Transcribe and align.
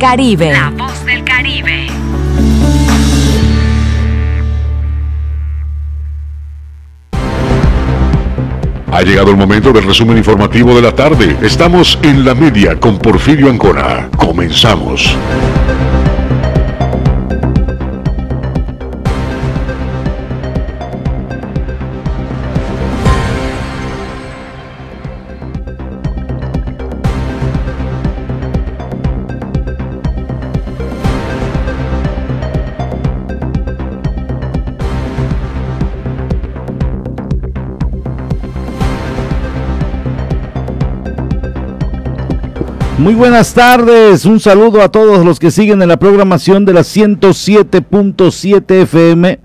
Caribe. 0.00 0.50
La 0.50 0.70
voz 0.70 1.04
del 1.04 1.22
Caribe. 1.24 1.88
Ha 8.90 9.02
llegado 9.02 9.30
el 9.30 9.36
momento 9.36 9.74
del 9.74 9.84
resumen 9.84 10.16
informativo 10.16 10.74
de 10.74 10.80
la 10.80 10.92
tarde. 10.92 11.36
Estamos 11.42 11.98
en 12.02 12.24
la 12.24 12.34
media 12.34 12.80
con 12.80 12.98
Porfirio 12.98 13.50
Ancona. 13.50 14.08
Comenzamos. 14.16 15.14
Muy 43.10 43.18
buenas 43.18 43.54
tardes, 43.54 44.24
un 44.24 44.38
saludo 44.38 44.82
a 44.82 44.88
todos 44.88 45.24
los 45.24 45.40
que 45.40 45.50
siguen 45.50 45.82
en 45.82 45.88
la 45.88 45.98
programación 45.98 46.64
de 46.64 46.72
la 46.72 46.82
107.7 46.82 48.82
FM, 48.82 49.40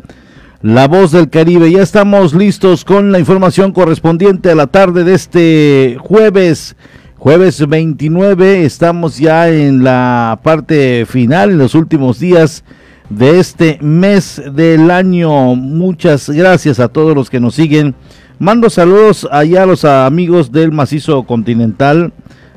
La 0.61 0.87
Voz 0.87 1.11
del 1.11 1.31
Caribe. 1.31 1.71
Ya 1.71 1.81
estamos 1.81 2.35
listos 2.35 2.85
con 2.85 3.11
la 3.11 3.17
información 3.17 3.71
correspondiente 3.71 4.51
a 4.51 4.55
la 4.55 4.67
tarde 4.67 5.03
de 5.03 5.15
este 5.15 5.97
jueves, 5.99 6.75
jueves 7.17 7.67
29. 7.67 8.65
Estamos 8.65 9.17
ya 9.17 9.49
en 9.49 9.83
la 9.83 10.39
parte 10.43 11.07
final, 11.07 11.49
en 11.49 11.57
los 11.57 11.73
últimos 11.73 12.19
días 12.19 12.63
de 13.09 13.39
este 13.39 13.79
mes 13.81 14.43
del 14.53 14.91
año. 14.91 15.55
Muchas 15.55 16.29
gracias 16.29 16.79
a 16.79 16.87
todos 16.87 17.15
los 17.15 17.31
que 17.31 17.39
nos 17.39 17.55
siguen. 17.55 17.95
Mando 18.37 18.69
saludos 18.69 19.27
allá 19.31 19.63
a 19.63 19.65
los 19.65 19.85
amigos 19.85 20.51
del 20.51 20.71
macizo 20.71 21.23
continental 21.23 22.13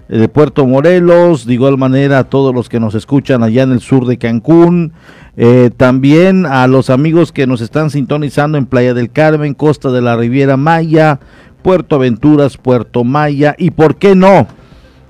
de 0.09 0.29
Puerto 0.29 0.67
Morelos, 0.67 1.45
de 1.47 1.55
igual 1.55 1.77
manera 1.77 2.21
a 2.21 2.25
todos 2.25 2.55
los 2.55 2.69
que 2.69 2.81
nos 2.81 2.95
escuchan 2.95 3.43
allá 3.43 3.63
en 3.63 3.73
el 3.73 3.81
sur 3.81 4.07
de 4.07 4.17
Cancún, 4.17 4.93
eh, 5.37 5.71
también 5.77 6.47
a 6.47 6.67
los 6.67 6.91
amigos 6.91 7.31
que 7.31 7.47
nos 7.47 7.61
están 7.61 7.91
sintonizando 7.91 8.57
en 8.57 8.67
Playa 8.67 8.95
del 8.95 9.11
Carmen, 9.11 9.55
Costa 9.55 9.91
de 9.91 10.01
la 10.01 10.17
Riviera 10.17 10.57
Maya, 10.57 11.21
Puerto 11.63 11.97
Aventuras, 11.97 12.57
Puerto 12.57 13.05
Maya 13.05 13.55
y 13.59 13.71
por 13.71 13.97
qué 13.97 14.15
no. 14.15 14.47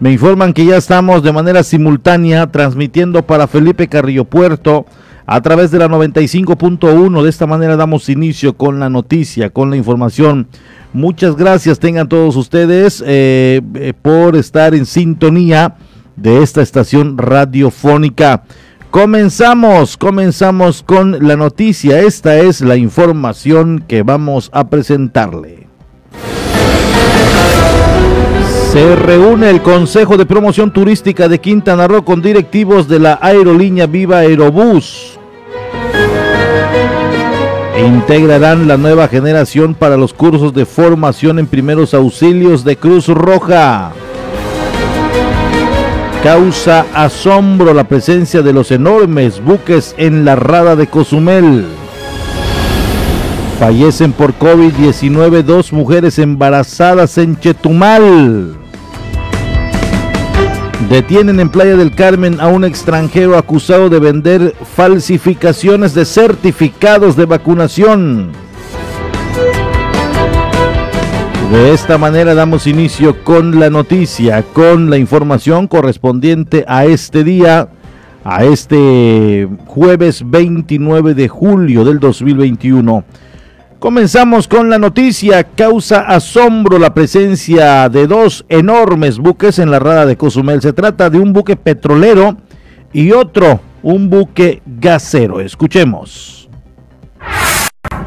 Me 0.00 0.12
informan 0.12 0.52
que 0.52 0.64
ya 0.64 0.76
estamos 0.76 1.22
de 1.22 1.32
manera 1.32 1.62
simultánea 1.62 2.46
transmitiendo 2.48 3.22
para 3.22 3.46
Felipe 3.46 3.88
Carrillo 3.88 4.24
Puerto 4.24 4.86
a 5.26 5.40
través 5.40 5.70
de 5.70 5.78
la 5.78 5.88
95.1. 5.88 7.22
De 7.22 7.28
esta 7.28 7.46
manera 7.46 7.76
damos 7.76 8.08
inicio 8.08 8.56
con 8.56 8.80
la 8.80 8.88
noticia, 8.90 9.50
con 9.50 9.70
la 9.70 9.76
información 9.76 10.48
Muchas 10.92 11.36
gracias 11.36 11.78
tengan 11.78 12.08
todos 12.08 12.34
ustedes 12.36 13.02
eh, 13.06 13.60
eh, 13.74 13.92
por 14.00 14.36
estar 14.36 14.74
en 14.74 14.86
sintonía 14.86 15.76
de 16.16 16.42
esta 16.42 16.62
estación 16.62 17.18
radiofónica. 17.18 18.44
Comenzamos, 18.90 19.98
comenzamos 19.98 20.82
con 20.82 21.28
la 21.28 21.36
noticia. 21.36 22.00
Esta 22.00 22.38
es 22.38 22.62
la 22.62 22.76
información 22.76 23.84
que 23.86 24.02
vamos 24.02 24.48
a 24.54 24.68
presentarle. 24.68 25.66
Se 28.72 28.96
reúne 28.96 29.50
el 29.50 29.60
Consejo 29.60 30.16
de 30.16 30.24
Promoción 30.24 30.72
Turística 30.72 31.28
de 31.28 31.38
Quintana 31.38 31.86
Roo 31.86 32.04
con 32.04 32.22
directivos 32.22 32.88
de 32.88 32.98
la 32.98 33.18
aerolínea 33.20 33.86
Viva 33.86 34.18
Aerobús 34.18 35.17
integrarán 37.86 38.66
la 38.66 38.76
nueva 38.76 39.08
generación 39.08 39.74
para 39.74 39.96
los 39.96 40.12
cursos 40.12 40.52
de 40.52 40.66
formación 40.66 41.38
en 41.38 41.46
primeros 41.46 41.94
auxilios 41.94 42.64
de 42.64 42.76
Cruz 42.76 43.08
Roja. 43.08 43.92
Causa 46.22 46.86
asombro 46.94 47.72
la 47.72 47.84
presencia 47.84 48.42
de 48.42 48.52
los 48.52 48.72
enormes 48.72 49.42
buques 49.42 49.94
en 49.96 50.24
la 50.24 50.34
rada 50.34 50.74
de 50.74 50.88
Cozumel. 50.88 51.66
Fallecen 53.58 54.12
por 54.12 54.34
COVID-19 54.38 55.42
dos 55.42 55.72
mujeres 55.72 56.18
embarazadas 56.18 57.18
en 57.18 57.38
Chetumal. 57.38 58.67
Detienen 60.86 61.38
en 61.40 61.50
Playa 61.50 61.76
del 61.76 61.94
Carmen 61.94 62.40
a 62.40 62.46
un 62.46 62.64
extranjero 62.64 63.36
acusado 63.36 63.90
de 63.90 63.98
vender 63.98 64.54
falsificaciones 64.74 65.92
de 65.92 66.06
certificados 66.06 67.14
de 67.14 67.26
vacunación. 67.26 68.30
De 71.50 71.72
esta 71.74 71.98
manera 71.98 72.34
damos 72.34 72.66
inicio 72.66 73.22
con 73.24 73.58
la 73.58 73.70
noticia, 73.70 74.42
con 74.42 74.88
la 74.88 74.98
información 74.98 75.66
correspondiente 75.66 76.64
a 76.68 76.86
este 76.86 77.24
día, 77.24 77.68
a 78.24 78.44
este 78.44 79.48
jueves 79.66 80.22
29 80.24 81.12
de 81.14 81.28
julio 81.28 81.84
del 81.84 81.98
2021. 81.98 83.04
Comenzamos 83.78 84.48
con 84.48 84.68
la 84.70 84.78
noticia. 84.78 85.44
Causa 85.44 86.00
asombro 86.00 86.80
la 86.80 86.94
presencia 86.94 87.88
de 87.88 88.08
dos 88.08 88.44
enormes 88.48 89.18
buques 89.18 89.60
en 89.60 89.70
la 89.70 89.78
rada 89.78 90.04
de 90.04 90.16
Cozumel. 90.16 90.60
Se 90.60 90.72
trata 90.72 91.08
de 91.10 91.18
un 91.18 91.32
buque 91.32 91.54
petrolero 91.54 92.36
y 92.92 93.12
otro, 93.12 93.60
un 93.84 94.10
buque 94.10 94.62
gasero. 94.66 95.38
Escuchemos. 95.38 96.47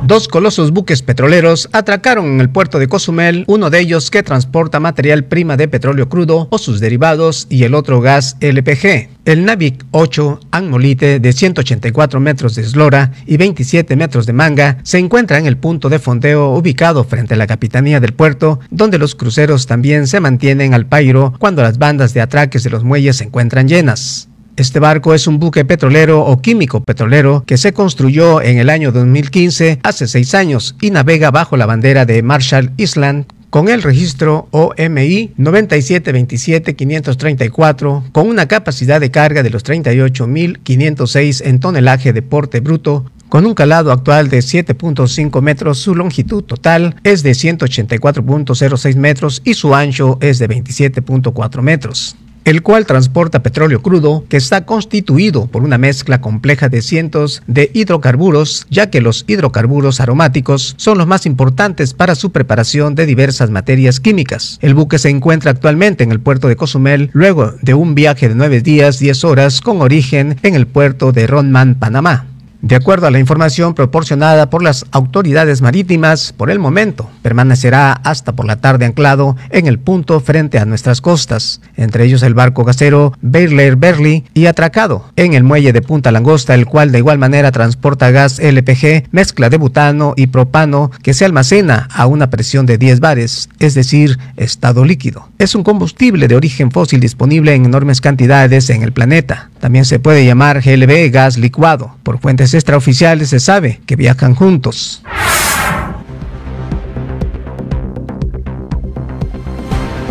Dos 0.04 0.28
colosos 0.28 0.72
buques 0.72 1.02
petroleros 1.02 1.70
atracaron 1.72 2.26
en 2.26 2.42
el 2.42 2.50
puerto 2.50 2.80
de 2.80 2.88
Cozumel, 2.88 3.46
uno 3.48 3.70
de 3.70 3.80
ellos 3.80 4.12
que 4.12 4.24
transporta 4.24 4.80
material 4.80 5.26
prima 5.26 5.58
de 5.58 5.68
petróleo 5.68 6.10
crudo 6.10 6.48
o 6.50 6.58
sus 6.58 6.80
derivados 6.80 7.48
y 7.50 7.64
el 7.64 7.76
otro 7.76 8.02
gas 8.02 8.36
LPG. 8.42 9.10
El 9.26 9.46
Navic 9.46 9.86
8 9.92 10.40
Anmolite 10.52 11.20
de 11.20 11.34
184 11.34 12.20
metros 12.20 12.56
de 12.56 12.64
eslora 12.64 13.12
y 13.26 13.38
27 13.38 13.96
metros 13.96 14.26
de 14.26 14.34
manga 14.34 14.78
se 14.84 14.98
encuentra 14.98 15.38
en 15.38 15.46
el 15.46 15.58
punto 15.58 15.90
de 15.90 16.00
fondeo 16.00 16.50
ubicado 16.50 17.04
frente 17.04 17.36
a 17.36 17.38
la 17.38 17.48
capitanía 17.48 18.00
del 18.00 18.14
puerto, 18.14 18.60
donde 18.72 18.98
los 18.98 19.14
cruceros 19.14 19.68
también 19.68 20.08
se 20.08 20.20
mantienen 20.20 20.74
al 20.74 20.88
pairo 20.88 21.34
cuando 21.38 21.62
las 21.62 21.78
bandas 21.78 22.14
de 22.14 22.22
atraques 22.22 22.64
de 22.64 22.72
los 22.72 22.84
muelles 22.84 23.18
se 23.18 23.26
encuentran 23.26 23.68
llenas. 23.68 24.31
Este 24.62 24.80
barco 24.80 25.14
es 25.16 25.26
un 25.26 25.40
buque 25.40 25.66
petrolero 25.66 26.24
o 26.24 26.40
químico 26.40 26.84
petrolero 26.84 27.44
que 27.48 27.58
se 27.58 27.74
construyó 27.74 28.44
en 28.44 28.60
el 28.60 28.70
año 28.70 28.92
2015, 28.92 29.80
hace 29.82 30.08
seis 30.08 30.36
años, 30.36 30.76
y 30.80 30.92
navega 30.92 31.32
bajo 31.32 31.58
la 31.58 31.66
bandera 31.66 32.06
de 32.06 32.22
Marshall 32.22 32.72
Island 32.78 33.26
con 33.50 33.70
el 33.70 33.82
registro 33.82 34.48
OMI 34.52 35.32
9727534, 35.40 38.12
con 38.12 38.28
una 38.28 38.48
capacidad 38.48 39.02
de 39.02 39.10
carga 39.10 39.42
de 39.42 39.50
los 39.50 39.66
38.506 39.66 41.42
en 41.44 41.60
tonelaje 41.60 42.14
de 42.14 42.22
porte 42.22 42.60
bruto, 42.60 43.10
con 43.30 43.48
un 43.48 43.56
calado 43.56 43.92
actual 43.92 44.30
de 44.30 44.42
7.5 44.42 45.42
metros, 45.42 45.80
su 45.80 45.96
longitud 45.96 46.44
total 46.44 46.98
es 47.04 47.24
de 47.24 47.32
184.06 47.32 48.96
metros 48.96 49.42
y 49.44 49.56
su 49.56 49.74
ancho 49.74 50.20
es 50.22 50.38
de 50.38 50.48
27.4 50.48 51.62
metros 51.64 52.16
el 52.46 52.62
cual 52.62 52.86
transporta 52.86 53.44
petróleo 53.44 53.82
crudo 53.82 54.26
que 54.30 54.38
está 54.38 54.66
constituido 54.66 55.48
por 55.48 55.64
una 55.64 55.78
mezcla 55.78 56.22
compleja 56.22 56.70
de 56.70 56.82
cientos 56.82 57.44
de 57.48 57.72
hidrocarburos, 57.74 58.66
ya 58.70 58.90
que 58.90 59.02
los 59.02 59.26
hidrocarburos 59.28 60.00
aromáticos 60.00 60.74
son 60.78 60.98
los 60.98 61.08
más 61.08 61.26
importantes 61.26 61.94
para 61.94 62.16
su 62.16 62.32
preparación 62.32 62.96
de 62.96 63.06
diversas 63.06 63.50
materias 63.50 64.00
químicas. 64.00 64.58
El 64.62 64.74
buque 64.74 65.00
se 65.00 65.10
encuentra 65.10 65.52
actualmente 65.52 66.04
en 66.04 66.12
el 66.12 66.20
puerto 66.20 66.48
de 66.48 66.56
Cozumel 66.56 67.10
luego 67.14 67.54
de 67.62 67.74
un 67.74 67.96
viaje 67.96 68.30
de 68.30 68.36
nueve 68.36 68.62
días, 68.62 69.00
10 69.00 69.24
horas 69.24 69.62
con 69.62 69.82
origen 69.82 70.38
en 70.44 70.56
el 70.56 70.68
puerto 70.68 71.12
de 71.12 71.28
Ronman, 71.28 71.76
Panamá. 71.76 72.31
De 72.62 72.76
acuerdo 72.76 73.08
a 73.08 73.12
la 73.12 73.18
información 73.18 73.74
proporcionada 73.74 74.52
por 74.52 74.62
las 74.62 74.86
autoridades 74.92 75.64
marítimas, 75.64 76.32
por 76.32 76.52
el 76.52 76.60
momento 76.60 77.10
permanecerá 77.24 77.92
hasta 77.92 78.34
por 78.34 78.46
la 78.46 78.58
tarde 78.58 78.86
anclado 78.86 79.36
en 79.50 79.66
el 79.66 79.80
punto 79.80 80.20
frente 80.20 80.60
a 80.60 80.66
nuestras 80.66 81.02
costas, 81.02 81.60
entre 81.76 82.06
ellos 82.06 82.22
el 82.22 82.36
barco 82.36 82.64
gasero 82.64 83.14
Baylor 83.22 83.78
Berly 83.78 84.26
y 84.36 84.46
atracado 84.46 85.06
en 85.16 85.34
el 85.34 85.44
muelle 85.44 85.74
de 85.74 85.82
Punta 85.82 86.12
Langosta, 86.12 86.54
el 86.54 86.68
cual 86.68 86.92
de 86.92 87.00
igual 87.00 87.18
manera 87.18 87.52
transporta 87.52 88.12
gas 88.12 88.38
LPG, 88.38 89.08
mezcla 89.12 89.50
de 89.50 89.58
butano 89.58 90.14
y 90.16 90.28
propano 90.28 90.92
que 91.02 91.16
se 91.16 91.26
almacena 91.26 91.88
a 91.92 92.06
una 92.06 92.30
presión 92.30 92.68
de 92.68 92.78
10 92.78 93.00
bares, 93.00 93.50
es 93.58 93.74
decir, 93.74 94.20
estado 94.38 94.86
líquido. 94.86 95.30
Es 95.40 95.56
un 95.56 95.64
combustible 95.64 96.28
de 96.28 96.36
origen 96.36 96.70
fósil 96.70 97.00
disponible 97.00 97.56
en 97.56 97.66
enormes 97.66 98.02
cantidades 98.02 98.70
en 98.70 98.84
el 98.84 98.94
planeta. 98.94 99.50
También 99.60 99.86
se 99.86 100.00
puede 100.00 100.26
llamar 100.26 100.62
GLB 100.62 101.12
gas 101.12 101.38
licuado. 101.38 101.96
Por 102.04 102.20
fuentes 102.20 102.51
extraoficiales 102.54 103.30
se 103.30 103.40
sabe 103.40 103.82
que 103.86 103.96
viajan 103.96 104.36
juntos. 104.36 105.04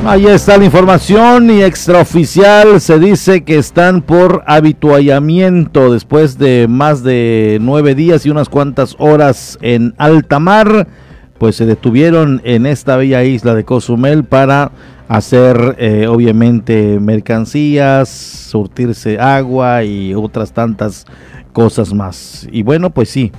Ahí 0.07 0.27
está 0.27 0.57
la 0.57 0.65
información 0.65 1.51
y 1.51 1.63
extraoficial 1.63 2.81
se 2.81 2.99
dice 2.99 3.45
que 3.45 3.59
están 3.59 4.01
por 4.01 4.43
habituallamiento 4.47 5.93
después 5.93 6.39
de 6.39 6.67
más 6.69 7.03
de 7.03 7.59
nueve 7.61 7.95
días 7.95 8.25
y 8.25 8.31
unas 8.31 8.49
cuantas 8.49 8.97
horas 8.99 9.59
en 9.61 9.95
alta 9.99 10.39
mar, 10.39 10.89
pues 11.39 11.57
se 11.57 11.67
detuvieron 11.67 12.41
en 12.45 12.65
esta 12.65 12.97
bella 12.97 13.25
isla 13.25 13.55
de 13.55 13.65
Cozumel 13.65 14.25
para 14.25 14.73
hacer 15.11 15.75
eh, 15.81 16.07
obviamente 16.07 17.01
mercancías, 17.01 18.09
surtirse 18.09 19.19
agua 19.19 19.83
y 19.83 20.15
otras 20.15 20.53
tantas 20.53 21.05
cosas 21.53 21.93
más. 21.93 22.47
Y 22.53 22.62
bueno, 22.62 22.91
pues 22.91 23.09
sí, 23.09 23.33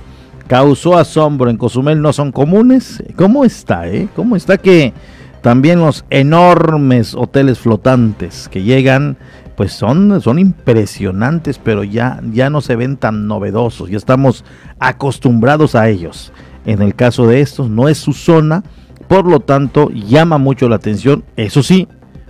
causó 0.48 0.98
asombro 0.98 1.48
en 1.48 1.56
Cozumel, 1.56 2.02
no 2.02 2.12
son 2.12 2.30
comunes. 2.30 3.02
¿Cómo 3.16 3.42
está, 3.42 3.88
eh? 3.88 4.06
¿Cómo 4.14 4.36
está 4.36 4.58
que 4.58 4.92
también 5.40 5.80
los 5.80 6.04
enormes 6.10 7.14
hoteles 7.14 7.58
flotantes 7.58 8.50
que 8.50 8.62
llegan, 8.62 9.16
pues 9.56 9.72
son, 9.72 10.20
son 10.20 10.38
impresionantes, 10.38 11.58
pero 11.58 11.84
ya, 11.84 12.20
ya 12.32 12.50
no 12.50 12.60
se 12.60 12.76
ven 12.76 12.98
tan 12.98 13.26
novedosos, 13.26 13.88
ya 13.88 13.96
estamos 13.96 14.44
acostumbrados 14.78 15.74
a 15.74 15.88
ellos. 15.88 16.34
En 16.66 16.82
el 16.82 16.94
caso 16.94 17.26
de 17.26 17.40
estos, 17.40 17.70
no 17.70 17.88
es 17.88 17.96
su 17.96 18.12
zona, 18.12 18.62
por 19.12 19.26
lo 19.26 19.40
tanto, 19.40 19.90
llama 19.90 20.38
mucho 20.38 20.70
la 20.70 20.76
atención. 20.76 21.22
Eso 21.36 21.62
sí, 21.62 21.86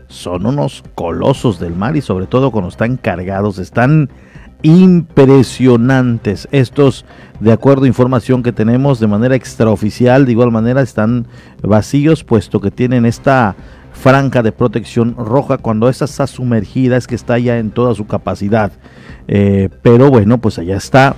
son 0.08 0.46
unos 0.46 0.82
colosos 0.96 1.61
del 1.61 1.76
mar 1.76 1.96
y 1.96 2.00
sobre 2.00 2.26
todo 2.26 2.50
cuando 2.50 2.70
están 2.70 2.96
cargados, 2.96 3.61
están 3.61 4.11
impresionantes. 4.62 6.49
Estos, 6.50 7.05
de 7.38 7.52
acuerdo 7.52 7.84
a 7.84 7.87
información 7.87 8.43
que 8.43 8.50
tenemos 8.50 8.99
de 8.99 9.06
manera 9.06 9.37
extraoficial, 9.37 10.26
de 10.26 10.32
igual 10.32 10.50
manera 10.50 10.82
están 10.82 11.29
vacíos, 11.62 12.25
puesto 12.25 12.61
que 12.61 12.73
tienen 12.73 13.06
esta 13.06 13.55
franja 13.93 14.43
de 14.43 14.50
protección 14.50 15.14
roja 15.17 15.58
cuando 15.58 15.88
esta 15.88 16.06
está 16.06 16.26
sumergida, 16.26 16.96
es 16.96 17.06
que 17.06 17.14
está 17.14 17.38
ya 17.38 17.58
en 17.58 17.70
toda 17.70 17.94
su 17.94 18.08
capacidad. 18.08 18.73
Eh, 19.29 19.69
pero 19.82 20.11
bueno, 20.11 20.38
pues 20.38 20.58
allá 20.58 20.79
está. 20.79 21.14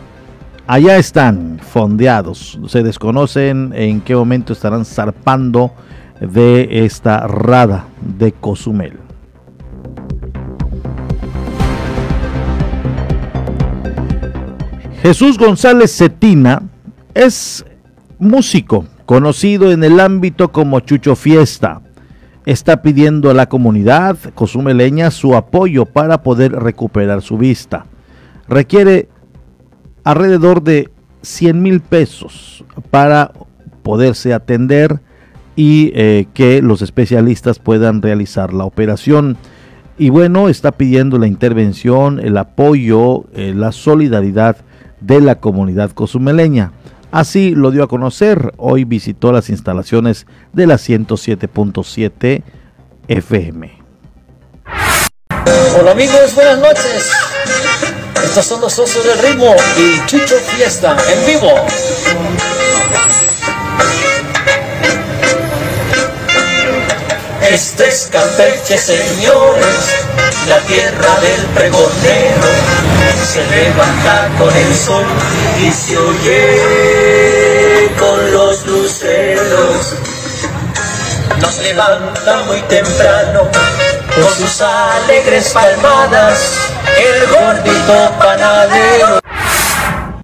Allá 0.66 0.96
están 0.96 1.58
fondeados. 1.61 2.58
Se 2.69 2.82
desconocen 2.82 3.72
en 3.75 4.00
qué 4.00 4.16
momento 4.16 4.55
estarán 4.55 4.87
zarpando 4.87 5.72
de 6.20 6.87
esta 6.87 7.26
rada 7.26 7.84
de 8.00 8.32
Cozumel. 8.32 8.99
Jesús 15.02 15.37
González 15.37 15.94
Cetina 15.94 16.62
es 17.12 17.62
músico, 18.19 18.87
conocido 19.05 19.70
en 19.70 19.84
el 19.84 20.00
ámbito 20.00 20.50
como 20.50 20.81
Chucho 20.81 21.14
Fiesta. 21.14 21.82
Está 22.46 22.81
pidiendo 22.81 23.28
a 23.28 23.34
la 23.34 23.50
comunidad 23.50 24.16
cozumeleña 24.34 25.11
su 25.11 25.37
apoyo 25.37 25.84
para 25.84 26.22
poder 26.22 26.52
recuperar 26.52 27.20
su 27.20 27.37
vista. 27.37 27.84
Requiere 28.49 29.08
alrededor 30.05 30.62
de 30.62 30.91
100 31.23 31.62
mil 31.62 31.81
pesos 31.81 32.65
para 32.91 33.33
poderse 33.83 34.33
atender 34.33 35.01
y 35.56 35.93
eh, 35.95 36.27
que 36.35 36.62
los 36.62 36.83
especialistas 36.83 37.59
puedan 37.59 38.03
realizar 38.03 38.53
la 38.53 38.65
operación. 38.65 39.37
Y 39.97 40.11
bueno, 40.11 40.49
está 40.49 40.73
pidiendo 40.73 41.19
la 41.19 41.27
intervención, 41.27 42.21
el 42.21 42.37
apoyo, 42.37 43.25
eh, 43.35 43.53
la 43.55 43.73
solidaridad 43.73 44.56
de 45.01 45.21
la 45.21 45.37
comunidad 45.37 45.91
cozumeleña. 45.93 46.73
Así 47.12 47.55
lo 47.55 47.71
dio 47.71 47.85
a 47.85 47.89
conocer. 47.89 48.53
Hoy 48.57 48.85
visitó 48.85 49.31
las 49.31 49.49
instalaciones 49.49 50.27
de 50.53 50.67
la 50.67 50.75
107.7 50.75 52.43
FM. 53.07 53.71
Hola 55.79 55.93
amigos, 55.93 56.35
buenas 56.35 56.59
noches. 56.59 58.04
Estos 58.22 58.46
son 58.46 58.61
los 58.61 58.72
socios 58.72 59.05
del 59.05 59.19
ritmo 59.19 59.55
y 59.76 60.05
Chucho 60.06 60.37
Fiesta 60.37 60.96
en 61.08 61.26
vivo. 61.26 61.66
Este 67.50 67.88
es 67.88 68.08
Campeche, 68.11 68.78
señores, 68.78 70.06
la 70.49 70.58
tierra 70.61 71.20
del 71.20 71.46
pregonero. 71.55 72.49
Se 73.32 73.44
levanta 73.46 74.31
con 74.38 74.56
el 74.56 74.75
sol 74.75 75.05
y 75.61 75.70
se 75.70 75.96
oye 75.96 77.90
con 77.99 78.32
los 78.32 78.66
luceros. 78.66 79.94
Nos 81.40 81.58
levanta 81.58 82.43
muy 82.46 82.62
temprano 82.62 83.50
con 84.14 84.32
sus 84.34 84.61
alegres 84.61 85.50
palmadas 85.52 86.72
el 86.99 87.28
gordito 87.28 88.12
panadero. 88.19 89.20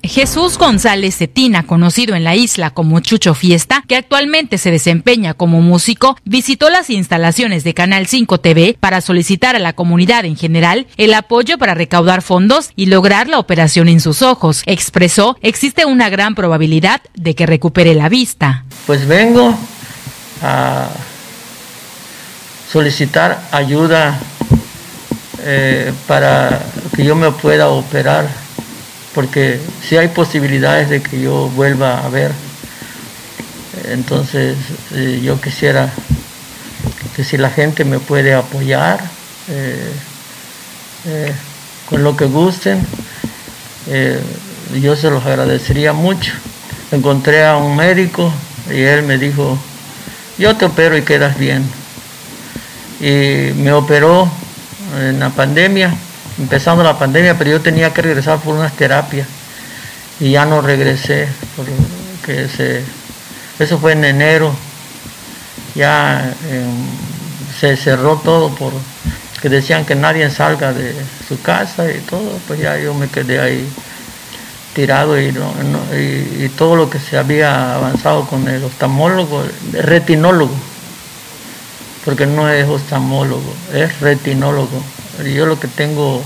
Jesús 0.03 0.59
González 0.59 1.17
Cetina, 1.17 1.65
conocido 1.65 2.15
en 2.17 2.25
la 2.25 2.35
isla 2.35 2.71
como 2.71 2.99
Chucho 3.01 3.35
Fiesta, 3.35 3.85
que 3.87 3.97
actualmente 3.97 4.59
se 4.59 4.71
desempeña 4.71 5.35
como 5.35 5.61
músico, 5.61 6.17
visitó 6.25 6.69
las 6.69 6.91
instalaciones 6.91 7.63
de 7.65 7.75
Canal 7.75 8.07
5 8.07 8.41
TV 8.41 8.77
para 8.79 9.01
solicitar 9.03 9.55
a 9.55 9.61
la 9.61 9.73
comunidad 9.73 10.25
en 10.25 10.37
general 10.37 10.87
el 10.97 11.15
apoyo 11.15 11.59
para 11.59 11.75
recaudar 11.75 12.23
fondos 12.23 12.71
y 12.77 12.87
lograr 12.87 13.29
la 13.29 13.39
operación 13.39 13.89
en 13.89 14.01
sus 14.01 14.23
ojos. 14.23 14.63
Expresó, 14.67 15.37
existe 15.43 15.85
una 15.85 16.09
gran 16.11 16.35
probabilidad 16.35 17.03
de 17.15 17.35
que 17.35 17.47
recupere 17.47 17.95
la 17.95 18.09
vista. 18.09 18.65
Pues 18.87 19.07
vengo 19.07 19.57
a 20.43 20.89
solicitar 22.71 23.43
ayuda 23.51 24.19
eh, 25.43 25.93
para 26.07 26.61
que 26.95 27.05
yo 27.05 27.17
me 27.17 27.33
pueda 27.33 27.69
operar 27.69 28.29
porque 29.15 29.59
si 29.87 29.97
hay 29.97 30.09
posibilidades 30.09 30.89
de 30.89 31.03
que 31.03 31.21
yo 31.21 31.49
vuelva 31.49 32.05
a 32.05 32.09
ver. 32.09 32.31
Entonces 33.89 34.57
eh, 34.93 35.21
yo 35.23 35.41
quisiera 35.41 35.91
que 37.17 37.25
si 37.25 37.37
la 37.37 37.51
gente 37.51 37.85
me 37.85 37.99
puede 37.99 38.35
apoyar 38.35 39.01
eh, 39.49 39.93
con 41.89 42.05
lo 42.05 42.17
que 42.17 42.27
gusten, 42.27 42.87
yo 44.81 44.95
se 44.95 45.11
los 45.11 45.27
agradecería 45.27 45.93
mucho. 45.93 46.33
Encontré 46.93 47.45
a 47.45 47.57
un 47.57 47.75
médico 47.75 48.33
y 48.69 48.81
él 48.83 49.03
me 49.03 49.19
dijo, 49.19 49.59
yo 50.39 50.55
te 50.57 50.67
opero 50.67 50.97
y 50.97 51.03
quedas 51.03 51.37
bien. 51.37 51.65
Y 53.01 53.53
me 53.55 53.73
operó 53.73 54.31
en 54.99 55.19
la 55.21 55.31
pandemia 55.31 55.95
empezando 56.41 56.83
la 56.83 56.99
pandemia, 56.99 57.37
pero 57.37 57.51
yo 57.51 57.61
tenía 57.61 57.93
que 57.93 58.03
regresar 58.03 58.39
por 58.39 58.55
unas 58.55 58.73
terapias 58.73 59.27
y 60.19 60.33
ya 60.33 60.45
no 60.47 60.61
regresé, 60.61 61.29
porque 61.57 62.49
se, 62.49 62.83
eso 63.59 63.79
fue 63.79 63.93
en 63.93 64.05
enero, 64.05 64.55
ya 65.75 66.35
em, 66.51 66.87
se 67.59 67.77
cerró 67.77 68.17
todo 68.17 68.55
por 68.55 68.73
que 69.41 69.49
decían 69.49 69.87
que 69.87 69.95
nadie 69.95 70.29
salga 70.29 70.75
de 70.75 70.95
su 71.27 71.41
casa 71.41 71.91
y 71.91 71.99
todo, 72.01 72.39
pues 72.47 72.61
ya 72.61 72.77
yo 72.77 72.93
me 72.93 73.09
quedé 73.09 73.41
ahí 73.41 73.67
tirado 74.75 75.19
y, 75.19 75.35
y, 76.39 76.49
todo 76.51 76.77
lo 76.77 76.91
que 76.91 76.99
se 76.99 77.17
había 77.17 77.75
avanzado 77.75 78.27
con 78.27 78.47
el 78.49 78.63
oftalmólogo, 78.63 79.43
el 79.73 79.83
retinólogo, 79.83 80.55
porque 82.05 82.27
no 82.27 82.49
es 82.49 82.69
oftalmólogo, 82.69 83.55
es 83.73 84.01
retinólogo 84.01 84.83
yo 85.29 85.47
lo 85.47 85.59
que 85.61 85.69
tengo 85.69 86.23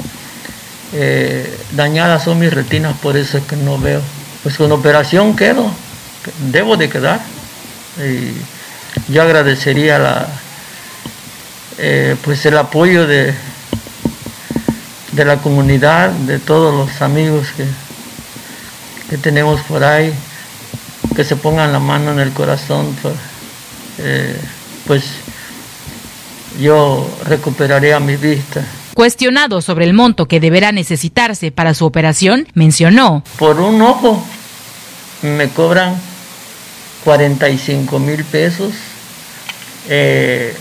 eh, 0.93 1.59
dañadas 1.73 2.25
son 2.25 2.39
mis 2.39 2.53
retinas, 2.53 2.97
por 2.99 3.17
eso 3.17 3.39
es 3.39 3.45
que 3.45 3.57
no 3.57 3.79
veo. 3.79 4.01
Pues 4.43 4.57
con 4.57 4.71
operación 4.73 5.35
quedo, 5.35 5.71
debo 6.51 6.77
de 6.77 6.89
quedar. 6.89 7.21
Y 7.99 9.13
yo 9.13 9.23
agradecería 9.23 9.99
la, 9.99 10.29
eh, 11.79 12.17
pues 12.23 12.45
el 12.47 12.57
apoyo 12.57 13.07
de, 13.07 13.35
de 15.13 15.25
la 15.25 15.39
comunidad, 15.39 16.11
de 16.11 16.39
todos 16.39 16.75
los 16.75 17.03
amigos 17.03 17.49
que, 17.57 17.67
que 19.11 19.19
tenemos 19.19 19.61
por 19.63 19.83
ahí, 19.83 20.13
que 21.17 21.25
se 21.25 21.37
pongan 21.37 21.73
la 21.73 21.81
mano 21.81 22.13
en 22.13 22.21
el 22.21 22.33
corazón, 22.33 22.95
eh, 23.99 24.39
pues 24.87 25.05
yo 26.61 27.09
recuperaré 27.25 27.95
a 27.95 28.01
mi 28.01 28.17
vista. 28.17 28.65
Cuestionado 28.95 29.61
sobre 29.61 29.85
el 29.85 29.93
monto 29.93 30.27
que 30.27 30.41
deberá 30.41 30.71
necesitarse 30.71 31.51
para 31.51 31.75
su 31.75 31.85
operación, 31.85 32.47
mencionó. 32.55 33.25
Por 33.39 33.59
un 33.61 33.83
ojo 33.83 34.25
me 35.23 35.49
cobran 35.49 36.01
45 37.03 37.99
mil 37.99 38.25
pesos 38.25 38.73
eh, 39.89 40.55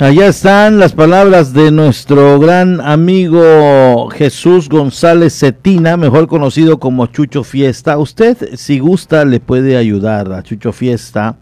Allá 0.00 0.28
están 0.28 0.78
las 0.78 0.94
palabras 0.94 1.52
de 1.52 1.70
nuestro 1.70 2.40
gran 2.40 2.80
amigo 2.80 4.08
Jesús 4.08 4.70
González 4.70 5.38
Cetina, 5.38 5.98
mejor 5.98 6.26
conocido 6.26 6.80
como 6.80 7.04
Chucho 7.08 7.44
Fiesta. 7.44 7.98
Usted, 7.98 8.54
si 8.54 8.78
gusta, 8.78 9.26
le 9.26 9.40
puede 9.40 9.76
ayudar 9.76 10.32
a 10.32 10.42
Chucho 10.42 10.72
Fiesta. 10.72 11.36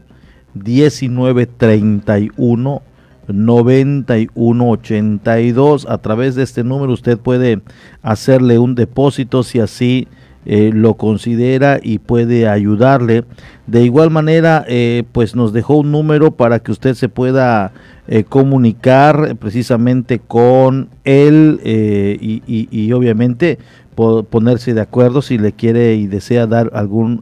1931 0.55 2.83
9182. 3.33 5.87
A 5.89 5.99
través 5.99 6.35
de 6.35 6.43
este 6.43 6.65
número 6.65 6.93
usted 6.93 7.19
puede 7.19 7.61
hacerle 8.03 8.59
un 8.59 8.75
depósito 8.75 9.43
si 9.43 9.61
así 9.61 10.09
eh, 10.47 10.71
lo 10.73 10.95
considera 10.95 11.81
y 11.83 11.99
puede 11.99 12.49
ayudarle. 12.49 13.25
De 13.67 13.85
igual 13.85 14.11
manera, 14.11 14.65
eh, 14.69 15.03
pues 15.13 15.37
nos 15.37 15.53
dejó 15.53 15.77
un 15.77 15.93
número 15.93 16.31
para 16.31 16.61
que 16.61 16.73
usted 16.73 16.95
se 16.95 17.11
pueda 17.11 17.73
eh, 18.09 18.25
comunicar 18.25 19.37
precisamente 19.37 20.19
con 20.19 20.89
él 21.05 21.61
y, 21.63 22.43
y, 22.47 22.93
obviamente 22.93 23.59
ponerse 24.31 24.73
de 24.73 24.81
acuerdo 24.81 25.21
si 25.21 25.37
le 25.37 25.53
quiere 25.53 25.97
y 25.97 26.07
desea 26.07 26.47
dar 26.47 26.71
algún 26.73 27.21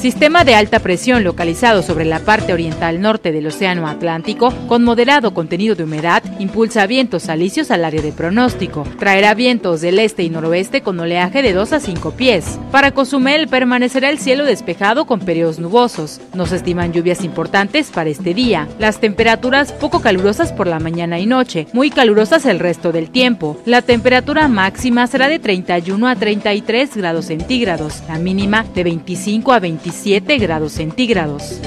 Sistema 0.06 0.44
de 0.44 0.54
alta 0.54 0.78
presión 0.78 1.24
localizado 1.24 1.82
sobre 1.82 2.04
la 2.04 2.20
parte 2.20 2.52
oriental 2.52 3.00
norte 3.00 3.32
del 3.32 3.48
Océano 3.48 3.88
Atlántico, 3.88 4.54
con 4.68 4.84
moderado 4.84 5.34
contenido 5.34 5.74
de 5.74 5.82
humedad, 5.82 6.22
impulsa 6.38 6.86
vientos 6.86 7.28
alisios 7.28 7.72
al 7.72 7.84
área 7.84 8.00
de 8.00 8.12
pronóstico. 8.12 8.86
Traerá 9.00 9.34
vientos 9.34 9.80
del 9.80 9.98
este 9.98 10.22
y 10.22 10.30
noroeste 10.30 10.82
con 10.82 11.00
oleaje 11.00 11.42
de 11.42 11.52
2 11.52 11.72
a 11.72 11.80
5 11.80 12.12
pies. 12.12 12.56
Para 12.70 12.92
Cozumel 12.92 13.48
permanecerá 13.48 14.08
el 14.08 14.20
cielo 14.20 14.44
despejado 14.44 15.06
con 15.06 15.18
periodos 15.18 15.58
nubosos. 15.58 16.20
No 16.34 16.46
se 16.46 16.54
estiman 16.54 16.92
lluvias 16.92 17.24
importantes 17.24 17.90
para 17.90 18.08
este 18.08 18.32
día. 18.32 18.68
Las 18.78 19.00
temperaturas 19.00 19.72
poco 19.72 20.02
calurosas 20.02 20.52
por 20.52 20.68
la 20.68 20.78
mañana 20.78 21.18
y 21.18 21.26
noche, 21.26 21.66
muy 21.72 21.90
calurosas 21.90 22.46
el 22.46 22.60
resto 22.60 22.92
del 22.92 23.10
tiempo. 23.10 23.60
La 23.64 23.82
temperatura 23.82 24.46
máxima 24.46 25.08
será 25.08 25.26
de 25.28 25.40
31 25.40 26.06
a 26.06 26.14
33 26.14 26.96
grados 26.96 27.24
centígrados, 27.24 28.04
la 28.06 28.20
mínima 28.20 28.64
de 28.72 28.84
25 28.84 29.52
a 29.52 29.58
25 29.58 29.95
7 29.96 30.38
grados 30.38 30.72
centígrados. 30.72 31.60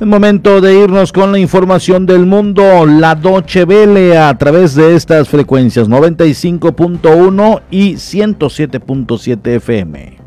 Es 0.00 0.06
momento 0.06 0.60
de 0.60 0.78
irnos 0.78 1.12
con 1.12 1.32
la 1.32 1.40
información 1.40 2.06
del 2.06 2.24
mundo, 2.24 2.86
la 2.86 3.16
Doche 3.16 3.64
Vele 3.64 4.16
a 4.16 4.36
través 4.38 4.76
de 4.76 4.94
estas 4.94 5.28
frecuencias 5.28 5.88
95.1 5.88 7.62
y 7.68 7.94
107.7 7.94 9.56
FM. 9.56 10.17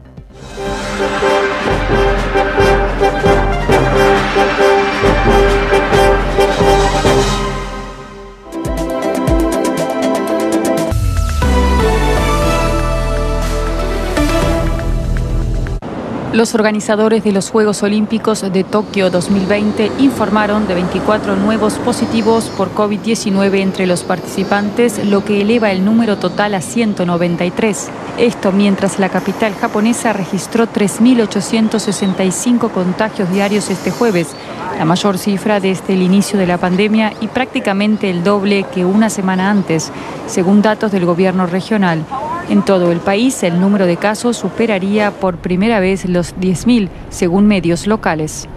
Los 16.33 16.55
organizadores 16.55 17.25
de 17.25 17.33
los 17.33 17.50
Juegos 17.50 17.83
Olímpicos 17.83 18.50
de 18.53 18.63
Tokio 18.63 19.09
2020 19.09 19.91
informaron 20.00 20.65
de 20.65 20.75
24 20.75 21.35
nuevos 21.35 21.73
positivos 21.73 22.45
por 22.55 22.73
COVID-19 22.73 23.59
entre 23.59 23.85
los 23.85 24.03
participantes, 24.03 25.05
lo 25.05 25.25
que 25.25 25.41
eleva 25.41 25.71
el 25.71 25.83
número 25.83 26.17
total 26.17 26.53
a 26.53 26.61
193. 26.61 27.89
Esto 28.17 28.53
mientras 28.53 28.97
la 28.97 29.09
capital 29.09 29.53
japonesa 29.55 30.13
registró 30.13 30.67
3.865 30.67 32.71
contagios 32.71 33.29
diarios 33.29 33.69
este 33.69 33.91
jueves, 33.91 34.29
la 34.77 34.85
mayor 34.85 35.17
cifra 35.17 35.59
desde 35.59 35.95
el 35.95 36.01
inicio 36.01 36.39
de 36.39 36.47
la 36.47 36.57
pandemia 36.57 37.11
y 37.19 37.27
prácticamente 37.27 38.09
el 38.09 38.23
doble 38.23 38.65
que 38.73 38.85
una 38.85 39.09
semana 39.09 39.50
antes, 39.50 39.91
según 40.27 40.61
datos 40.61 40.93
del 40.93 41.05
gobierno 41.05 41.45
regional. 41.45 42.05
En 42.50 42.63
todo 42.63 42.91
el 42.91 43.00
país, 43.00 43.43
el 43.43 43.60
número 43.60 43.86
de 43.86 43.98
casos 43.98 44.38
superaría 44.38 45.12
por 45.12 45.38
primera 45.38 45.79
vez 45.79 46.05
los 46.05 46.36
10.000, 46.36 46.89
según 47.10 47.48
medios 47.48 47.88
locales. 47.88 48.48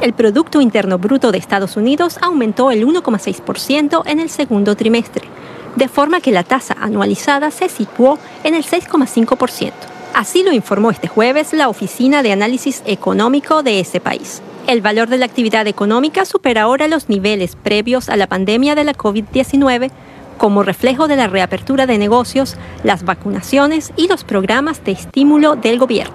El 0.00 0.14
Producto 0.14 0.60
Interno 0.60 0.98
Bruto 0.98 1.30
de 1.30 1.38
Estados 1.38 1.76
Unidos 1.76 2.18
aumentó 2.22 2.70
el 2.70 2.86
1,6% 2.86 4.02
en 4.06 4.20
el 4.20 4.30
segundo 4.30 4.74
trimestre, 4.74 5.24
de 5.76 5.88
forma 5.88 6.20
que 6.20 6.32
la 6.32 6.42
tasa 6.42 6.74
anualizada 6.80 7.50
se 7.50 7.68
situó 7.68 8.18
en 8.42 8.54
el 8.54 8.64
6,5%. 8.64 9.72
Así 10.14 10.42
lo 10.42 10.52
informó 10.52 10.90
este 10.90 11.06
jueves 11.06 11.52
la 11.52 11.68
Oficina 11.68 12.22
de 12.22 12.32
Análisis 12.32 12.82
Económico 12.86 13.62
de 13.62 13.80
ese 13.80 14.00
país. 14.00 14.42
El 14.66 14.80
valor 14.80 15.08
de 15.08 15.18
la 15.18 15.26
actividad 15.26 15.66
económica 15.66 16.24
supera 16.24 16.62
ahora 16.62 16.88
los 16.88 17.08
niveles 17.08 17.56
previos 17.56 18.08
a 18.08 18.16
la 18.16 18.26
pandemia 18.26 18.74
de 18.74 18.84
la 18.84 18.94
COVID-19 18.94 19.90
como 20.40 20.62
reflejo 20.62 21.06
de 21.06 21.16
la 21.16 21.26
reapertura 21.26 21.84
de 21.86 21.98
negocios, 21.98 22.56
las 22.82 23.04
vacunaciones 23.04 23.92
y 23.94 24.08
los 24.08 24.24
programas 24.24 24.82
de 24.82 24.92
estímulo 24.92 25.54
del 25.54 25.78
gobierno. 25.78 26.14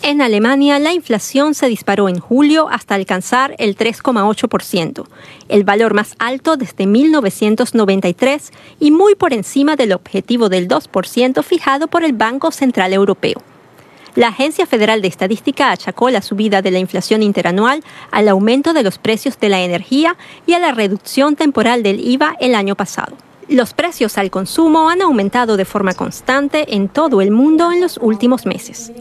En 0.00 0.22
Alemania, 0.22 0.78
la 0.78 0.94
inflación 0.94 1.54
se 1.54 1.68
disparó 1.68 2.08
en 2.08 2.20
julio 2.20 2.70
hasta 2.70 2.94
alcanzar 2.94 3.54
el 3.58 3.76
3,8%, 3.76 5.04
el 5.48 5.64
valor 5.64 5.92
más 5.92 6.14
alto 6.18 6.56
desde 6.56 6.86
1993 6.86 8.50
y 8.80 8.90
muy 8.90 9.14
por 9.14 9.34
encima 9.34 9.76
del 9.76 9.92
objetivo 9.92 10.48
del 10.48 10.68
2% 10.68 11.42
fijado 11.42 11.88
por 11.88 12.02
el 12.02 12.14
Banco 12.14 12.50
Central 12.50 12.94
Europeo. 12.94 13.42
La 14.16 14.28
Agencia 14.28 14.64
Federal 14.64 15.02
de 15.02 15.08
Estadística 15.08 15.72
achacó 15.72 16.08
la 16.08 16.22
subida 16.22 16.62
de 16.62 16.70
la 16.70 16.78
inflación 16.78 17.22
interanual 17.22 17.82
al 18.12 18.28
aumento 18.28 18.72
de 18.72 18.84
los 18.84 18.98
precios 18.98 19.40
de 19.40 19.48
la 19.48 19.60
energía 19.62 20.16
y 20.46 20.52
a 20.52 20.60
la 20.60 20.70
reducción 20.70 21.34
temporal 21.34 21.82
del 21.82 21.98
IVA 21.98 22.36
el 22.38 22.54
año 22.54 22.76
pasado. 22.76 23.16
Los 23.48 23.74
precios 23.74 24.16
al 24.16 24.30
consumo 24.30 24.88
han 24.88 25.02
aumentado 25.02 25.56
de 25.56 25.64
forma 25.64 25.94
constante 25.94 26.76
en 26.76 26.88
todo 26.88 27.20
el 27.22 27.32
mundo 27.32 27.72
en 27.72 27.80
los 27.80 27.98
últimos 28.00 28.46
meses. 28.46 28.92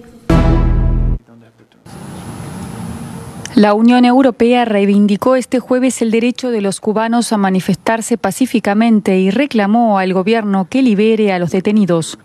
La 3.53 3.75
Unión 3.75 4.03
Europea 4.03 4.65
reivindicó 4.65 5.35
este 5.35 5.59
jueves 5.59 6.01
el 6.01 6.09
derecho 6.09 6.49
de 6.49 6.61
los 6.61 6.79
cubanos 6.79 7.31
a 7.31 7.37
manifestarse 7.37 8.17
pacíficamente 8.17 9.19
y 9.19 9.29
reclamó 9.29 9.99
al 9.99 10.11
gobierno 10.11 10.65
que 10.67 10.81
libere 10.81 11.31
a 11.31 11.37
los 11.37 11.51
detenidos. 11.51 12.17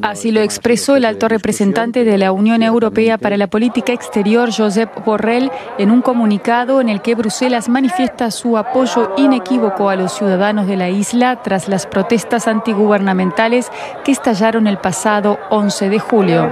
Así 0.00 0.32
lo 0.32 0.40
expresó 0.40 0.96
el 0.96 1.04
alto 1.04 1.28
representante 1.28 2.04
de 2.04 2.16
la 2.16 2.32
Unión 2.32 2.62
Europea 2.62 3.18
para 3.18 3.36
la 3.36 3.48
Política 3.48 3.92
Exterior, 3.92 4.50
Josep 4.50 5.04
Borrell, 5.04 5.50
en 5.76 5.90
un 5.90 6.00
comunicado 6.00 6.80
en 6.80 6.88
el 6.88 7.02
que 7.02 7.14
Bruselas 7.14 7.68
manifiesta 7.68 8.30
su 8.30 8.56
apoyo 8.56 9.12
inequívoco 9.18 9.90
a 9.90 9.96
los 9.96 10.12
ciudadanos 10.16 10.66
de 10.66 10.76
la 10.76 10.88
isla 10.88 11.42
tras 11.42 11.68
las 11.68 11.86
protestas 11.86 12.48
antigubernamentales 12.48 13.70
que 14.04 14.12
estallaron 14.12 14.66
el 14.66 14.78
pasado 14.78 15.38
11 15.50 15.90
de 15.90 15.98
julio. 15.98 16.50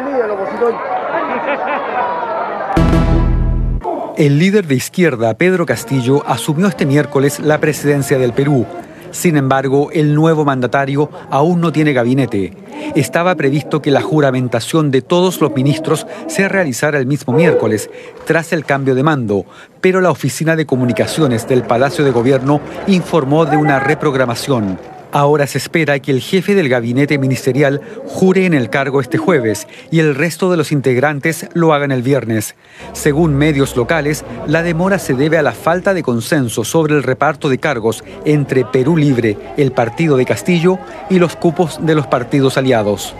El 4.18 4.38
líder 4.38 4.66
de 4.66 4.74
izquierda, 4.74 5.32
Pedro 5.34 5.64
Castillo, 5.64 6.22
asumió 6.26 6.66
este 6.66 6.84
miércoles 6.84 7.40
la 7.40 7.58
presidencia 7.58 8.18
del 8.18 8.34
Perú. 8.34 8.66
Sin 9.12 9.36
embargo, 9.36 9.90
el 9.92 10.14
nuevo 10.14 10.44
mandatario 10.44 11.08
aún 11.30 11.60
no 11.60 11.70
tiene 11.70 11.92
gabinete. 11.92 12.54
Estaba 12.96 13.34
previsto 13.36 13.80
que 13.80 13.90
la 13.90 14.02
juramentación 14.02 14.90
de 14.90 15.02
todos 15.02 15.40
los 15.40 15.54
ministros 15.54 16.06
se 16.26 16.48
realizara 16.48 16.98
el 16.98 17.06
mismo 17.06 17.32
miércoles, 17.32 17.90
tras 18.26 18.52
el 18.52 18.64
cambio 18.64 18.94
de 18.94 19.02
mando, 19.02 19.46
pero 19.80 20.00
la 20.00 20.10
Oficina 20.10 20.56
de 20.56 20.66
Comunicaciones 20.66 21.46
del 21.46 21.62
Palacio 21.62 22.04
de 22.04 22.10
Gobierno 22.10 22.60
informó 22.86 23.44
de 23.46 23.56
una 23.56 23.78
reprogramación. 23.78 24.78
Ahora 25.12 25.46
se 25.46 25.58
espera 25.58 25.98
que 25.98 26.10
el 26.10 26.22
jefe 26.22 26.54
del 26.54 26.70
gabinete 26.70 27.18
ministerial 27.18 27.82
jure 28.06 28.46
en 28.46 28.54
el 28.54 28.70
cargo 28.70 28.98
este 28.98 29.18
jueves 29.18 29.66
y 29.90 30.00
el 30.00 30.14
resto 30.14 30.50
de 30.50 30.56
los 30.56 30.72
integrantes 30.72 31.48
lo 31.52 31.74
hagan 31.74 31.92
el 31.92 32.00
viernes. 32.00 32.54
Según 32.94 33.34
medios 33.34 33.76
locales, 33.76 34.24
la 34.46 34.62
demora 34.62 34.98
se 34.98 35.12
debe 35.12 35.36
a 35.36 35.42
la 35.42 35.52
falta 35.52 35.92
de 35.92 36.02
consenso 36.02 36.64
sobre 36.64 36.94
el 36.94 37.02
reparto 37.02 37.50
de 37.50 37.58
cargos 37.58 38.02
entre 38.24 38.64
Perú 38.64 38.96
Libre, 38.96 39.36
el 39.58 39.72
partido 39.72 40.16
de 40.16 40.24
Castillo 40.24 40.78
y 41.10 41.18
los 41.18 41.36
cupos 41.36 41.78
de 41.84 41.94
los 41.94 42.06
partidos 42.06 42.56
aliados. 42.56 43.14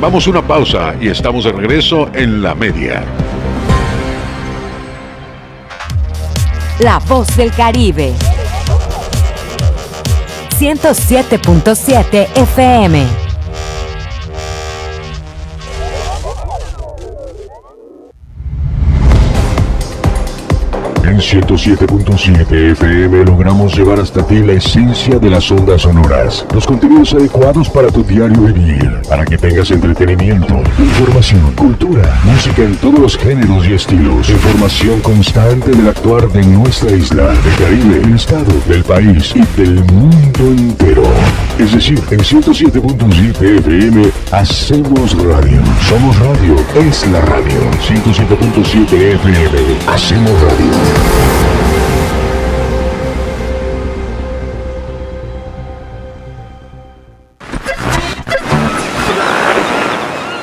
Vamos 0.00 0.26
a 0.26 0.30
una 0.30 0.46
pausa 0.46 0.94
y 1.00 1.08
estamos 1.08 1.44
de 1.44 1.52
regreso 1.52 2.10
en 2.12 2.42
la 2.42 2.54
media. 2.54 3.02
La 6.80 6.98
voz 6.98 7.34
del 7.36 7.50
Caribe. 7.50 8.12
107.7 10.58 12.28
FM. 12.36 13.25
107.7 21.26 22.70
FM 22.70 23.24
logramos 23.24 23.76
llevar 23.76 23.98
hasta 23.98 24.24
ti 24.24 24.44
la 24.44 24.52
esencia 24.52 25.18
de 25.18 25.28
las 25.28 25.50
ondas 25.50 25.82
sonoras, 25.82 26.46
los 26.54 26.64
contenidos 26.64 27.14
adecuados 27.14 27.68
para 27.68 27.88
tu 27.88 28.04
diario 28.04 28.42
vivir, 28.42 29.02
para 29.08 29.24
que 29.24 29.36
tengas 29.36 29.72
entretenimiento, 29.72 30.62
información, 30.78 31.52
cultura, 31.56 32.20
música 32.22 32.62
en 32.62 32.76
todos 32.76 33.00
los 33.00 33.18
géneros 33.18 33.66
y 33.66 33.72
estilos, 33.72 34.30
información 34.30 35.00
constante 35.00 35.72
del 35.72 35.88
actuar 35.88 36.28
de 36.28 36.44
nuestra 36.46 36.92
isla, 36.92 37.26
del 37.26 37.56
Caribe, 37.58 37.98
del 37.98 38.14
estado, 38.14 38.52
del 38.68 38.84
país 38.84 39.34
y 39.34 39.60
del 39.60 39.84
mundo 39.86 40.44
entero. 40.44 41.02
Es 41.58 41.72
decir, 41.72 42.00
en 42.12 42.20
107.7 42.20 43.58
FM 43.58 44.12
hacemos 44.30 45.20
radio. 45.24 45.60
Somos 45.88 46.16
radio, 46.20 46.54
es 46.88 47.04
la 47.08 47.20
radio. 47.22 47.58
107.7 47.82 49.14
FM, 49.14 49.58
hacemos 49.88 50.30
radio. 50.30 51.15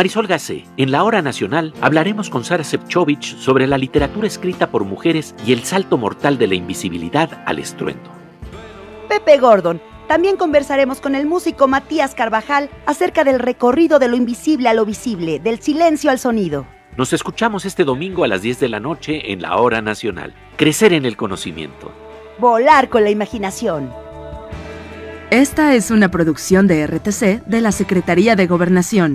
Marisol 0.00 0.26
Gase, 0.26 0.64
en 0.78 0.92
la 0.92 1.04
Hora 1.04 1.20
Nacional 1.20 1.74
hablaremos 1.82 2.30
con 2.30 2.42
Sara 2.42 2.64
Sepchovich 2.64 3.36
sobre 3.36 3.66
la 3.66 3.76
literatura 3.76 4.26
escrita 4.26 4.70
por 4.70 4.84
mujeres 4.84 5.34
y 5.44 5.52
el 5.52 5.62
salto 5.64 5.98
mortal 5.98 6.38
de 6.38 6.46
la 6.46 6.54
invisibilidad 6.54 7.42
al 7.44 7.58
estruendo. 7.58 8.10
Pepe 9.10 9.36
Gordon. 9.36 9.78
También 10.08 10.38
conversaremos 10.38 11.02
con 11.02 11.14
el 11.14 11.26
músico 11.26 11.68
Matías 11.68 12.14
Carvajal 12.14 12.70
acerca 12.86 13.24
del 13.24 13.40
recorrido 13.40 13.98
de 13.98 14.08
lo 14.08 14.16
invisible 14.16 14.70
a 14.70 14.72
lo 14.72 14.86
visible, 14.86 15.38
del 15.38 15.60
silencio 15.60 16.10
al 16.10 16.18
sonido. 16.18 16.64
Nos 16.96 17.12
escuchamos 17.12 17.66
este 17.66 17.84
domingo 17.84 18.24
a 18.24 18.28
las 18.28 18.40
10 18.40 18.58
de 18.58 18.68
la 18.70 18.80
noche 18.80 19.32
en 19.32 19.42
la 19.42 19.58
Hora 19.58 19.82
Nacional. 19.82 20.32
Crecer 20.56 20.94
en 20.94 21.04
el 21.04 21.18
conocimiento. 21.18 21.92
Volar 22.38 22.88
con 22.88 23.04
la 23.04 23.10
imaginación. 23.10 23.92
Esta 25.30 25.74
es 25.74 25.90
una 25.90 26.10
producción 26.10 26.66
de 26.66 26.86
RTC 26.86 27.44
de 27.44 27.60
la 27.60 27.70
Secretaría 27.70 28.34
de 28.34 28.46
Gobernación. 28.46 29.12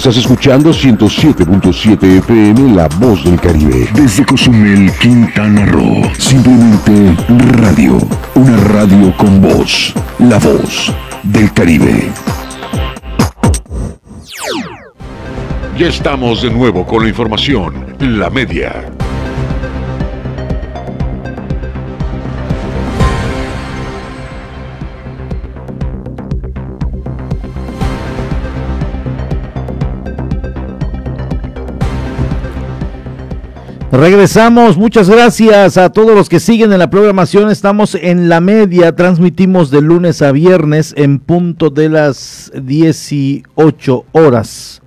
Estás 0.00 0.16
escuchando 0.16 0.70
107.7 0.70 2.18
FM 2.20 2.74
La 2.74 2.88
Voz 2.88 3.22
del 3.22 3.38
Caribe. 3.38 3.86
Desde 3.92 4.24
Cozumel, 4.24 4.90
Quintana 4.98 5.66
Roo. 5.66 6.10
Simplemente 6.18 7.14
radio. 7.58 7.98
Una 8.34 8.56
radio 8.56 9.14
con 9.18 9.42
voz. 9.42 9.92
La 10.18 10.38
Voz 10.38 10.90
del 11.24 11.52
Caribe. 11.52 12.10
Ya 15.76 15.88
estamos 15.88 16.40
de 16.40 16.50
nuevo 16.50 16.86
con 16.86 17.02
la 17.02 17.08
información. 17.10 17.94
La 17.98 18.30
media. 18.30 18.90
Regresamos, 33.92 34.78
muchas 34.78 35.10
gracias 35.10 35.76
a 35.76 35.90
todos 35.90 36.14
los 36.14 36.28
que 36.28 36.38
siguen 36.38 36.72
en 36.72 36.78
la 36.78 36.90
programación. 36.90 37.50
Estamos 37.50 37.96
en 37.96 38.28
la 38.28 38.40
media, 38.40 38.94
transmitimos 38.94 39.72
de 39.72 39.80
lunes 39.80 40.22
a 40.22 40.30
viernes 40.30 40.94
en 40.96 41.18
punto 41.18 41.70
de 41.70 41.88
las 41.88 42.52
18 42.54 44.04
horas, 44.12 44.80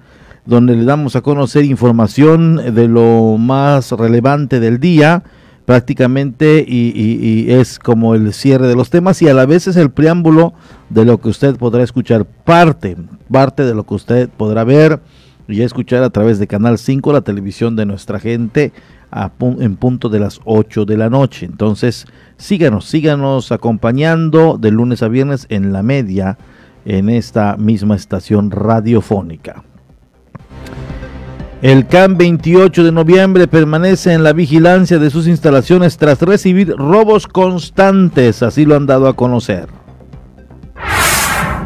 donde 0.45 0.77
le 0.77 0.85
damos 0.85 1.17
a 1.17 1.21
conocer 1.21 1.65
información 1.65 2.73
de 2.73 2.87
lo 2.87 3.35
más 3.37 3.91
relevante 3.91 4.61
del 4.61 4.79
día, 4.79 5.23
prácticamente, 5.65 6.63
y, 6.65 7.51
es 7.51 7.79
como 7.79 8.15
el 8.15 8.33
cierre 8.33 8.67
de 8.67 8.75
los 8.77 8.89
temas 8.89 9.21
y 9.21 9.27
a 9.27 9.33
la 9.33 9.45
vez 9.45 9.67
es 9.67 9.75
el 9.75 9.91
preámbulo 9.91 10.53
de 10.89 11.03
lo 11.03 11.19
que 11.19 11.27
usted 11.27 11.57
podrá 11.57 11.83
escuchar, 11.83 12.23
parte, 12.23 12.95
parte 13.29 13.65
de 13.65 13.75
lo 13.75 13.83
que 13.83 13.95
usted 13.95 14.29
podrá 14.29 14.63
ver 14.63 15.01
y 15.47 15.61
escuchar 15.61 16.03
a 16.03 16.09
través 16.09 16.39
de 16.39 16.47
Canal 16.47 16.77
5, 16.77 17.11
la 17.11 17.21
televisión 17.21 17.75
de 17.75 17.85
nuestra 17.85 18.19
gente, 18.19 18.71
en 19.59 19.75
punto 19.75 20.09
de 20.09 20.19
las 20.19 20.39
8 20.45 20.85
de 20.85 20.97
la 20.97 21.09
noche. 21.09 21.45
Entonces, 21.45 22.05
síganos, 22.37 22.85
síganos 22.85 23.51
acompañando 23.51 24.57
de 24.57 24.71
lunes 24.71 25.03
a 25.03 25.07
viernes 25.07 25.45
en 25.49 25.73
la 25.73 25.83
media, 25.83 26.37
en 26.85 27.09
esta 27.09 27.55
misma 27.57 27.95
estación 27.95 28.51
radiofónica. 28.51 29.63
El 31.61 31.87
CAM 31.87 32.17
28 32.17 32.83
de 32.83 32.91
noviembre 32.91 33.47
permanece 33.47 34.11
en 34.11 34.23
la 34.23 34.33
vigilancia 34.33 34.99
de 34.99 35.09
sus 35.09 35.27
instalaciones 35.27 35.97
tras 35.97 36.21
recibir 36.21 36.75
robos 36.75 37.25
constantes, 37.25 38.43
así 38.43 38.65
lo 38.65 38.75
han 38.75 38.85
dado 38.85 39.07
a 39.07 39.15
conocer. 39.15 39.69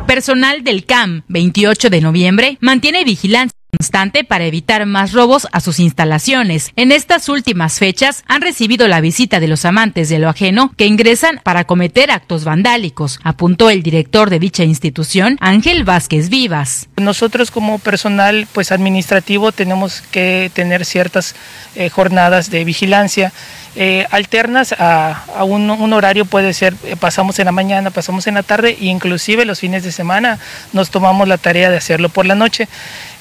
Personal 0.05 0.63
del 0.63 0.85
CAM 0.85 1.23
28 1.29 1.89
de 1.89 2.01
noviembre 2.01 2.57
mantiene 2.61 3.03
vigilancia 3.05 3.56
constante 3.77 4.23
para 4.23 4.45
evitar 4.45 4.85
más 4.85 5.13
robos 5.13 5.47
a 5.51 5.59
sus 5.59 5.79
instalaciones. 5.79 6.71
En 6.75 6.91
estas 6.91 7.29
últimas 7.29 7.77
fechas 7.77 8.23
han 8.27 8.41
recibido 8.41 8.87
la 8.87 9.01
visita 9.01 9.39
de 9.39 9.47
los 9.47 9.65
amantes 9.65 10.09
de 10.09 10.19
lo 10.19 10.29
ajeno 10.29 10.73
que 10.75 10.87
ingresan 10.87 11.39
para 11.43 11.65
cometer 11.65 12.09
actos 12.11 12.43
vandálicos, 12.43 13.19
apuntó 13.23 13.69
el 13.69 13.83
director 13.83 14.29
de 14.29 14.39
dicha 14.39 14.63
institución, 14.63 15.37
Ángel 15.41 15.83
Vázquez 15.83 16.29
Vivas. 16.29 16.87
Nosotros 16.97 17.51
como 17.51 17.77
personal 17.79 18.47
pues 18.51 18.71
administrativo 18.71 19.51
tenemos 19.51 20.01
que 20.11 20.49
tener 20.53 20.83
ciertas 20.83 21.35
eh, 21.75 21.89
jornadas 21.89 22.49
de 22.49 22.65
vigilancia 22.65 23.31
eh, 23.79 24.07
alternas 24.09 24.73
a, 24.73 25.23
a 25.35 25.43
un, 25.43 25.69
horario 25.93 26.25
puede 26.25 26.53
ser 26.53 26.73
eh, 26.83 26.95
pasamos 26.99 27.37
en 27.37 27.45
la 27.45 27.51
mañana, 27.51 27.91
pasamos 27.91 28.25
en 28.25 28.33
la 28.33 28.41
tarde 28.41 28.75
e 28.81 28.85
inclusive 28.85 29.45
los 29.45 29.59
fines 29.59 29.83
de 29.83 29.91
semana 29.91 30.39
nos 30.73 30.89
tomamos 30.89 31.27
la 31.27 31.37
tarea 31.37 31.69
de 31.69 31.77
hacerlo 31.77 32.09
por 32.09 32.25
la 32.25 32.33
noche. 32.33 32.67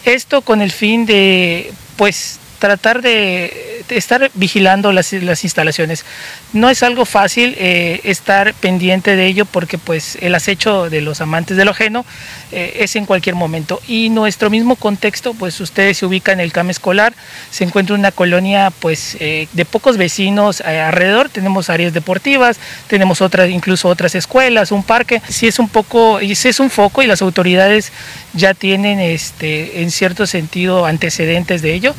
Esto 0.07 0.41
con 0.41 0.63
el 0.63 0.73
fin 0.73 1.05
de 1.05 1.75
pues 1.97 2.41
tratar 2.59 3.03
de, 3.03 3.85
estar 3.89 4.31
vigilando 4.35 4.93
las, 4.93 5.13
las 5.13 5.45
instalaciones. 5.45 6.05
No 6.53 6.71
es 6.71 6.83
algo 6.83 7.05
fácil 7.05 7.55
eh, 7.59 8.01
estar 8.05 8.55
pendiente 8.55 9.17
de 9.17 9.27
ello 9.27 9.45
porque 9.45 9.79
pues 9.79 10.19
el 10.21 10.35
acecho 10.35 10.91
de 10.91 11.01
los 11.01 11.21
amantes 11.21 11.57
de 11.57 11.65
lo 11.65 11.71
ajeno 11.71 12.05
eh, 12.53 12.79
es 12.81 12.97
en 12.97 13.07
cualquier 13.07 13.35
momento. 13.35 13.81
Y 13.87 14.09
nuestro 14.11 14.51
mismo 14.51 14.77
contexto, 14.77 15.35
pues 15.35 15.61
ustedes 15.61 15.99
se 15.99 16.07
ubican 16.07 16.41
en 16.41 16.45
el 16.45 16.53
CAM 16.53 16.71
escolar, 16.71 17.15
se 17.51 17.65
encuentra 17.65 17.95
una 17.95 18.13
colonia 18.13 18.73
pues 18.81 19.17
eh, 19.21 19.49
de 19.53 19.65
pocos 19.65 19.97
vecinos 19.97 20.61
alrededor, 20.61 21.29
tenemos 21.29 21.71
áreas 21.71 21.93
deportivas, 21.93 22.59
tenemos 22.89 23.21
otras, 23.21 23.51
incluso 23.51 23.89
otras 23.89 24.15
escuelas, 24.15 24.73
un 24.73 24.83
parque. 24.83 25.23
Sí 25.29 25.47
es 25.47 25.59
un 25.59 25.69
poco, 25.69 26.19
sí 26.21 26.49
es 26.49 26.61
un 26.61 26.71
foco 26.71 27.03
y 27.03 27.07
las 27.07 27.23
autoridades 27.23 27.93
ya 28.33 28.55
tienen 28.55 29.01
este, 29.01 29.83
en 29.83 29.91
cierto 29.91 30.27
sentido 30.27 30.87
antecedentes 30.87 31.63
de 31.63 31.75
ello. 31.75 31.95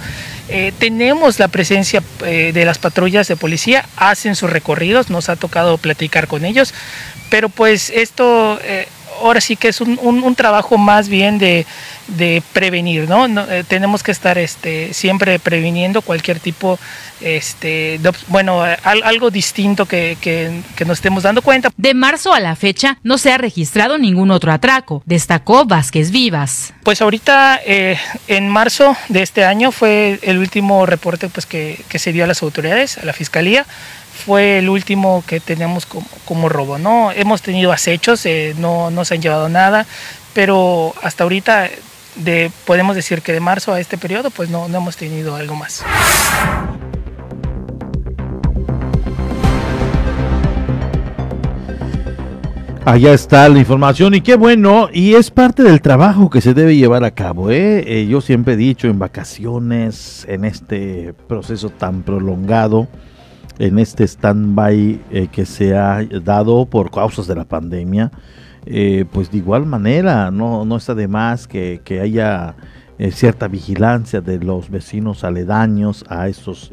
Eh, 0.49 0.71
tenemos 0.79 1.39
la 1.39 1.49
presencia 1.49 2.01
eh, 2.25 2.51
de 2.53 2.65
las 2.65 2.77
patrullas 2.77 3.27
de 3.27 3.35
policía, 3.35 3.85
hacen 3.97 4.35
sus 4.35 4.49
recorridos, 4.49 5.09
nos 5.09 5.27
ha 5.29 5.35
tocado 5.35 5.77
platicar 5.77 6.27
con 6.27 6.45
ellos, 6.45 6.73
pero 7.29 7.49
pues 7.49 7.89
esto 7.89 8.57
eh, 8.63 8.87
ahora 9.21 9.41
sí 9.41 9.55
que 9.55 9.67
es 9.69 9.81
un, 9.81 9.99
un- 10.01 10.23
un 10.23 10.35
trabajo 10.35 10.77
más 10.77 11.09
bien 11.09 11.37
de, 11.37 11.65
de 12.07 12.41
prevenir, 12.53 13.07
¿no? 13.09 13.27
No, 13.27 13.41
eh, 13.49 13.63
tenemos 13.67 14.03
que 14.03 14.11
estar 14.11 14.37
este, 14.37 14.93
siempre 14.93 15.39
previniendo 15.39 16.01
cualquier 16.01 16.39
tipo, 16.39 16.79
este, 17.21 17.99
de, 17.99 18.11
bueno, 18.27 18.61
al- 18.61 19.03
algo 19.03 19.29
distinto 19.31 19.85
que, 19.85 20.17
que- 20.21 20.61
que 20.75 20.85
nos 20.85 20.97
estemos 20.99 21.23
dando 21.23 21.41
cuenta. 21.41 21.69
De 21.77 21.93
marzo 21.93 22.33
a 22.33 22.39
la 22.39 22.55
fecha 22.55 22.97
no 23.03 23.17
se 23.17 23.31
ha 23.31 23.37
registrado 23.37 23.97
ningún 23.97 24.31
otro 24.31 24.51
atraco, 24.51 25.01
destacó 25.05 25.65
Vázquez 25.65 26.11
Vivas. 26.11 26.73
Pues 26.83 27.01
ahorita 27.01 27.59
eh, 27.65 27.97
en 28.27 28.49
marzo 28.49 28.95
de 29.09 29.21
este 29.23 29.43
año 29.45 29.71
fue 29.71 30.19
el 30.21 30.37
último 30.37 30.85
reporte 30.85 31.27
pues, 31.29 31.45
que, 31.45 31.81
que 31.89 31.99
se 31.99 32.11
dio 32.13 32.23
a 32.23 32.27
las 32.27 32.41
autoridades, 32.43 32.97
a 32.97 33.05
la 33.05 33.13
fiscalía. 33.13 33.65
Fue 34.25 34.59
el 34.59 34.69
último 34.69 35.23
que 35.25 35.39
tenemos 35.39 35.85
como, 35.85 36.49
robo, 36.49 36.77
¿no? 36.77 37.11
Hemos 37.11 37.41
tenido 37.41 37.71
acechos, 37.71 38.25
eh, 38.25 38.55
no, 38.57 38.91
no 38.91 39.05
se 39.05 39.15
han 39.15 39.21
llevado 39.21 39.47
nada, 39.47 39.85
pero 40.33 40.93
hasta 41.01 41.23
ahorita 41.23 41.69
de, 42.15 42.51
podemos 42.65 42.95
decir 42.95 43.21
que 43.21 43.31
de 43.31 43.39
marzo 43.39 43.73
a 43.73 43.79
este 43.79 43.97
periodo 43.97 44.29
pues 44.31 44.49
no, 44.49 44.67
no 44.67 44.77
hemos 44.79 44.97
tenido 44.97 45.35
algo 45.35 45.55
más. 45.55 45.83
Allá 52.87 53.13
está 53.13 53.49
la 53.49 53.59
información 53.59 54.13
y 54.13 54.21
qué 54.21 54.37
bueno, 54.37 54.87
y 54.93 55.15
es 55.15 55.29
parte 55.29 55.61
del 55.61 55.81
trabajo 55.81 56.29
que 56.29 56.39
se 56.39 56.53
debe 56.53 56.77
llevar 56.77 57.03
a 57.03 57.11
cabo. 57.11 57.51
¿eh? 57.51 57.83
Eh, 57.85 58.07
yo 58.07 58.21
siempre 58.21 58.53
he 58.53 58.55
dicho 58.55 58.87
en 58.87 58.97
vacaciones, 58.97 60.25
en 60.29 60.45
este 60.45 61.13
proceso 61.27 61.69
tan 61.69 62.03
prolongado, 62.03 62.87
en 63.59 63.79
este 63.79 64.03
stand-by 64.03 65.01
eh, 65.11 65.27
que 65.31 65.45
se 65.45 65.75
ha 65.75 66.03
dado 66.23 66.65
por 66.65 66.91
causas 66.91 67.27
de 67.27 67.35
la 67.35 67.45
pandemia, 67.45 68.11
pues 69.13 69.31
de 69.31 69.37
igual 69.37 69.65
manera 69.65 70.29
no, 70.29 70.65
no 70.65 70.75
está 70.75 70.93
de 70.93 71.07
más 71.07 71.47
que, 71.47 71.79
que 71.85 72.01
haya 72.01 72.53
cierta 73.11 73.47
vigilancia 73.47 74.19
de 74.19 74.39
los 74.39 74.69
vecinos 74.69 75.23
aledaños 75.23 76.03
a, 76.09 76.27
estos, 76.27 76.69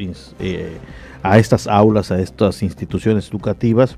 a 1.23 1.39
estas 1.39 1.69
aulas, 1.69 2.11
a 2.11 2.19
estas 2.19 2.65
instituciones 2.65 3.29
educativas 3.29 3.97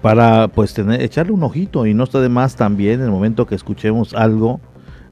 para 0.00 0.48
pues 0.48 0.74
tener, 0.74 1.00
echarle 1.00 1.32
un 1.32 1.42
ojito. 1.42 1.86
Y 1.86 1.94
no 1.94 2.04
está 2.04 2.20
de 2.20 2.28
más 2.28 2.56
también 2.56 3.00
en 3.00 3.06
el 3.06 3.10
momento 3.10 3.46
que 3.46 3.54
escuchemos 3.54 4.14
algo 4.14 4.60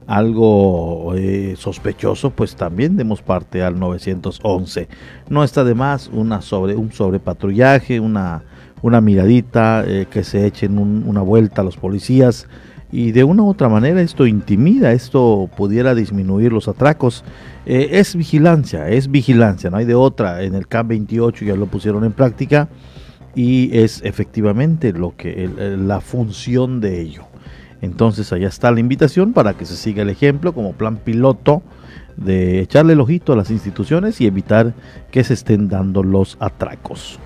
algo 0.09 1.13
eh, 1.15 1.53
sospechoso 1.55 2.31
pues 2.31 2.55
también 2.55 2.97
demos 2.97 3.21
parte 3.21 3.61
al 3.61 3.79
911 3.79 4.87
no 5.29 5.43
está 5.43 5.63
de 5.63 5.75
más 5.75 6.09
una 6.11 6.41
sobre 6.41 6.75
un 6.75 6.91
sobrepatrullaje 6.91 7.99
una 7.99 8.41
una 8.81 9.01
miradita 9.01 9.83
eh, 9.85 10.07
que 10.09 10.23
se 10.23 10.47
echen 10.47 10.79
una 10.79 11.21
vuelta 11.21 11.61
a 11.61 11.63
los 11.63 11.77
policías 11.77 12.47
y 12.91 13.11
de 13.11 13.23
una 13.23 13.43
u 13.43 13.49
otra 13.49 13.69
manera 13.69 14.01
esto 14.01 14.25
intimida, 14.25 14.93
esto 14.93 15.47
pudiera 15.55 15.93
disminuir 15.93 16.51
los 16.51 16.67
atracos. 16.67 17.23
Eh, 17.67 17.89
es 17.91 18.15
vigilancia, 18.15 18.89
es 18.89 19.11
vigilancia, 19.11 19.69
no 19.69 19.77
hay 19.77 19.85
de 19.85 19.93
otra. 19.93 20.41
En 20.41 20.55
el 20.55 20.67
CAM 20.67 20.87
28 20.87 21.45
ya 21.45 21.55
lo 21.55 21.67
pusieron 21.67 22.03
en 22.03 22.13
práctica 22.13 22.67
y 23.35 23.77
es 23.77 24.01
efectivamente 24.03 24.91
lo 24.91 25.15
que 25.15 25.47
la 25.77 26.01
función 26.01 26.81
de 26.81 27.01
ello. 27.01 27.28
Entonces 27.81 28.31
allá 28.33 28.47
está 28.47 28.71
la 28.71 28.79
invitación 28.79 29.33
para 29.33 29.53
que 29.53 29.65
se 29.65 29.75
siga 29.75 30.01
el 30.01 30.09
ejemplo 30.09 30.53
como 30.53 30.73
plan 30.73 30.97
piloto 30.97 31.61
de 32.17 32.59
echarle 32.59 32.93
el 32.93 32.99
ojito 32.99 33.33
a 33.33 33.35
las 33.37 33.51
instituciones 33.51 34.19
y 34.19 34.25
evitar 34.25 34.73
que 35.11 35.23
se 35.23 35.33
estén 35.33 35.69
dando 35.69 36.03
los 36.03 36.37
atracos. 36.39 37.19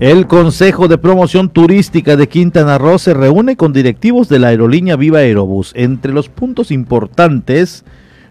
El 0.00 0.26
Consejo 0.28 0.86
de 0.86 0.96
Promoción 0.96 1.50
Turística 1.50 2.16
de 2.16 2.28
Quintana 2.28 2.78
Roo 2.78 2.98
se 2.98 3.14
reúne 3.14 3.56
con 3.56 3.72
directivos 3.72 4.28
de 4.28 4.38
la 4.38 4.48
aerolínea 4.48 4.96
Viva 4.96 5.18
Aerobús. 5.18 5.72
Entre 5.74 6.12
los 6.12 6.28
puntos 6.28 6.70
importantes, 6.70 7.84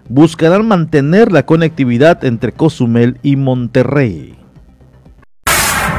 buscarán 0.08 0.66
mantener 0.66 1.32
la 1.32 1.46
conectividad 1.46 2.24
entre 2.24 2.54
Cozumel 2.54 3.18
y 3.22 3.36
Monterrey 3.36 4.37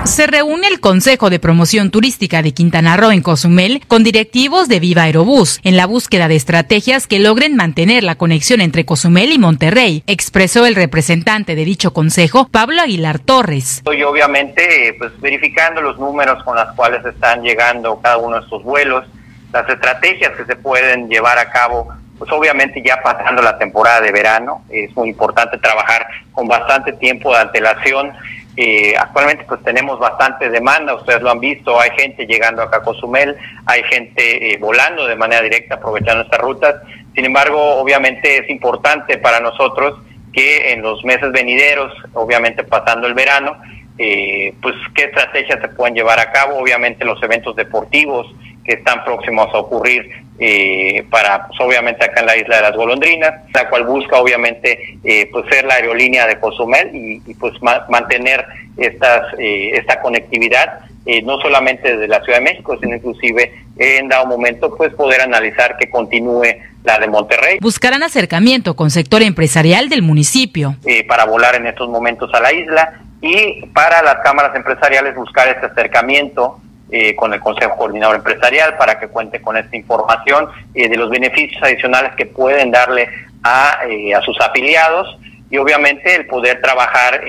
se 0.08 0.26
reúne 0.26 0.68
el 0.68 0.80
Consejo 0.80 1.28
de 1.28 1.38
Promoción 1.38 1.90
Turística 1.90 2.40
de 2.40 2.54
Quintana 2.54 2.96
Roo 2.96 3.12
en 3.12 3.20
Cozumel 3.20 3.82
con 3.86 4.04
directivos 4.04 4.66
de 4.66 4.80
Viva 4.80 5.02
Aerobús 5.02 5.60
en 5.64 5.76
la 5.76 5.84
búsqueda 5.84 6.28
de 6.28 6.36
estrategias 6.36 7.06
que 7.06 7.18
logren 7.18 7.56
mantener 7.56 8.02
la 8.02 8.14
conexión 8.14 8.62
entre 8.62 8.86
Cozumel 8.86 9.32
y 9.32 9.38
Monterrey, 9.38 10.02
expresó 10.06 10.64
el 10.64 10.76
representante 10.76 11.54
de 11.54 11.64
dicho 11.64 11.92
consejo, 11.92 12.48
Pablo 12.48 12.80
Aguilar 12.80 13.18
Torres. 13.18 13.82
Y 13.84 14.02
obviamente, 14.02 14.96
pues 14.98 15.12
verificando 15.20 15.82
los 15.82 15.98
números 15.98 16.42
con 16.42 16.56
los 16.56 16.74
cuales 16.74 17.04
están 17.04 17.42
llegando 17.42 18.00
cada 18.00 18.16
uno 18.16 18.36
de 18.36 18.44
estos 18.44 18.62
vuelos, 18.62 19.04
las 19.52 19.68
estrategias 19.68 20.32
que 20.36 20.46
se 20.46 20.56
pueden 20.56 21.08
llevar 21.08 21.38
a 21.38 21.50
cabo 21.50 21.88
pues 22.18 22.32
obviamente 22.32 22.82
ya 22.84 23.00
pasando 23.00 23.40
la 23.42 23.56
temporada 23.58 24.00
de 24.00 24.10
verano, 24.10 24.64
es 24.68 24.94
muy 24.96 25.10
importante 25.10 25.56
trabajar 25.58 26.04
con 26.32 26.48
bastante 26.48 26.92
tiempo 26.94 27.32
de 27.32 27.38
antelación 27.38 28.12
eh, 28.60 28.92
actualmente 28.98 29.44
pues 29.44 29.62
tenemos 29.62 30.00
bastante 30.00 30.50
demanda, 30.50 30.96
ustedes 30.96 31.22
lo 31.22 31.30
han 31.30 31.38
visto, 31.38 31.80
hay 31.80 31.90
gente 31.96 32.26
llegando 32.26 32.60
acá 32.60 32.78
a 32.78 32.82
Cozumel, 32.82 33.36
hay 33.66 33.84
gente 33.84 34.50
eh, 34.50 34.58
volando 34.58 35.06
de 35.06 35.14
manera 35.14 35.42
directa 35.42 35.76
aprovechando 35.76 36.24
estas 36.24 36.40
rutas. 36.40 36.74
Sin 37.14 37.24
embargo, 37.24 37.76
obviamente 37.76 38.38
es 38.38 38.50
importante 38.50 39.16
para 39.18 39.38
nosotros 39.38 40.00
que 40.32 40.72
en 40.72 40.82
los 40.82 41.04
meses 41.04 41.30
venideros, 41.30 41.92
obviamente 42.14 42.64
pasando 42.64 43.06
el 43.06 43.14
verano, 43.14 43.56
eh, 43.96 44.52
pues 44.60 44.74
qué 44.96 45.04
estrategias 45.04 45.60
se 45.60 45.68
pueden 45.68 45.94
llevar 45.94 46.18
a 46.18 46.32
cabo, 46.32 46.58
obviamente 46.58 47.04
los 47.04 47.22
eventos 47.22 47.54
deportivos 47.54 48.26
que 48.68 48.74
están 48.74 49.02
próximos 49.02 49.48
a 49.54 49.58
ocurrir 49.58 50.10
eh, 50.38 51.02
para, 51.10 51.48
pues, 51.48 51.58
obviamente, 51.58 52.04
acá 52.04 52.20
en 52.20 52.26
la 52.26 52.36
isla 52.36 52.56
de 52.56 52.62
las 52.62 52.76
golondrinas, 52.76 53.34
la 53.54 53.66
cual 53.70 53.86
busca, 53.86 54.18
obviamente, 54.18 54.98
eh, 55.02 55.26
pues 55.32 55.46
ser 55.48 55.64
la 55.64 55.74
aerolínea 55.74 56.26
de 56.26 56.38
Cozumel 56.38 56.90
y, 56.92 57.34
pues 57.34 57.54
mantener 57.88 58.44
estas, 58.76 59.22
eh, 59.38 59.70
esta 59.72 60.00
conectividad, 60.00 60.80
no 61.24 61.40
solamente 61.40 61.92
desde 61.92 62.06
la 62.06 62.22
Ciudad 62.22 62.38
de 62.38 62.44
México, 62.44 62.76
sino 62.78 62.94
inclusive 62.94 63.50
en 63.78 64.10
dado 64.10 64.26
momento, 64.26 64.76
pues 64.76 64.92
poder 64.92 65.22
analizar 65.22 65.78
que 65.78 65.88
continúe 65.88 66.44
la 66.84 66.98
de 66.98 67.06
Monterrey. 67.06 67.56
Buscarán 67.62 68.02
acercamiento 68.02 68.76
con 68.76 68.90
sector 68.90 69.22
empresarial 69.22 69.88
del 69.88 70.02
municipio. 70.02 70.76
para 71.08 71.24
volar 71.24 71.54
en 71.54 71.66
estos 71.66 71.88
momentos 71.88 72.28
a 72.34 72.40
la 72.40 72.52
isla 72.52 73.00
y 73.22 73.64
para 73.68 74.02
las 74.02 74.16
cámaras 74.16 74.54
empresariales 74.54 75.14
buscar 75.14 75.48
este 75.48 75.64
acercamiento 75.64 76.60
eh, 76.90 77.14
con 77.16 77.34
el 77.34 77.40
Consejo 77.40 77.76
Coordinador 77.76 78.16
Empresarial 78.16 78.78
para 78.78 78.98
que 78.98 79.08
cuente 79.08 79.42
con 79.42 79.58
esta 79.58 79.76
información 79.76 80.48
eh, 80.74 80.88
de 80.88 80.96
los 80.96 81.10
beneficios 81.10 81.62
adicionales 81.62 82.12
que 82.16 82.24
pueden 82.24 82.70
darle 82.70 83.06
a, 83.42 83.80
eh, 83.86 84.14
a 84.14 84.22
sus 84.22 84.40
afiliados 84.40 85.18
y 85.50 85.58
obviamente 85.58 86.14
el 86.14 86.26
poder 86.26 86.62
trabajar, 86.62 87.20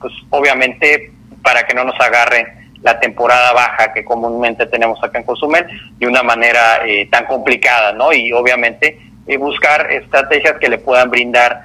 pues 0.00 0.12
obviamente 0.28 1.12
para 1.42 1.62
que 1.66 1.72
no 1.72 1.84
nos 1.84 1.98
agarre 1.98 2.46
la 2.82 3.00
temporada 3.00 3.54
baja 3.54 3.94
que 3.94 4.04
comúnmente 4.04 4.66
tenemos 4.66 5.02
acá 5.02 5.18
en 5.18 5.24
Cozumel 5.24 5.66
de 5.98 6.06
una 6.06 6.22
manera 6.22 6.80
tan 7.10 7.24
complicada, 7.26 7.92
¿no? 7.92 8.12
Y 8.14 8.32
obviamente 8.32 8.98
buscar 9.38 9.90
estrategias 9.90 10.58
que 10.58 10.70
le 10.70 10.78
puedan 10.78 11.10
brindar 11.10 11.64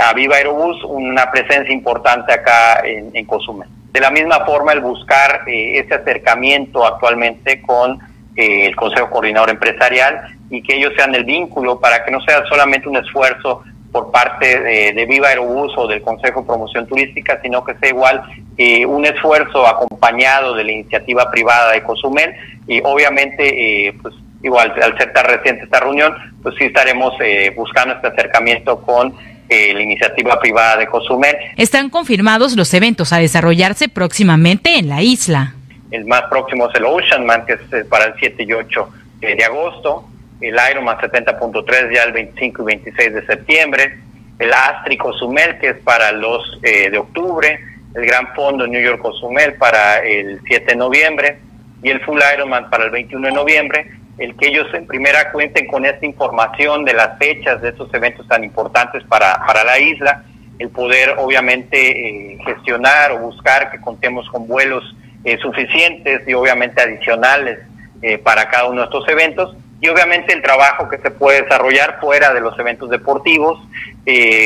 a 0.00 0.12
Viva 0.14 0.36
Aerobús 0.36 0.82
una 0.84 1.30
presencia 1.30 1.74
importante 1.74 2.32
acá 2.32 2.80
en, 2.84 3.10
en 3.14 3.26
Cozumel. 3.26 3.68
De 3.92 4.00
la 4.00 4.10
misma 4.10 4.44
forma, 4.44 4.72
el 4.72 4.80
buscar 4.80 5.42
eh, 5.46 5.78
ese 5.78 5.94
acercamiento 5.94 6.86
actualmente 6.86 7.62
con 7.62 7.98
eh, 8.36 8.66
el 8.66 8.76
Consejo 8.76 9.08
Coordinador 9.10 9.50
Empresarial 9.50 10.36
y 10.50 10.62
que 10.62 10.76
ellos 10.76 10.92
sean 10.96 11.14
el 11.14 11.24
vínculo 11.24 11.80
para 11.80 12.04
que 12.04 12.10
no 12.10 12.20
sea 12.20 12.44
solamente 12.48 12.88
un 12.88 12.96
esfuerzo 12.96 13.62
por 13.90 14.10
parte 14.10 14.60
de, 14.92 15.06
Viva 15.06 15.28
Aerobús 15.28 15.72
o 15.78 15.86
del 15.86 16.02
Consejo 16.02 16.42
de 16.42 16.46
Promoción 16.46 16.86
Turística, 16.86 17.40
sino 17.42 17.64
que 17.64 17.74
sea 17.76 17.88
igual 17.88 18.22
eh, 18.58 18.84
un 18.84 19.06
esfuerzo 19.06 19.66
acompañado 19.66 20.54
de 20.54 20.64
la 20.64 20.72
iniciativa 20.72 21.30
privada 21.30 21.72
de 21.72 21.82
Cozumel. 21.82 22.34
Y 22.66 22.82
obviamente, 22.84 23.94
pues 24.02 24.14
igual 24.42 24.74
al 24.82 24.98
ser 24.98 25.14
tan 25.14 25.24
reciente 25.24 25.64
esta 25.64 25.80
reunión, 25.80 26.14
pues 26.42 26.54
sí 26.58 26.64
estaremos 26.64 27.14
buscando 27.56 27.94
este 27.94 28.08
acercamiento 28.08 28.82
con 28.82 29.14
eh, 29.48 29.72
la 29.72 29.80
iniciativa 29.80 30.38
privada 30.38 30.76
de 30.76 30.86
Cozumel. 30.86 31.34
Están 31.56 31.88
confirmados 31.88 32.54
los 32.54 32.72
eventos 32.74 33.12
a 33.12 33.18
desarrollarse 33.18 33.88
próximamente 33.88 34.78
en 34.78 34.88
la 34.88 35.00
isla. 35.00 35.54
El 35.90 36.04
más 36.04 36.24
próximo 36.24 36.68
es 36.68 36.74
el 36.74 36.84
Ocean 36.84 37.24
Man, 37.24 37.46
que 37.46 37.54
es 37.54 37.60
eh, 37.72 37.84
para 37.88 38.04
el 38.04 38.14
7 38.18 38.42
y 38.42 38.52
8 38.52 38.88
eh, 39.22 39.36
de 39.36 39.44
agosto. 39.44 40.04
El 40.40 40.56
Ironman 40.70 40.98
70.3 40.98 41.94
ya 41.94 42.02
el 42.02 42.12
25 42.12 42.62
y 42.62 42.66
26 42.66 43.14
de 43.14 43.26
septiembre. 43.26 43.98
El 44.38 44.52
Astri 44.52 44.96
Cozumel, 44.96 45.58
que 45.58 45.70
es 45.70 45.76
para 45.78 46.12
los 46.12 46.60
de 46.60 46.96
octubre. 46.96 47.58
El 47.94 48.06
Gran 48.06 48.34
Fondo 48.34 48.66
New 48.66 48.80
York 48.80 49.00
Cozumel 49.00 49.54
para 49.54 49.98
el 49.98 50.40
7 50.46 50.66
de 50.66 50.76
noviembre. 50.76 51.38
Y 51.82 51.88
el 51.88 52.00
Full 52.02 52.20
Ironman 52.34 52.70
para 52.70 52.84
el 52.84 52.90
21 52.90 53.28
de 53.28 53.32
noviembre 53.32 53.97
el 54.18 54.36
que 54.36 54.48
ellos 54.48 54.66
en 54.74 54.86
primera 54.86 55.30
cuenten 55.30 55.66
con 55.68 55.84
esta 55.84 56.04
información 56.04 56.84
de 56.84 56.92
las 56.92 57.18
fechas 57.18 57.62
de 57.62 57.70
estos 57.70 57.92
eventos 57.94 58.26
tan 58.26 58.42
importantes 58.42 59.04
para, 59.04 59.40
para 59.46 59.64
la 59.64 59.78
isla, 59.78 60.24
el 60.58 60.70
poder 60.70 61.14
obviamente 61.18 62.32
eh, 62.32 62.38
gestionar 62.44 63.12
o 63.12 63.18
buscar 63.18 63.70
que 63.70 63.80
contemos 63.80 64.28
con 64.30 64.48
vuelos 64.48 64.82
eh, 65.24 65.38
suficientes 65.38 66.22
y 66.26 66.34
obviamente 66.34 66.82
adicionales 66.82 67.60
eh, 68.02 68.18
para 68.18 68.48
cada 68.48 68.66
uno 68.66 68.80
de 68.80 68.84
estos 68.86 69.08
eventos 69.08 69.56
y 69.80 69.88
obviamente 69.88 70.34
el 70.34 70.42
trabajo 70.42 70.88
que 70.88 70.98
se 70.98 71.12
puede 71.12 71.42
desarrollar 71.42 71.98
fuera 72.00 72.34
de 72.34 72.40
los 72.40 72.58
eventos 72.58 72.90
deportivos 72.90 73.60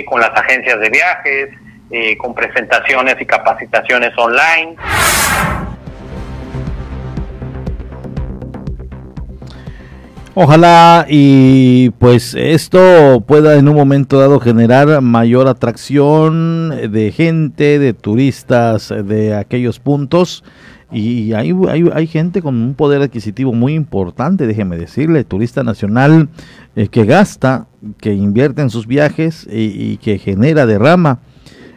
con 0.06 0.20
las 0.20 0.30
agencias 0.30 0.78
de 0.80 0.90
viajes, 0.90 1.48
con 2.18 2.34
presentaciones 2.34 3.16
y 3.18 3.24
capacitaciones 3.24 4.12
online. 4.18 4.76
Ojalá 10.34 11.04
y 11.10 11.90
pues 11.98 12.34
esto 12.34 13.22
pueda 13.26 13.58
en 13.58 13.68
un 13.68 13.76
momento 13.76 14.18
dado 14.18 14.40
generar 14.40 15.02
mayor 15.02 15.46
atracción 15.46 16.70
de 16.90 17.12
gente, 17.12 17.78
de 17.78 17.92
turistas 17.92 18.94
de 19.04 19.34
aquellos 19.34 19.78
puntos. 19.78 20.42
Y 20.90 21.34
hay, 21.34 21.54
hay, 21.92 22.06
gente 22.06 22.40
con 22.40 22.54
un 22.54 22.74
poder 22.74 23.02
adquisitivo 23.02 23.52
muy 23.52 23.74
importante, 23.74 24.46
déjeme 24.46 24.76
decirle, 24.76 25.24
turista 25.24 25.62
nacional 25.62 26.28
eh, 26.76 26.88
que 26.88 27.04
gasta, 27.04 27.66
que 27.98 28.12
invierte 28.12 28.60
en 28.60 28.68
sus 28.68 28.86
viajes 28.86 29.46
y, 29.50 29.96
que 29.98 30.18
genera 30.18 30.66
derrama. 30.66 31.20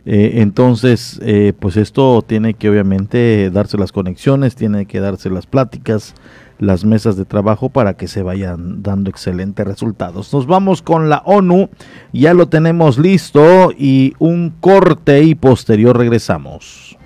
Eh, 0.06 0.42
entonces, 0.42 1.20
eh, 1.24 1.54
pues 1.58 1.78
esto 1.78 2.22
tiene 2.28 2.54
que 2.56 2.70
obviamente 2.70 3.50
darse 3.52 3.78
las 3.78 3.92
conexiones, 3.92 4.56
tiene 4.56 4.86
que 4.86 5.00
darse 5.00 5.30
las 5.30 5.46
pláticas, 5.46 6.14
las 6.60 6.86
mesas 6.86 7.18
de 7.18 7.26
trabajo 7.26 7.70
para 7.70 7.96
que 7.96 8.08
se 8.08 8.24
vayan 8.24 8.82
dando 8.82 9.10
excelentes 9.10 9.66
resultados. 9.66 10.34
Nos 10.34 10.48
vamos 10.48 10.82
con 10.82 11.10
la 11.10 11.22
ONU, 11.26 11.70
ya 12.14 12.34
lo 12.34 12.48
tenemos 12.48 12.98
listo 12.98 13.72
y 13.78 14.14
un 14.20 14.54
corte 14.60 15.24
y 15.24 15.36
posterior 15.36 15.98
regresamos. 15.98 16.98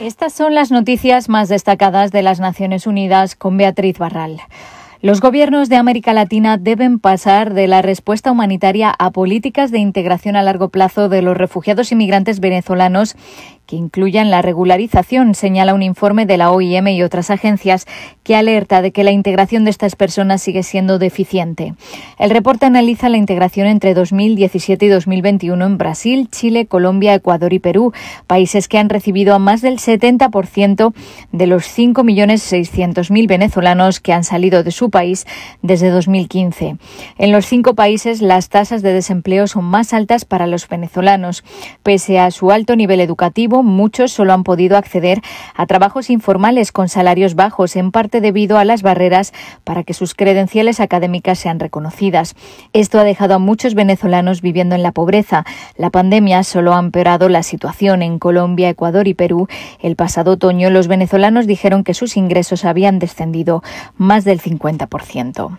Estas 0.00 0.32
son 0.32 0.54
las 0.54 0.70
noticias 0.70 1.28
más 1.28 1.48
destacadas 1.48 2.12
de 2.12 2.22
las 2.22 2.40
Naciones 2.40 2.86
Unidas 2.86 3.36
con 3.36 3.56
Beatriz 3.56 3.98
Barral. 3.98 4.40
Los 5.00 5.20
gobiernos 5.20 5.68
de 5.68 5.76
América 5.76 6.12
Latina 6.12 6.56
deben 6.56 6.98
pasar 6.98 7.54
de 7.54 7.68
la 7.68 7.82
respuesta 7.82 8.32
humanitaria 8.32 8.92
a 8.98 9.12
políticas 9.12 9.70
de 9.70 9.78
integración 9.78 10.34
a 10.34 10.42
largo 10.42 10.70
plazo 10.70 11.08
de 11.08 11.22
los 11.22 11.36
refugiados 11.36 11.92
inmigrantes 11.92 12.40
venezolanos 12.40 13.14
que 13.68 13.76
incluyan 13.76 14.30
la 14.30 14.40
regularización, 14.40 15.34
señala 15.34 15.74
un 15.74 15.82
informe 15.82 16.24
de 16.24 16.38
la 16.38 16.50
OIM 16.50 16.88
y 16.88 17.02
otras 17.02 17.30
agencias 17.30 17.86
que 18.24 18.34
alerta 18.34 18.80
de 18.80 18.92
que 18.92 19.04
la 19.04 19.10
integración 19.10 19.64
de 19.64 19.70
estas 19.70 19.94
personas 19.94 20.40
sigue 20.40 20.62
siendo 20.62 20.98
deficiente. 20.98 21.74
El 22.18 22.30
reporte 22.30 22.64
analiza 22.64 23.10
la 23.10 23.18
integración 23.18 23.66
entre 23.66 23.92
2017 23.92 24.86
y 24.86 24.88
2021 24.88 25.66
en 25.66 25.76
Brasil, 25.76 26.28
Chile, 26.32 26.64
Colombia, 26.64 27.12
Ecuador 27.12 27.52
y 27.52 27.58
Perú, 27.58 27.92
países 28.26 28.68
que 28.68 28.78
han 28.78 28.88
recibido 28.88 29.34
a 29.34 29.38
más 29.38 29.60
del 29.60 29.78
70% 29.78 30.94
de 31.32 31.46
los 31.46 31.64
5.600.000 31.64 33.28
venezolanos 33.28 34.00
que 34.00 34.14
han 34.14 34.24
salido 34.24 34.64
de 34.64 34.70
su 34.70 34.88
país 34.88 35.26
desde 35.60 35.90
2015. 35.90 36.78
En 37.18 37.32
los 37.32 37.44
cinco 37.44 37.74
países 37.74 38.22
las 38.22 38.48
tasas 38.48 38.80
de 38.80 38.94
desempleo 38.94 39.46
son 39.46 39.66
más 39.66 39.92
altas 39.92 40.24
para 40.24 40.46
los 40.46 40.66
venezolanos. 40.66 41.44
Pese 41.82 42.18
a 42.18 42.30
su 42.30 42.50
alto 42.50 42.74
nivel 42.74 43.00
educativo, 43.00 43.57
muchos 43.62 44.12
solo 44.12 44.32
han 44.32 44.44
podido 44.44 44.76
acceder 44.76 45.20
a 45.54 45.66
trabajos 45.66 46.10
informales 46.10 46.72
con 46.72 46.88
salarios 46.88 47.34
bajos, 47.34 47.76
en 47.76 47.90
parte 47.90 48.20
debido 48.20 48.58
a 48.58 48.64
las 48.64 48.82
barreras 48.82 49.32
para 49.64 49.84
que 49.84 49.94
sus 49.94 50.14
credenciales 50.14 50.80
académicas 50.80 51.38
sean 51.38 51.60
reconocidas. 51.60 52.34
Esto 52.72 52.98
ha 52.98 53.04
dejado 53.04 53.34
a 53.34 53.38
muchos 53.38 53.74
venezolanos 53.74 54.42
viviendo 54.42 54.74
en 54.74 54.82
la 54.82 54.92
pobreza. 54.92 55.44
La 55.76 55.90
pandemia 55.90 56.42
solo 56.42 56.74
ha 56.74 56.78
empeorado 56.78 57.28
la 57.28 57.42
situación 57.42 58.02
en 58.02 58.18
Colombia, 58.18 58.68
Ecuador 58.68 59.08
y 59.08 59.14
Perú. 59.14 59.48
El 59.80 59.96
pasado 59.96 60.32
otoño 60.32 60.70
los 60.70 60.88
venezolanos 60.88 61.46
dijeron 61.46 61.84
que 61.84 61.94
sus 61.94 62.16
ingresos 62.16 62.64
habían 62.64 62.98
descendido 62.98 63.62
más 63.96 64.24
del 64.24 64.40
50%. 64.40 65.58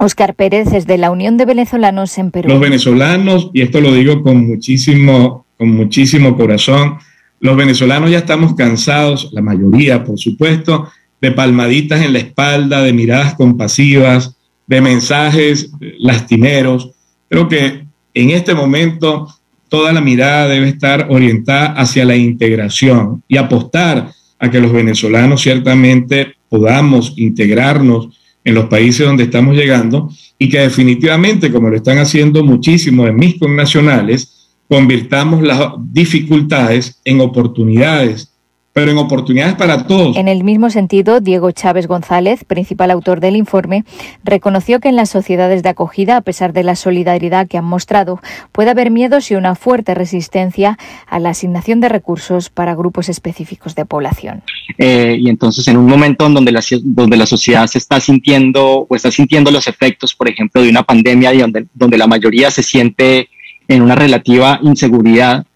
Oscar 0.00 0.34
Pérez 0.34 0.72
es 0.72 0.86
de 0.86 0.96
la 0.96 1.10
Unión 1.10 1.36
de 1.36 1.44
Venezolanos 1.44 2.16
en 2.18 2.30
Perú. 2.30 2.48
Los 2.48 2.60
venezolanos, 2.60 3.50
y 3.52 3.62
esto 3.62 3.80
lo 3.80 3.92
digo 3.92 4.22
con 4.22 4.46
muchísimo, 4.46 5.46
con 5.56 5.70
muchísimo 5.74 6.36
corazón, 6.36 6.98
los 7.40 7.56
venezolanos 7.56 8.10
ya 8.10 8.18
estamos 8.18 8.54
cansados, 8.54 9.30
la 9.32 9.42
mayoría, 9.42 10.04
por 10.04 10.18
supuesto, 10.18 10.88
de 11.20 11.32
palmaditas 11.32 12.02
en 12.02 12.12
la 12.12 12.20
espalda, 12.20 12.82
de 12.82 12.92
miradas 12.92 13.34
compasivas, 13.34 14.36
de 14.66 14.80
mensajes 14.80 15.70
lastimeros. 15.98 16.90
Creo 17.28 17.48
que 17.48 17.84
en 18.14 18.30
este 18.30 18.54
momento 18.54 19.28
toda 19.68 19.92
la 19.92 20.00
mirada 20.00 20.48
debe 20.48 20.68
estar 20.68 21.06
orientada 21.10 21.72
hacia 21.72 22.04
la 22.04 22.16
integración 22.16 23.22
y 23.28 23.36
apostar 23.36 24.10
a 24.38 24.50
que 24.50 24.60
los 24.60 24.72
venezolanos 24.72 25.42
ciertamente 25.42 26.34
podamos 26.48 27.14
integrarnos 27.16 28.08
en 28.44 28.54
los 28.54 28.66
países 28.66 29.06
donde 29.06 29.24
estamos 29.24 29.56
llegando 29.56 30.10
y 30.38 30.48
que 30.48 30.60
definitivamente, 30.60 31.50
como 31.52 31.68
lo 31.68 31.76
están 31.76 31.98
haciendo 31.98 32.44
muchísimos 32.44 33.06
de 33.06 33.12
mis 33.12 33.38
connacionales, 33.38 34.37
convirtamos 34.68 35.42
las 35.42 35.72
dificultades 35.78 37.00
en 37.04 37.20
oportunidades, 37.20 38.32
pero 38.74 38.92
en 38.92 38.98
oportunidades 38.98 39.54
para 39.54 39.86
todos. 39.86 40.16
En 40.16 40.28
el 40.28 40.44
mismo 40.44 40.70
sentido, 40.70 41.20
Diego 41.20 41.50
Chávez 41.50 41.88
González, 41.88 42.44
principal 42.44 42.92
autor 42.92 43.18
del 43.18 43.34
informe, 43.34 43.84
reconoció 44.22 44.78
que 44.78 44.88
en 44.88 44.94
las 44.94 45.08
sociedades 45.08 45.62
de 45.62 45.70
acogida, 45.70 46.18
a 46.18 46.20
pesar 46.20 46.52
de 46.52 46.62
la 46.62 46.76
solidaridad 46.76 47.48
que 47.48 47.58
han 47.58 47.64
mostrado, 47.64 48.20
puede 48.52 48.70
haber 48.70 48.90
miedos 48.90 49.30
y 49.30 49.34
una 49.34 49.56
fuerte 49.56 49.94
resistencia 49.94 50.78
a 51.08 51.18
la 51.18 51.30
asignación 51.30 51.80
de 51.80 51.88
recursos 51.88 52.50
para 52.50 52.76
grupos 52.76 53.08
específicos 53.08 53.74
de 53.74 53.84
población. 53.84 54.42
Eh, 54.76 55.16
y 55.18 55.28
entonces, 55.28 55.66
en 55.66 55.78
un 55.78 55.86
momento 55.86 56.26
en 56.26 56.34
donde 56.34 56.52
la, 56.52 56.62
donde 56.82 57.16
la 57.16 57.26
sociedad 57.26 57.66
se 57.66 57.78
está 57.78 57.98
sintiendo 57.98 58.86
o 58.88 58.94
está 58.94 59.10
sintiendo 59.10 59.50
los 59.50 59.66
efectos, 59.66 60.14
por 60.14 60.28
ejemplo, 60.28 60.62
de 60.62 60.68
una 60.68 60.84
pandemia 60.84 61.34
y 61.34 61.38
donde, 61.38 61.66
donde 61.74 61.98
la 61.98 62.06
mayoría 62.06 62.50
se 62.52 62.62
siente 62.62 63.28
en 63.68 63.82
una 63.82 63.94
relativa 63.94 64.58
inseguridad, 64.62 65.46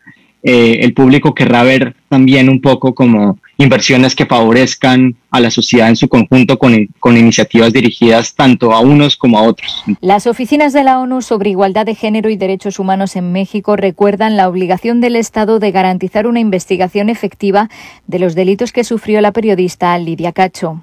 eh, 0.45 0.81
el 0.83 0.93
público 0.93 1.35
querrá 1.35 1.63
ver 1.63 1.95
también 2.09 2.49
un 2.49 2.61
poco 2.61 2.95
como 2.95 3.39
inversiones 3.59 4.17
que 4.17 4.27
favorezcan 4.27 5.15
a 5.31 5.39
la 5.39 5.53
sociedad 5.53 5.89
en 5.89 5.95
su 5.95 6.09
conjunto 6.09 6.59
con, 6.59 6.89
con, 6.99 7.17
iniciativas 7.17 7.73
dirigidas 7.73 8.35
tanto 8.35 8.73
a 8.73 8.81
unos 8.81 9.17
como 9.17 9.39
a 9.39 9.43
otros. 9.43 9.85
Las 10.01 10.27
oficinas 10.27 10.73
de 10.73 10.83
la 10.83 10.99
ONU 10.99 11.23
sobre 11.23 11.51
igualdad 11.51 11.87
de 11.87 11.95
género 11.95 12.29
y 12.29 12.37
derechos 12.37 12.81
humanos 12.81 13.15
en 13.15 13.31
México 13.31 13.77
recuerdan 13.77 14.37
la 14.37 14.49
obligación 14.49 15.01
del 15.01 15.15
Estado 15.15 15.61
de 15.61 15.71
garantizar 15.71 16.27
una 16.27 16.41
investigación 16.41 17.09
efectiva 17.09 17.69
de 18.09 18.19
los 18.19 18.35
delitos 18.35 18.73
que 18.73 18.83
sufrió 18.83 19.21
la 19.21 19.33
periodista 19.33 19.97
Lidia 19.97 20.33
Cacho. 20.33 20.83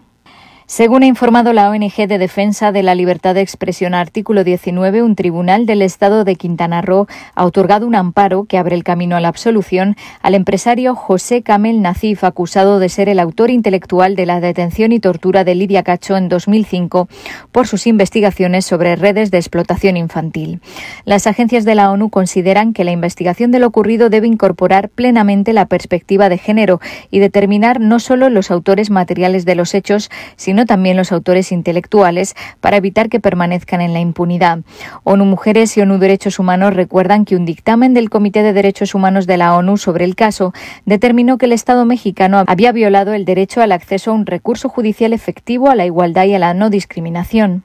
Según 0.72 1.02
ha 1.02 1.08
informado 1.08 1.52
la 1.52 1.68
ONG 1.72 2.08
de 2.08 2.20
Defensa 2.20 2.72
de 2.72 2.84
la 2.84 2.94
Libertad 2.94 3.34
de 3.34 3.42
Expresión 3.42 3.96
artículo 3.96 4.44
19, 4.44 5.02
un 5.02 5.16
tribunal 5.16 5.66
del 5.66 5.82
Estado 5.82 6.24
de 6.24 6.36
Quintana 6.36 6.84
Roo 6.84 7.08
ha 7.34 7.46
otorgado 7.46 7.88
un 7.88 7.96
amparo 7.96 8.44
que 8.44 8.60
abre 8.60 8.76
el 8.76 8.84
camino 8.84 9.16
a 9.16 9.20
la 9.20 9.30
absolución 9.30 9.96
al 10.22 10.36
empresario 10.36 10.94
José 10.94 11.42
Camel 11.42 11.82
Nacif, 11.82 12.24
acusado 12.24 12.78
de 12.78 12.88
ser 12.90 13.10
el 13.10 13.18
autor 13.18 13.50
intelectual 13.50 14.16
de 14.16 14.28
la 14.28 14.42
detención 14.42 14.92
y 14.92 15.00
tortura 15.00 15.44
de 15.44 15.56
Lidia 15.56 15.82
Cacho 15.82 16.16
en 16.16 16.30
2005 16.30 17.10
por 17.52 17.66
sus 17.66 17.88
investigaciones 17.88 18.64
sobre 18.64 18.96
redes 18.96 19.32
de 19.32 19.40
explotación 19.40 19.98
infantil. 19.98 20.62
Las 21.04 21.26
agencias 21.26 21.66
de 21.66 21.74
la 21.74 21.90
ONU 21.90 22.12
consideran 22.12 22.74
que 22.74 22.84
la 22.84 22.92
investigación 22.92 23.50
de 23.50 23.58
lo 23.58 23.66
ocurrido 23.66 24.12
debe 24.12 24.28
incorporar 24.28 24.90
plenamente 24.90 25.52
la 25.52 25.66
perspectiva 25.66 26.30
de 26.30 26.38
género 26.38 26.80
y 27.10 27.18
determinar 27.18 27.80
no 27.80 28.00
solo 28.00 28.30
los 28.30 28.52
autores 28.52 28.92
materiales 28.92 29.46
de 29.46 29.56
los 29.56 29.74
hechos, 29.74 30.12
sino 30.36 30.59
también 30.66 30.98
los 30.98 31.12
autores 31.12 31.52
intelectuales 31.52 32.36
para 32.60 32.78
evitar 32.78 33.10
que 33.10 33.20
permanezcan 33.20 33.82
en 33.82 33.94
la 33.94 34.00
impunidad. 34.00 34.60
ONU 35.04 35.26
Mujeres 35.26 35.78
y 35.78 35.82
ONU 35.82 35.98
Derechos 35.98 36.40
Humanos 36.40 36.74
recuerdan 36.74 37.26
que 37.26 37.36
un 37.36 37.46
dictamen 37.46 37.94
del 37.94 38.10
Comité 38.10 38.44
de 38.44 38.54
Derechos 38.54 38.96
Humanos 38.96 39.28
de 39.28 39.38
la 39.38 39.56
ONU 39.56 39.78
sobre 39.78 40.06
el 40.06 40.16
caso 40.16 40.54
determinó 40.86 41.38
que 41.38 41.46
el 41.46 41.54
Estado 41.54 41.86
mexicano 41.86 42.44
había 42.48 42.72
violado 42.72 43.14
el 43.14 43.26
derecho 43.26 43.62
al 43.62 43.72
acceso 43.72 44.12
a 44.12 44.14
un 44.14 44.26
recurso 44.26 44.70
judicial 44.70 45.14
efectivo, 45.14 45.70
a 45.70 45.76
la 45.76 45.86
igualdad 45.86 46.26
y 46.26 46.34
a 46.36 46.40
la 46.40 46.54
no 46.54 46.70
discriminación. 46.70 47.64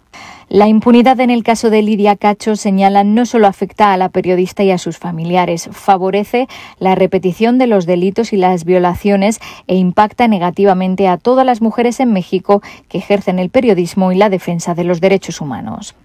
La 0.55 0.69
impunidad 0.69 1.19
en 1.19 1.31
el 1.31 1.43
caso 1.43 1.69
de 1.69 1.83
Lidia 1.83 2.15
Cacho 2.15 2.55
señala 2.55 3.03
no 3.03 3.27
solo 3.27 3.49
afecta 3.49 3.93
a 3.93 3.97
la 3.97 4.11
periodista 4.11 4.63
y 4.63 4.71
a 4.71 4.79
sus 4.79 4.99
familiares, 4.99 5.69
favorece 5.73 6.47
la 6.79 6.95
repetición 6.95 7.59
de 7.59 7.67
los 7.67 7.87
delitos 7.87 8.33
y 8.33 8.37
las 8.37 8.65
violaciones 8.65 9.41
e 9.67 9.75
impacta 9.75 10.29
negativamente 10.29 11.09
a 11.09 11.17
todas 11.17 11.45
las 11.45 11.61
mujeres 11.61 11.99
en 11.99 12.13
México 12.13 12.63
que 12.89 12.99
ejercen 12.99 13.41
el 13.41 13.51
periodismo 13.51 14.13
y 14.13 14.15
la 14.15 14.31
defensa 14.31 14.77
de 14.77 14.85
los 14.85 15.01
derechos 15.01 15.41
humanos. 15.41 15.97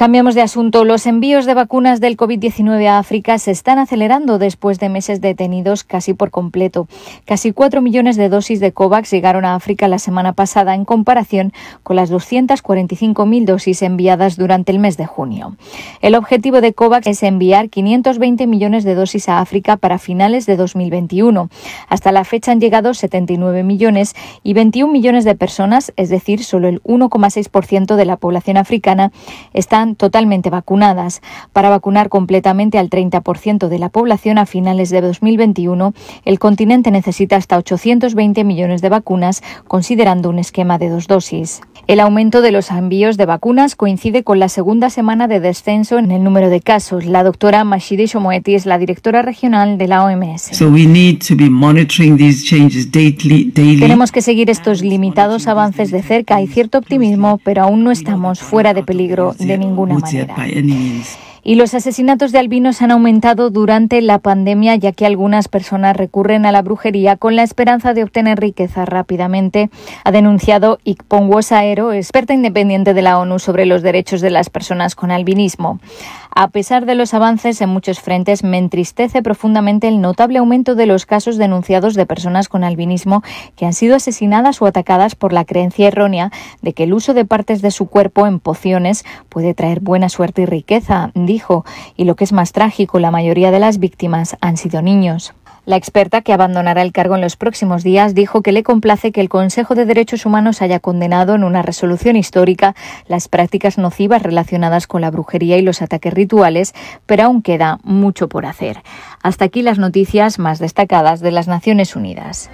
Cambiamos 0.00 0.34
de 0.34 0.40
asunto. 0.40 0.86
Los 0.86 1.04
envíos 1.04 1.44
de 1.44 1.52
vacunas 1.52 2.00
del 2.00 2.16
COVID-19 2.16 2.86
a 2.86 2.98
África 2.98 3.36
se 3.36 3.50
están 3.50 3.78
acelerando 3.78 4.38
después 4.38 4.78
de 4.78 4.88
meses 4.88 5.20
detenidos 5.20 5.84
casi 5.84 6.14
por 6.14 6.30
completo. 6.30 6.88
Casi 7.26 7.52
4 7.52 7.82
millones 7.82 8.16
de 8.16 8.30
dosis 8.30 8.60
de 8.60 8.72
COVAX 8.72 9.10
llegaron 9.10 9.44
a 9.44 9.54
África 9.54 9.88
la 9.88 9.98
semana 9.98 10.32
pasada 10.32 10.74
en 10.74 10.86
comparación 10.86 11.52
con 11.82 11.96
las 11.96 12.10
245.000 12.10 13.44
dosis 13.44 13.82
enviadas 13.82 14.38
durante 14.38 14.72
el 14.72 14.78
mes 14.78 14.96
de 14.96 15.04
junio. 15.04 15.58
El 16.00 16.14
objetivo 16.14 16.62
de 16.62 16.72
COVAX 16.72 17.06
es 17.06 17.22
enviar 17.22 17.68
520 17.68 18.46
millones 18.46 18.84
de 18.84 18.94
dosis 18.94 19.28
a 19.28 19.40
África 19.40 19.76
para 19.76 19.98
finales 19.98 20.46
de 20.46 20.56
2021. 20.56 21.50
Hasta 21.90 22.10
la 22.10 22.24
fecha 22.24 22.52
han 22.52 22.60
llegado 22.60 22.94
79 22.94 23.64
millones 23.64 24.14
y 24.42 24.54
21 24.54 24.90
millones 24.90 25.26
de 25.26 25.34
personas, 25.34 25.92
es 25.96 26.08
decir, 26.08 26.42
solo 26.42 26.68
el 26.68 26.82
1,6% 26.84 27.96
de 27.96 28.04
la 28.06 28.16
población 28.16 28.56
africana, 28.56 29.12
están 29.52 29.89
totalmente 29.94 30.50
vacunadas. 30.50 31.22
Para 31.52 31.70
vacunar 31.70 32.08
completamente 32.08 32.78
al 32.78 32.90
30% 32.90 33.68
de 33.68 33.78
la 33.78 33.88
población 33.88 34.38
a 34.38 34.46
finales 34.46 34.90
de 34.90 35.00
2021, 35.00 35.92
el 36.24 36.38
continente 36.38 36.90
necesita 36.90 37.36
hasta 37.36 37.56
820 37.56 38.44
millones 38.44 38.82
de 38.82 38.88
vacunas, 38.88 39.42
considerando 39.66 40.28
un 40.28 40.38
esquema 40.38 40.78
de 40.78 40.88
dos 40.88 41.06
dosis. 41.06 41.60
El 41.86 42.00
aumento 42.00 42.42
de 42.42 42.52
los 42.52 42.70
envíos 42.70 43.16
de 43.16 43.26
vacunas 43.26 43.74
coincide 43.74 44.22
con 44.22 44.38
la 44.38 44.48
segunda 44.48 44.90
semana 44.90 45.26
de 45.26 45.40
descenso 45.40 45.98
en 45.98 46.10
el 46.10 46.22
número 46.22 46.50
de 46.50 46.60
casos. 46.60 47.04
La 47.04 47.24
doctora 47.24 47.64
Mashidi 47.64 48.06
Shomoeti 48.06 48.54
es 48.54 48.66
la 48.66 48.78
directora 48.78 49.22
regional 49.22 49.78
de 49.78 49.88
la 49.88 50.04
OMS. 50.04 50.50
Tenemos 53.80 54.12
que 54.12 54.22
seguir 54.22 54.50
estos 54.50 54.82
limitados 54.82 55.48
avances 55.48 55.90
de 55.90 56.02
cerca. 56.02 56.36
Hay 56.36 56.46
cierto 56.46 56.78
optimismo, 56.78 57.40
pero 57.42 57.62
aún 57.62 57.82
no 57.82 57.90
estamos 57.90 58.40
fuera 58.40 58.74
de 58.74 58.82
peligro 58.82 59.34
de 59.38 59.58
ningún 59.58 59.79
ninguna 59.86 60.00
manera. 60.26 60.34
Y 61.42 61.54
los 61.54 61.74
asesinatos 61.74 62.32
de 62.32 62.38
albinos 62.38 62.82
han 62.82 62.90
aumentado 62.90 63.50
durante 63.50 64.00
la 64.02 64.18
pandemia, 64.18 64.76
ya 64.76 64.92
que 64.92 65.06
algunas 65.06 65.48
personas 65.48 65.96
recurren 65.96 66.44
a 66.44 66.52
la 66.52 66.62
brujería 66.62 67.16
con 67.16 67.36
la 67.36 67.42
esperanza 67.42 67.94
de 67.94 68.02
obtener 68.02 68.38
riqueza 68.38 68.84
rápidamente, 68.84 69.70
ha 70.04 70.12
denunciado 70.12 70.78
Ikpon 70.84 71.28
Wosaero, 71.32 71.92
experta 71.92 72.34
independiente 72.34 72.94
de 72.94 73.02
la 73.02 73.18
ONU 73.18 73.38
sobre 73.38 73.66
los 73.66 73.82
derechos 73.82 74.20
de 74.20 74.30
las 74.30 74.50
personas 74.50 74.94
con 74.94 75.10
albinismo. 75.10 75.80
A 76.32 76.48
pesar 76.48 76.86
de 76.86 76.94
los 76.94 77.12
avances 77.12 77.60
en 77.60 77.70
muchos 77.70 78.00
frentes, 78.00 78.44
me 78.44 78.58
entristece 78.58 79.22
profundamente 79.22 79.88
el 79.88 80.00
notable 80.00 80.38
aumento 80.38 80.74
de 80.74 80.86
los 80.86 81.04
casos 81.04 81.36
denunciados 81.36 81.94
de 81.94 82.06
personas 82.06 82.48
con 82.48 82.62
albinismo 82.62 83.22
que 83.56 83.66
han 83.66 83.72
sido 83.72 83.96
asesinadas 83.96 84.62
o 84.62 84.66
atacadas 84.66 85.16
por 85.16 85.32
la 85.32 85.44
creencia 85.44 85.88
errónea 85.88 86.30
de 86.62 86.72
que 86.72 86.84
el 86.84 86.94
uso 86.94 87.14
de 87.14 87.24
partes 87.24 87.62
de 87.62 87.70
su 87.70 87.86
cuerpo 87.86 88.26
en 88.26 88.38
pociones 88.38 89.04
puede 89.28 89.54
traer 89.54 89.80
buena 89.80 90.08
suerte 90.08 90.42
y 90.42 90.46
riqueza, 90.46 91.10
dijo, 91.30 91.64
y 91.96 92.04
lo 92.04 92.16
que 92.16 92.24
es 92.24 92.32
más 92.32 92.52
trágico, 92.52 92.98
la 92.98 93.10
mayoría 93.10 93.50
de 93.50 93.60
las 93.60 93.78
víctimas 93.78 94.36
han 94.40 94.56
sido 94.56 94.82
niños. 94.82 95.32
La 95.66 95.76
experta, 95.76 96.22
que 96.22 96.32
abandonará 96.32 96.82
el 96.82 96.90
cargo 96.90 97.14
en 97.14 97.20
los 97.20 97.36
próximos 97.36 97.84
días, 97.84 98.14
dijo 98.14 98.42
que 98.42 98.50
le 98.50 98.62
complace 98.62 99.12
que 99.12 99.20
el 99.20 99.28
Consejo 99.28 99.74
de 99.74 99.84
Derechos 99.84 100.26
Humanos 100.26 100.62
haya 100.62 100.80
condenado 100.80 101.34
en 101.34 101.44
una 101.44 101.62
resolución 101.62 102.16
histórica 102.16 102.74
las 103.06 103.28
prácticas 103.28 103.78
nocivas 103.78 104.22
relacionadas 104.22 104.86
con 104.86 105.02
la 105.02 105.10
brujería 105.10 105.58
y 105.58 105.62
los 105.62 105.82
ataques 105.82 106.12
rituales, 106.12 106.74
pero 107.06 107.24
aún 107.24 107.42
queda 107.42 107.78
mucho 107.84 108.28
por 108.28 108.46
hacer. 108.46 108.82
Hasta 109.22 109.44
aquí 109.44 109.62
las 109.62 109.78
noticias 109.78 110.38
más 110.38 110.58
destacadas 110.58 111.20
de 111.20 111.30
las 111.30 111.46
Naciones 111.46 111.94
Unidas. 111.94 112.50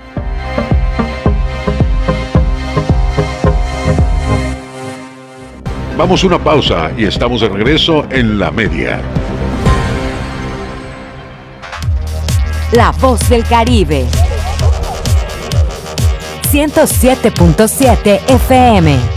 Vamos 5.97 6.23
a 6.23 6.27
una 6.27 6.39
pausa 6.39 6.93
y 6.95 7.05
estamos 7.07 7.41
de 7.41 7.49
regreso 7.49 8.05
en 8.11 8.39
la 8.39 8.51
media. 8.51 9.01
La 12.73 12.91
voz 12.93 13.27
del 13.31 13.45
Caribe. 13.45 14.05
107.7 16.53 18.21
FM. 18.29 19.17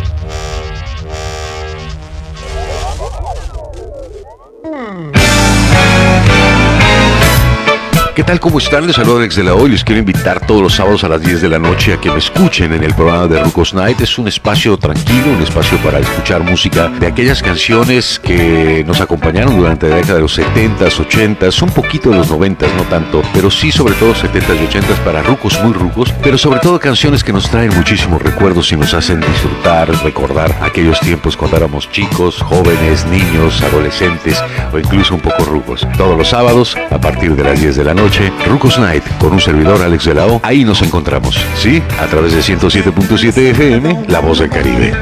¿Qué 8.19 8.25
tal? 8.25 8.41
¿Cómo 8.41 8.57
están? 8.57 8.85
Les 8.85 8.97
saludo 8.97 9.19
Alex 9.19 9.37
de 9.37 9.45
la 9.45 9.53
Hoy. 9.53 9.69
Les 9.69 9.81
quiero 9.81 9.99
invitar 9.99 10.45
todos 10.45 10.61
los 10.61 10.75
sábados 10.75 11.05
a 11.05 11.07
las 11.07 11.21
10 11.21 11.41
de 11.41 11.47
la 11.47 11.57
noche 11.57 11.93
a 11.93 12.01
que 12.01 12.11
me 12.11 12.17
escuchen 12.17 12.73
en 12.73 12.83
el 12.83 12.93
programa 12.93 13.27
de 13.27 13.41
Rucos 13.41 13.73
Night. 13.73 14.01
Es 14.01 14.19
un 14.19 14.27
espacio 14.27 14.75
tranquilo, 14.75 15.31
un 15.37 15.41
espacio 15.41 15.77
para 15.77 15.99
escuchar 15.99 16.43
música 16.43 16.89
de 16.89 17.07
aquellas 17.07 17.41
canciones 17.41 18.19
que 18.19 18.83
nos 18.85 18.99
acompañaron 18.99 19.55
durante 19.55 19.87
la 19.87 19.95
década 19.95 20.15
de 20.15 20.21
los 20.23 20.37
70s, 20.37 20.99
80s, 20.99 21.61
un 21.61 21.69
poquito 21.69 22.09
de 22.09 22.17
los 22.17 22.29
90s, 22.29 22.75
no 22.75 22.83
tanto, 22.89 23.21
pero 23.33 23.49
sí 23.49 23.71
sobre 23.71 23.93
todo 23.93 24.13
70s 24.13 24.53
y 24.53 24.67
80s 24.67 24.97
para 25.05 25.23
rucos 25.23 25.57
muy 25.63 25.71
rucos, 25.71 26.13
pero 26.21 26.37
sobre 26.37 26.59
todo 26.59 26.77
canciones 26.77 27.23
que 27.23 27.31
nos 27.31 27.49
traen 27.49 27.73
muchísimos 27.73 28.21
recuerdos 28.21 28.69
y 28.73 28.75
nos 28.75 28.93
hacen 28.93 29.21
disfrutar, 29.21 29.89
recordar 30.03 30.53
aquellos 30.61 30.99
tiempos 30.99 31.37
cuando 31.37 31.55
éramos 31.55 31.89
chicos, 31.89 32.41
jóvenes, 32.41 33.05
niños, 33.05 33.61
adolescentes 33.61 34.43
o 34.73 34.77
incluso 34.77 35.15
un 35.15 35.21
poco 35.21 35.45
rucos. 35.45 35.87
Todos 35.97 36.17
los 36.17 36.27
sábados 36.27 36.75
a 36.91 36.99
partir 36.99 37.37
de 37.37 37.45
las 37.45 37.61
10 37.61 37.77
de 37.77 37.83
la 37.85 37.93
noche 37.93 38.08
Rucos 38.47 38.79
Night 38.79 39.03
con 39.19 39.33
un 39.33 39.39
servidor 39.39 39.81
Alex 39.81 40.05
de 40.05 40.13
la. 40.13 40.39
Ahí 40.43 40.63
nos 40.63 40.81
encontramos, 40.81 41.39
¿sí? 41.55 41.81
A 41.99 42.07
través 42.07 42.33
de 42.33 42.41
107.7 42.41 43.37
FM, 43.51 44.05
La 44.07 44.19
Voz 44.19 44.39
del 44.39 44.49
Caribe. 44.49 44.93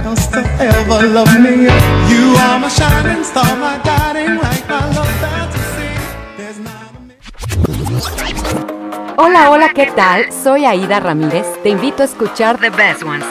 Hola, 9.18 9.50
hola, 9.50 9.70
¿qué 9.74 9.88
tal? 9.96 10.32
Soy 10.32 10.66
Aida 10.66 11.00
Ramírez. 11.00 11.46
Te 11.64 11.70
invito 11.70 12.04
a 12.04 12.06
escuchar 12.06 12.58
The 12.60 12.70
Best 12.70 13.04
Ones. 13.04 13.26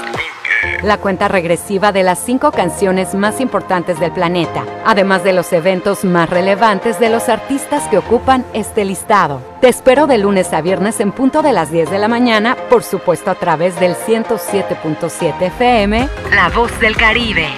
La 0.82 0.98
cuenta 0.98 1.28
regresiva 1.28 1.90
de 1.90 2.02
las 2.02 2.18
cinco 2.18 2.52
canciones 2.52 3.14
más 3.14 3.40
importantes 3.40 3.98
del 3.98 4.12
planeta, 4.12 4.64
además 4.84 5.24
de 5.24 5.32
los 5.32 5.52
eventos 5.52 6.04
más 6.04 6.28
relevantes 6.28 7.00
de 7.00 7.08
los 7.08 7.28
artistas 7.28 7.88
que 7.88 7.98
ocupan 7.98 8.44
este 8.52 8.84
listado. 8.84 9.40
Te 9.60 9.68
espero 9.68 10.06
de 10.06 10.18
lunes 10.18 10.52
a 10.52 10.60
viernes 10.60 11.00
en 11.00 11.12
punto 11.12 11.42
de 11.42 11.52
las 11.52 11.70
10 11.70 11.90
de 11.90 11.98
la 11.98 12.08
mañana, 12.08 12.56
por 12.68 12.82
supuesto 12.82 13.30
a 13.30 13.34
través 13.34 13.78
del 13.80 13.94
107.7 13.94 15.42
FM, 15.42 16.08
La 16.34 16.50
Voz 16.50 16.78
del 16.78 16.96
Caribe. 16.96 17.48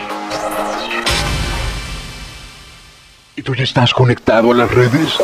¿Y 3.35 3.43
tú 3.43 3.55
ya 3.55 3.65
estás 3.65 3.93
conectado 3.93 4.53
a 4.53 4.55
las 4.55 4.71
redes? 4.73 5.19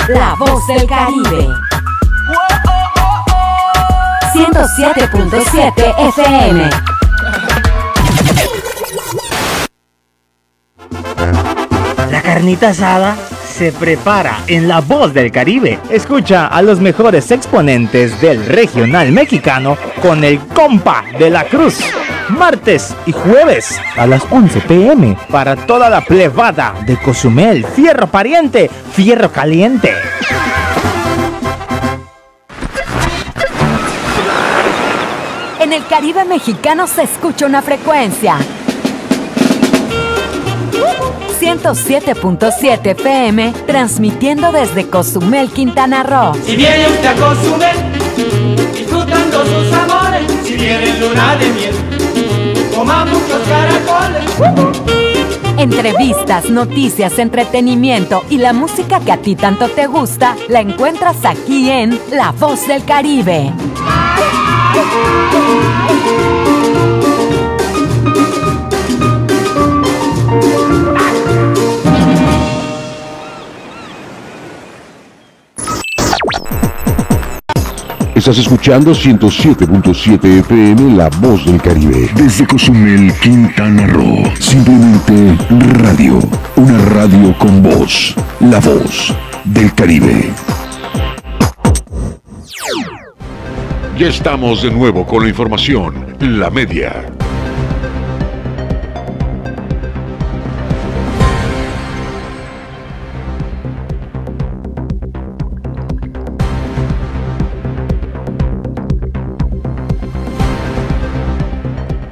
La 0.08 0.34
voz 0.38 0.66
del 0.66 0.86
Caribe. 0.86 1.65
107.7 4.56 6.08
FM. 6.08 6.70
La 12.10 12.22
carnita 12.22 12.70
asada 12.70 13.16
se 13.46 13.72
prepara 13.72 14.38
en 14.46 14.66
La 14.66 14.80
Voz 14.80 15.12
del 15.12 15.30
Caribe. 15.30 15.78
Escucha 15.90 16.46
a 16.46 16.62
los 16.62 16.80
mejores 16.80 17.30
exponentes 17.30 18.18
del 18.22 18.46
regional 18.46 19.12
mexicano 19.12 19.76
con 20.00 20.24
el 20.24 20.38
compa 20.38 21.04
de 21.18 21.28
la 21.28 21.44
cruz. 21.44 21.78
Martes 22.30 22.96
y 23.04 23.12
jueves 23.12 23.78
a 23.94 24.06
las 24.06 24.22
11 24.30 24.60
pm 24.62 25.18
para 25.30 25.54
toda 25.54 25.90
la 25.90 26.00
plebada 26.00 26.74
de 26.86 26.96
Cozumel, 26.96 27.66
Fierro 27.66 28.06
Pariente, 28.06 28.70
Fierro 28.92 29.30
Caliente. 29.30 29.92
En 35.66 35.72
el 35.72 35.84
Caribe 35.88 36.24
mexicano 36.24 36.86
se 36.86 37.02
escucha 37.02 37.44
una 37.44 37.60
frecuencia. 37.60 38.38
107.7 41.40 42.90
FM, 42.92 43.52
transmitiendo 43.66 44.52
desde 44.52 44.88
Cozumel, 44.88 45.50
Quintana 45.50 46.04
Roo. 46.04 46.34
Si 46.44 46.54
viene 46.54 46.86
usted 46.86 47.06
a 47.06 47.14
Cozumel, 47.14 47.76
disfrutando 48.74 49.44
sus 49.44 49.72
amores, 49.72 50.30
si 50.44 50.54
viene 50.54 51.00
luna 51.00 51.34
de 51.34 51.48
miel, 51.48 51.74
coma 52.72 53.04
muchos 53.04 53.42
caracoles. 53.48 54.22
Entrevistas, 55.58 56.48
noticias, 56.48 57.18
entretenimiento 57.18 58.22
y 58.30 58.38
la 58.38 58.52
música 58.52 59.00
que 59.00 59.10
a 59.10 59.16
ti 59.16 59.34
tanto 59.34 59.68
te 59.68 59.88
gusta, 59.88 60.36
la 60.46 60.60
encuentras 60.60 61.24
aquí 61.24 61.68
en 61.68 61.98
La 62.12 62.30
Voz 62.30 62.68
del 62.68 62.84
Caribe. 62.84 63.52
Estás 78.26 78.38
escuchando 78.38 78.90
107.7 78.90 80.40
FM 80.40 80.96
La 80.96 81.08
Voz 81.20 81.46
del 81.46 81.62
Caribe. 81.62 82.10
Desde 82.16 82.44
Cozumel, 82.44 83.12
Quintana 83.22 83.86
Roo. 83.86 84.24
Simplemente 84.40 85.38
radio. 85.80 86.18
Una 86.56 86.76
radio 86.86 87.38
con 87.38 87.62
voz. 87.62 88.16
La 88.40 88.58
Voz 88.58 89.14
del 89.44 89.72
Caribe. 89.74 90.32
Ya 93.98 94.08
estamos 94.08 94.60
de 94.60 94.70
nuevo 94.70 95.06
con 95.06 95.22
la 95.22 95.30
información. 95.30 96.14
La 96.20 96.50
media. 96.50 97.06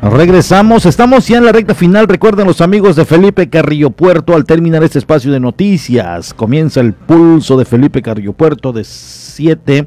Regresamos, 0.00 0.86
estamos 0.86 1.28
ya 1.28 1.36
en 1.36 1.44
la 1.44 1.52
recta 1.52 1.74
final. 1.74 2.08
Recuerden 2.08 2.46
los 2.46 2.62
amigos 2.62 2.96
de 2.96 3.04
Felipe 3.04 3.50
Carrillo 3.50 3.90
Puerto 3.90 4.34
al 4.34 4.46
terminar 4.46 4.82
este 4.84 4.98
espacio 4.98 5.30
de 5.30 5.40
noticias. 5.40 6.32
Comienza 6.32 6.80
el 6.80 6.94
pulso 6.94 7.58
de 7.58 7.66
Felipe 7.66 8.00
Carrillo 8.00 8.32
Puerto 8.32 8.72
de 8.72 8.84
7 8.84 9.86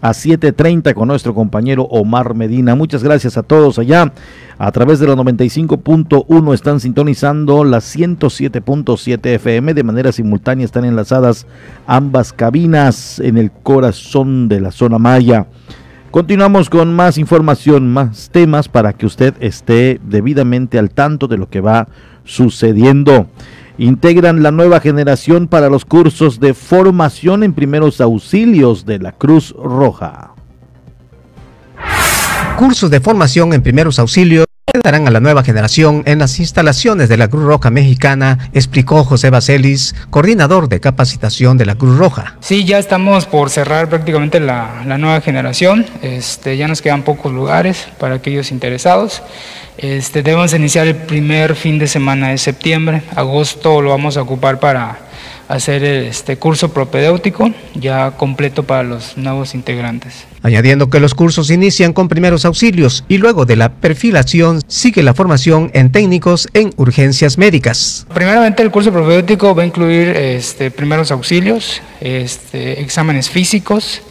a 0.00 0.10
7.30 0.10 0.94
con 0.94 1.08
nuestro 1.08 1.34
compañero 1.34 1.84
Omar 1.84 2.34
Medina. 2.34 2.74
Muchas 2.74 3.02
gracias 3.02 3.36
a 3.36 3.42
todos 3.42 3.78
allá. 3.78 4.12
A 4.58 4.72
través 4.72 4.98
de 4.98 5.06
la 5.06 5.14
95.1 5.14 6.54
están 6.54 6.80
sintonizando 6.80 7.64
la 7.64 7.78
107.7 7.78 9.26
FM. 9.26 9.74
De 9.74 9.82
manera 9.82 10.12
simultánea 10.12 10.64
están 10.64 10.84
enlazadas 10.84 11.46
ambas 11.86 12.32
cabinas 12.32 13.20
en 13.20 13.38
el 13.38 13.50
corazón 13.50 14.48
de 14.48 14.60
la 14.60 14.70
zona 14.72 14.98
Maya. 14.98 15.46
Continuamos 16.10 16.70
con 16.70 16.94
más 16.96 17.18
información, 17.18 17.92
más 17.92 18.30
temas 18.30 18.68
para 18.68 18.94
que 18.94 19.04
usted 19.04 19.34
esté 19.40 20.00
debidamente 20.02 20.78
al 20.78 20.90
tanto 20.90 21.28
de 21.28 21.36
lo 21.36 21.50
que 21.50 21.60
va 21.60 21.88
sucediendo. 22.24 23.26
Integran 23.78 24.42
la 24.42 24.50
nueva 24.50 24.80
generación 24.80 25.46
para 25.46 25.68
los 25.68 25.84
cursos 25.84 26.40
de 26.40 26.52
formación 26.52 27.44
en 27.44 27.52
primeros 27.52 28.00
auxilios 28.00 28.84
de 28.84 28.98
la 28.98 29.12
Cruz 29.12 29.54
Roja. 29.56 30.34
Cursos 32.58 32.90
de 32.90 33.00
formación 33.00 33.52
en 33.52 33.62
primeros 33.62 34.00
auxilios 34.00 34.46
darán 34.82 35.08
a 35.08 35.10
la 35.10 35.20
nueva 35.20 35.42
generación 35.42 36.02
en 36.06 36.18
las 36.18 36.38
instalaciones 36.38 37.08
de 37.08 37.16
la 37.16 37.28
Cruz 37.28 37.44
Roja 37.44 37.70
Mexicana, 37.70 38.50
explicó 38.52 39.04
José 39.04 39.30
Baselis, 39.30 39.94
coordinador 40.10 40.68
de 40.68 40.80
capacitación 40.80 41.58
de 41.58 41.66
la 41.66 41.74
Cruz 41.74 41.98
Roja. 41.98 42.36
Sí, 42.40 42.64
ya 42.64 42.78
estamos 42.78 43.26
por 43.26 43.50
cerrar 43.50 43.88
prácticamente 43.88 44.40
la, 44.40 44.82
la 44.86 44.98
nueva 44.98 45.20
generación. 45.20 45.86
Este, 46.02 46.56
ya 46.56 46.68
nos 46.68 46.82
quedan 46.82 47.02
pocos 47.02 47.32
lugares 47.32 47.88
para 47.98 48.16
aquellos 48.16 48.50
interesados. 48.50 49.22
Este, 49.78 50.22
debemos 50.22 50.52
iniciar 50.54 50.86
el 50.86 50.96
primer 50.96 51.54
fin 51.54 51.78
de 51.78 51.86
semana 51.86 52.28
de 52.28 52.38
septiembre. 52.38 53.02
Agosto 53.14 53.80
lo 53.80 53.90
vamos 53.90 54.16
a 54.16 54.22
ocupar 54.22 54.58
para 54.58 55.07
hacer 55.48 55.82
este 55.82 56.36
curso 56.36 56.72
propedéutico 56.72 57.50
ya 57.74 58.12
completo 58.12 58.64
para 58.64 58.82
los 58.82 59.16
nuevos 59.16 59.54
integrantes. 59.54 60.26
Añadiendo 60.42 60.90
que 60.90 61.00
los 61.00 61.14
cursos 61.14 61.50
inician 61.50 61.92
con 61.92 62.08
primeros 62.08 62.44
auxilios 62.44 63.04
y 63.08 63.18
luego 63.18 63.46
de 63.46 63.56
la 63.56 63.72
perfilación 63.72 64.60
sigue 64.68 65.02
la 65.02 65.14
formación 65.14 65.70
en 65.72 65.90
técnicos 65.90 66.48
en 66.52 66.72
urgencias 66.76 67.38
médicas. 67.38 68.06
Primeramente 68.12 68.62
el 68.62 68.70
curso 68.70 68.92
propedéutico 68.92 69.54
va 69.54 69.62
a 69.62 69.66
incluir 69.66 70.08
este, 70.08 70.70
primeros 70.70 71.10
auxilios, 71.10 71.80
este, 72.00 72.80
exámenes 72.82 73.30
físicos, 73.30 74.02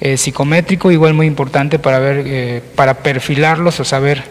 eh, 0.00 0.16
psicométrico, 0.16 0.90
igual 0.90 1.14
muy 1.14 1.26
importante 1.26 1.78
para 1.78 2.00
ver, 2.00 2.24
eh, 2.26 2.62
para 2.74 2.94
perfilarlos 2.94 3.78
o 3.78 3.84
saber 3.84 4.24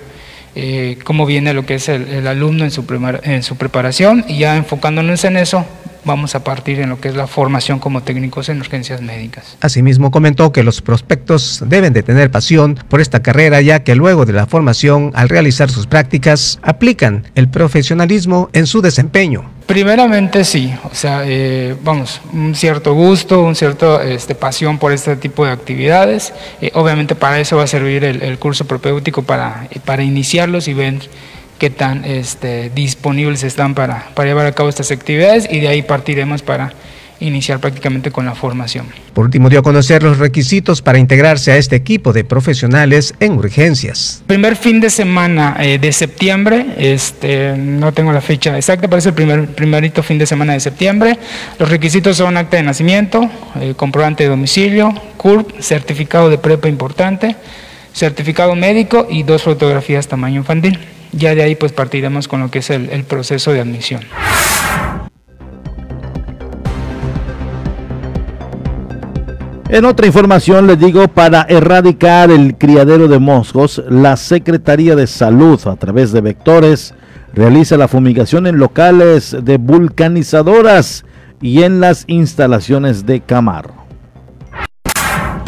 eh, 0.55 0.97
cómo 1.05 1.26
viene 1.26 1.53
lo 1.53 1.66
que 1.66 1.76
es 1.76 1.88
el, 1.88 2.07
el 2.10 2.28
alumno 2.28 2.66
en 2.66 2.72
su, 2.72 2.84
en 3.24 3.43
su 3.43 3.55
preparación 3.55 4.26
y 4.28 4.39
ya 4.39 4.57
enfocándonos 4.57 5.24
en 5.24 5.38
eso 5.38 5.66
vamos 6.05 6.35
a 6.35 6.43
partir 6.43 6.79
en 6.79 6.89
lo 6.89 6.99
que 6.99 7.09
es 7.09 7.15
la 7.15 7.27
formación 7.27 7.79
como 7.79 8.01
técnicos 8.01 8.49
en 8.49 8.59
urgencias 8.59 9.01
médicas. 9.01 9.57
Asimismo 9.61 10.11
comentó 10.11 10.51
que 10.51 10.63
los 10.63 10.81
prospectos 10.81 11.63
deben 11.65 11.93
de 11.93 12.03
tener 12.03 12.31
pasión 12.31 12.79
por 12.87 13.01
esta 13.01 13.21
carrera 13.21 13.61
ya 13.61 13.83
que 13.83 13.95
luego 13.95 14.25
de 14.25 14.33
la 14.33 14.45
formación 14.45 15.11
al 15.13 15.29
realizar 15.29 15.69
sus 15.69 15.87
prácticas 15.87 16.59
aplican 16.61 17.27
el 17.35 17.49
profesionalismo 17.49 18.49
en 18.53 18.67
su 18.67 18.81
desempeño. 18.81 19.49
Primeramente 19.65 20.43
sí, 20.45 20.73
o 20.91 20.95
sea, 20.95 21.21
eh, 21.25 21.75
vamos, 21.83 22.21
un 22.33 22.55
cierto 22.55 22.95
gusto, 22.95 23.43
un 23.43 23.55
cierto 23.55 24.01
este, 24.01 24.33
pasión 24.33 24.79
por 24.79 24.91
este 24.91 25.15
tipo 25.15 25.45
de 25.45 25.51
actividades. 25.51 26.33
Eh, 26.59 26.71
obviamente 26.73 27.13
para 27.13 27.39
eso 27.39 27.57
va 27.57 27.65
a 27.65 27.67
servir 27.67 28.03
el, 28.03 28.23
el 28.23 28.39
curso 28.39 28.65
propéutico 28.65 29.21
para, 29.21 29.67
para 29.85 30.03
iniciarlos 30.03 30.67
y 30.67 30.73
ver 30.73 30.89
qué 31.60 31.70
tan 31.70 32.05
este, 32.05 32.72
disponibles 32.74 33.43
están 33.43 33.76
para, 33.76 34.07
para 34.16 34.30
llevar 34.30 34.47
a 34.47 34.53
cabo 34.53 34.70
estas 34.70 34.91
actividades 34.91 35.47
y 35.51 35.60
de 35.60 35.68
ahí 35.68 35.84
partiremos 35.84 36.41
para 36.41 36.74
iniciar 37.20 37.60
prácticamente 37.60 38.12
con 38.12 38.26
la 38.26 38.34
formación. 38.34 38.88
Por 39.14 39.26
último, 39.26 39.49
dio 39.49 39.60
a 39.60 39.64
conocer 39.64 40.03
los 40.03 40.20
requisitos 40.20 40.82
para 40.82 40.99
integrarse 40.99 41.51
a 41.51 41.57
este 41.57 41.76
equipo 41.76 42.14
de 42.14 42.24
profesionales 42.24 43.14
en 43.20 43.34
urgencias. 43.34 44.24
Primer 44.26 44.55
fin 44.55 44.80
de 44.80 44.89
semana 44.89 45.57
eh, 45.60 45.78
de 45.80 45.91
septiembre, 45.91 46.66
este, 46.78 47.57
no 47.57 47.91
tengo 47.91 48.12
la 48.14 48.22
fecha 48.22 48.55
exacta, 48.55 48.88
pero 48.88 48.99
es 48.99 49.05
el 49.05 49.14
primer, 49.14 49.47
primerito 49.47 50.01
fin 50.01 50.18
de 50.18 50.26
semana 50.26 50.53
de 50.53 50.60
septiembre. 50.60 51.18
Los 51.57 51.70
requisitos 51.70 52.18
son 52.18 52.38
acta 52.38 52.57
de 52.57 52.64
nacimiento, 52.64 53.30
eh, 53.60 53.74
comprobante 53.76 54.24
de 54.24 54.30
domicilio, 54.30 54.93
CURP, 55.18 55.60
certificado 55.60 56.30
de 56.30 56.38
prepa 56.38 56.70
importante, 56.70 57.36
certificado 57.93 58.55
médico 58.55 59.07
y 59.10 59.24
dos 59.24 59.43
fotografías 59.43 60.07
tamaño 60.07 60.38
infantil. 60.38 60.80
Ya 61.12 61.34
de 61.34 61.43
ahí 61.43 61.55
pues 61.55 61.72
partiremos 61.72 62.28
con 62.28 62.41
lo 62.41 62.51
que 62.51 62.60
es 62.60 62.70
el, 62.70 63.03
proceso 63.03 63.51
de 63.51 63.62
admisión. 63.62 64.01
En 69.70 69.86
otra 69.86 70.07
información 70.07 70.66
les 70.66 70.80
digo, 70.80 71.07
para 71.07 71.43
erradicar 71.43 72.32
el 72.32 72.57
criadero 72.57 73.07
de 73.07 73.20
moscos, 73.20 73.84
la 73.88 74.18
Secretaría 74.18 74.95
de 74.95 75.05
Salud 75.05 75.60
a 75.68 75.76
través 75.76 76.12
de 76.12 76.22
vectores 76.22 76.95
realiza 77.34 77.78
la 77.78 77.88
fumigación 77.88 78.47
en 78.47 78.57
locales 78.57 79.36
de 79.41 79.57
vulcanizadoras 79.57 81.05
y 81.41 81.64
en 81.64 81.80
las 81.80 82.03
instalaciones 82.07 83.05
de 83.05 83.22
Camar. 83.22 83.78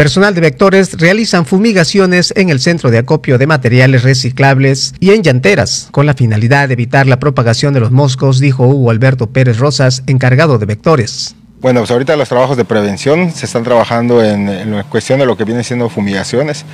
Personal 0.02 0.34
de 0.34 0.42
vectores 0.42 0.98
realizan 0.98 1.46
fumigaciones 1.46 2.34
en 2.36 2.50
el 2.50 2.60
centro 2.60 2.90
de 2.90 2.98
acopio 2.98 3.38
de 3.38 3.46
materiales 3.46 4.02
reciclables 4.02 4.96
y 5.00 5.12
en 5.12 5.22
llanteras, 5.22 5.90
con 5.92 6.08
la 6.08 6.16
finalidad 6.16 6.68
de 6.70 6.74
evitar 6.74 7.06
la 7.06 7.20
propagación 7.20 7.72
de 7.76 7.82
los 7.82 7.92
moscos, 7.92 8.40
dijo 8.40 8.66
Hugo 8.66 8.90
Alberto 8.90 9.28
Pérez 9.28 9.60
Rosas, 9.60 10.02
encargado 10.08 10.58
de 10.58 10.66
vectores. 10.66 11.36
Bueno, 11.60 11.82
pues 11.82 11.92
ahorita 11.92 12.16
los 12.16 12.28
trabajos 12.28 12.58
de 12.58 12.66
prevención 12.66 13.30
se 13.32 13.46
están 13.46 13.64
trabajando 13.64 14.24
en, 14.24 14.50
en 14.50 14.82
cuestión 14.90 15.20
de 15.20 15.28
lo 15.28 15.38
que 15.38 15.44
vienen 15.44 15.64
siendo 15.64 15.88
fumigaciones. 15.88 16.66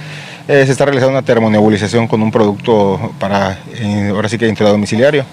Eh, 0.47 0.63
se 0.65 0.71
está 0.71 0.85
realizando 0.85 1.11
una 1.11 1.25
termonebulización 1.25 2.07
con 2.07 2.21
un 2.21 2.31
producto 2.31 3.11
para, 3.19 3.59
eh, 3.75 4.07
ahora 4.15 4.29
sí 4.29 4.37
que 4.37 4.47
intradomiciliario. 4.47 5.25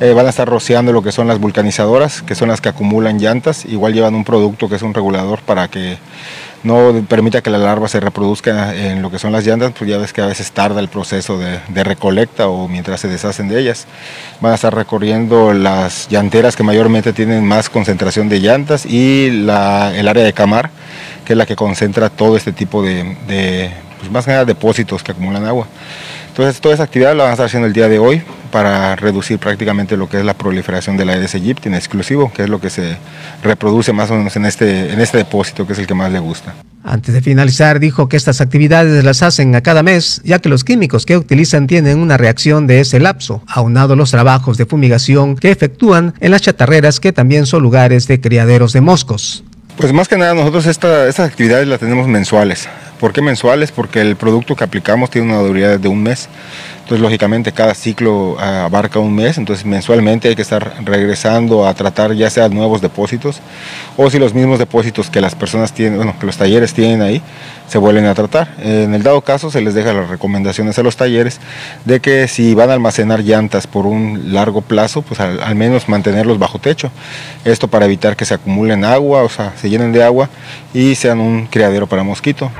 Eh, 0.00 0.14
van 0.14 0.26
a 0.26 0.30
estar 0.30 0.48
rociando 0.48 0.92
lo 0.92 1.02
que 1.02 1.12
son 1.12 1.26
las 1.26 1.38
vulcanizadoras, 1.38 2.22
que 2.22 2.34
son 2.34 2.48
las 2.48 2.62
que 2.62 2.70
acumulan 2.70 3.18
llantas. 3.18 3.66
Igual 3.66 3.92
llevan 3.92 4.14
un 4.14 4.24
producto 4.24 4.70
que 4.70 4.76
es 4.76 4.82
un 4.82 4.94
regulador 4.94 5.40
para 5.40 5.68
que 5.68 5.98
no 6.66 6.92
permita 7.08 7.42
que 7.42 7.50
la 7.50 7.58
larva 7.58 7.86
se 7.88 8.00
reproduzca 8.00 8.74
en 8.74 9.00
lo 9.00 9.10
que 9.10 9.18
son 9.18 9.30
las 9.30 9.46
llantas, 9.46 9.72
pues 9.78 9.88
ya 9.88 9.98
ves 9.98 10.12
que 10.12 10.20
a 10.20 10.26
veces 10.26 10.50
tarda 10.50 10.80
el 10.80 10.88
proceso 10.88 11.38
de, 11.38 11.84
recolecta 11.84 12.48
o 12.48 12.66
mientras 12.66 13.00
se 13.00 13.08
deshacen 13.08 13.48
de 13.48 13.60
ellas. 13.60 13.86
Van 14.40 14.52
a 14.52 14.56
estar 14.56 14.74
recorriendo 14.74 15.54
las 15.54 16.08
llanteras 16.08 16.56
que 16.56 16.64
mayormente 16.64 17.12
tienen 17.12 17.44
más 17.44 17.70
concentración 17.70 18.28
de 18.28 18.40
llantas 18.40 18.84
y 18.84 19.26
el 19.26 19.48
área 19.48 20.24
de 20.24 20.32
camar, 20.32 20.70
que 21.24 21.34
es 21.34 21.36
la 21.36 21.46
que 21.46 21.54
concentra 21.54 22.10
todo 22.10 22.36
este 22.36 22.52
tipo 22.52 22.82
de, 22.82 23.16
de 23.28 23.70
pues 24.00 24.10
más 24.10 24.24
que 24.24 24.32
nada 24.32 24.44
depósitos 24.44 25.02
que 25.02 25.12
acumulan 25.12 25.46
agua. 25.46 25.68
Entonces 26.36 26.60
toda 26.60 26.74
esa 26.74 26.82
actividad 26.82 27.16
la 27.16 27.22
van 27.22 27.30
a 27.30 27.32
estar 27.32 27.46
haciendo 27.46 27.66
el 27.66 27.72
día 27.72 27.88
de 27.88 27.98
hoy 27.98 28.20
para 28.52 28.94
reducir 28.94 29.38
prácticamente 29.38 29.96
lo 29.96 30.06
que 30.06 30.18
es 30.18 30.24
la 30.24 30.34
proliferación 30.34 30.98
de 30.98 31.06
la 31.06 31.14
Aedes 31.14 31.34
aegypti 31.34 31.70
en 31.70 31.74
exclusivo, 31.74 32.30
que 32.30 32.42
es 32.42 32.50
lo 32.50 32.60
que 32.60 32.68
se 32.68 32.98
reproduce 33.42 33.94
más 33.94 34.10
o 34.10 34.16
menos 34.16 34.36
en 34.36 34.44
este, 34.44 34.92
en 34.92 35.00
este 35.00 35.16
depósito, 35.16 35.66
que 35.66 35.72
es 35.72 35.78
el 35.78 35.86
que 35.86 35.94
más 35.94 36.12
le 36.12 36.18
gusta. 36.18 36.54
Antes 36.84 37.14
de 37.14 37.22
finalizar, 37.22 37.80
dijo 37.80 38.10
que 38.10 38.18
estas 38.18 38.42
actividades 38.42 39.02
las 39.02 39.22
hacen 39.22 39.54
a 39.54 39.62
cada 39.62 39.82
mes, 39.82 40.20
ya 40.24 40.38
que 40.38 40.50
los 40.50 40.62
químicos 40.62 41.06
que 41.06 41.16
utilizan 41.16 41.66
tienen 41.66 41.98
una 41.98 42.18
reacción 42.18 42.66
de 42.66 42.80
ese 42.80 43.00
lapso, 43.00 43.42
aunado 43.46 43.96
los 43.96 44.10
trabajos 44.10 44.58
de 44.58 44.66
fumigación 44.66 45.36
que 45.36 45.50
efectúan 45.50 46.12
en 46.20 46.32
las 46.32 46.42
chatarreras 46.42 47.00
que 47.00 47.12
también 47.12 47.46
son 47.46 47.62
lugares 47.62 48.08
de 48.08 48.20
criaderos 48.20 48.74
de 48.74 48.82
moscos. 48.82 49.42
Pues 49.78 49.90
más 49.94 50.06
que 50.06 50.18
nada 50.18 50.34
nosotros 50.34 50.66
esta, 50.66 51.08
estas 51.08 51.30
actividades 51.30 51.66
las 51.66 51.80
tenemos 51.80 52.06
mensuales. 52.08 52.68
¿Por 53.00 53.12
qué 53.12 53.20
mensuales? 53.20 53.72
Porque 53.72 54.00
el 54.00 54.16
producto 54.16 54.56
que 54.56 54.64
aplicamos 54.64 55.10
tiene 55.10 55.28
una 55.28 55.38
durabilidad 55.38 55.78
de 55.78 55.88
un 55.88 56.02
mes. 56.02 56.28
Entonces, 56.86 57.02
lógicamente, 57.02 57.50
cada 57.50 57.74
ciclo 57.74 58.36
ah, 58.38 58.66
abarca 58.66 59.00
un 59.00 59.12
mes, 59.12 59.38
entonces 59.38 59.66
mensualmente 59.66 60.28
hay 60.28 60.36
que 60.36 60.42
estar 60.42 60.84
regresando 60.84 61.66
a 61.66 61.74
tratar 61.74 62.12
ya 62.12 62.30
sea 62.30 62.48
nuevos 62.48 62.80
depósitos 62.80 63.40
o 63.96 64.08
si 64.08 64.20
los 64.20 64.34
mismos 64.34 64.60
depósitos 64.60 65.10
que 65.10 65.20
las 65.20 65.34
personas 65.34 65.72
tienen, 65.72 65.96
bueno, 65.96 66.14
que 66.20 66.26
los 66.26 66.36
talleres 66.36 66.74
tienen 66.74 67.02
ahí, 67.02 67.22
se 67.66 67.78
vuelven 67.78 68.06
a 68.06 68.14
tratar. 68.14 68.54
En 68.62 68.94
el 68.94 69.02
dado 69.02 69.20
caso, 69.22 69.50
se 69.50 69.60
les 69.62 69.74
deja 69.74 69.92
las 69.92 70.08
recomendaciones 70.08 70.78
a 70.78 70.84
los 70.84 70.96
talleres 70.96 71.40
de 71.84 71.98
que 71.98 72.28
si 72.28 72.54
van 72.54 72.70
a 72.70 72.74
almacenar 72.74 73.24
llantas 73.24 73.66
por 73.66 73.84
un 73.84 74.32
largo 74.32 74.60
plazo, 74.60 75.02
pues 75.02 75.18
al, 75.18 75.42
al 75.42 75.56
menos 75.56 75.88
mantenerlos 75.88 76.38
bajo 76.38 76.60
techo. 76.60 76.92
Esto 77.44 77.66
para 77.66 77.86
evitar 77.86 78.14
que 78.14 78.24
se 78.24 78.34
acumulen 78.34 78.84
agua, 78.84 79.24
o 79.24 79.28
sea, 79.28 79.52
se 79.56 79.68
llenen 79.68 79.92
de 79.92 80.04
agua 80.04 80.30
y 80.72 80.94
sean 80.94 81.18
un 81.18 81.48
criadero 81.48 81.88
para 81.88 82.04
mosquito. 82.04 82.52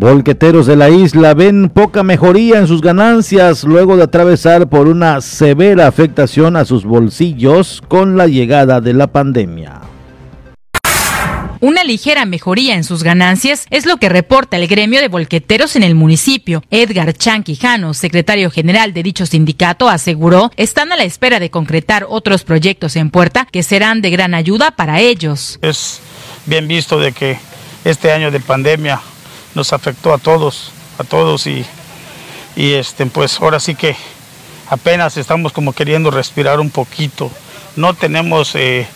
Volqueteros 0.00 0.66
de 0.66 0.76
la 0.76 0.90
isla 0.90 1.34
ven 1.34 1.70
poca 1.70 2.04
mejoría 2.04 2.58
en 2.58 2.68
sus 2.68 2.82
ganancias 2.82 3.64
luego 3.64 3.96
de 3.96 4.04
atravesar 4.04 4.68
por 4.68 4.86
una 4.86 5.20
severa 5.20 5.88
afectación 5.88 6.54
a 6.54 6.64
sus 6.64 6.84
bolsillos 6.84 7.82
con 7.88 8.16
la 8.16 8.28
llegada 8.28 8.80
de 8.80 8.94
la 8.94 9.08
pandemia. 9.08 9.80
Una 11.58 11.82
ligera 11.82 12.26
mejoría 12.26 12.76
en 12.76 12.84
sus 12.84 13.02
ganancias 13.02 13.66
es 13.70 13.86
lo 13.86 13.96
que 13.96 14.08
reporta 14.08 14.56
el 14.56 14.68
gremio 14.68 15.00
de 15.00 15.08
volqueteros 15.08 15.74
en 15.74 15.82
el 15.82 15.96
municipio. 15.96 16.62
Edgar 16.70 17.12
Chanquijano, 17.12 17.92
secretario 17.92 18.52
general 18.52 18.94
de 18.94 19.02
dicho 19.02 19.26
sindicato, 19.26 19.88
aseguró 19.88 20.52
están 20.56 20.92
a 20.92 20.96
la 20.96 21.02
espera 21.02 21.40
de 21.40 21.50
concretar 21.50 22.06
otros 22.08 22.44
proyectos 22.44 22.94
en 22.94 23.10
puerta 23.10 23.48
que 23.50 23.64
serán 23.64 24.00
de 24.00 24.10
gran 24.10 24.34
ayuda 24.34 24.70
para 24.70 25.00
ellos. 25.00 25.58
Es 25.60 25.98
bien 26.46 26.68
visto 26.68 27.00
de 27.00 27.10
que 27.10 27.40
este 27.84 28.12
año 28.12 28.30
de 28.30 28.38
pandemia 28.38 29.00
nos 29.58 29.72
afectó 29.72 30.14
a 30.14 30.18
todos, 30.18 30.70
a 30.98 31.04
todos 31.04 31.48
y, 31.48 31.66
y 32.54 32.74
este, 32.74 33.04
pues 33.06 33.40
ahora 33.40 33.58
sí 33.58 33.74
que 33.74 33.96
apenas 34.70 35.16
estamos 35.16 35.52
como 35.52 35.72
queriendo 35.72 36.12
respirar 36.12 36.60
un 36.60 36.70
poquito. 36.70 37.28
No 37.74 37.92
tenemos 37.92 38.54
eh, 38.54 38.86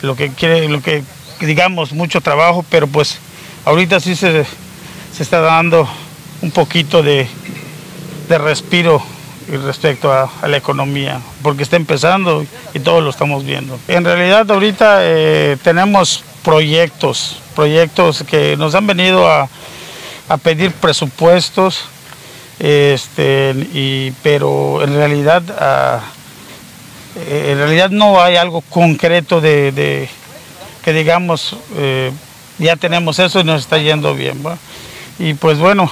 lo 0.00 0.16
que 0.16 0.30
quiere, 0.30 0.66
lo 0.70 0.80
que 0.80 1.04
digamos 1.40 1.92
mucho 1.92 2.22
trabajo, 2.22 2.64
pero 2.70 2.86
pues 2.86 3.18
ahorita 3.66 4.00
sí 4.00 4.16
se, 4.16 4.46
se 5.14 5.22
está 5.22 5.40
dando 5.40 5.86
un 6.40 6.50
poquito 6.50 7.02
de, 7.02 7.28
de 8.30 8.38
respiro 8.38 9.02
respecto 9.64 10.10
a, 10.10 10.30
la 10.48 10.56
economía, 10.56 11.20
porque 11.42 11.62
está 11.62 11.76
empezando 11.76 12.46
y 12.72 12.80
todos 12.80 13.04
lo 13.04 13.10
estamos 13.10 13.44
viendo. 13.44 13.78
En 13.86 14.02
realidad 14.02 14.50
ahorita 14.50 15.00
eh, 15.02 15.58
tenemos 15.62 16.24
proyectos, 16.42 17.36
proyectos 17.54 18.24
que 18.24 18.56
nos 18.56 18.74
han 18.74 18.86
venido 18.86 19.30
a, 19.30 19.50
a 20.28 20.36
pedir 20.36 20.72
presupuestos, 20.72 21.84
este, 22.58 23.54
y, 23.72 24.12
pero 24.22 24.82
en 24.82 24.94
realidad, 24.94 25.42
uh, 25.42 26.00
en 27.30 27.58
realidad 27.58 27.90
no 27.90 28.20
hay 28.20 28.36
algo 28.36 28.60
concreto 28.62 29.40
de, 29.40 29.72
de 29.72 30.08
que 30.86 30.92
digamos, 30.92 31.56
eh, 31.76 32.12
ya 32.58 32.76
tenemos 32.76 33.18
eso 33.18 33.40
y 33.40 33.44
nos 33.44 33.62
está 33.62 33.78
yendo 33.78 34.14
bien. 34.14 34.40
¿va? 34.46 34.56
Y 35.18 35.34
pues 35.34 35.58
bueno, 35.58 35.90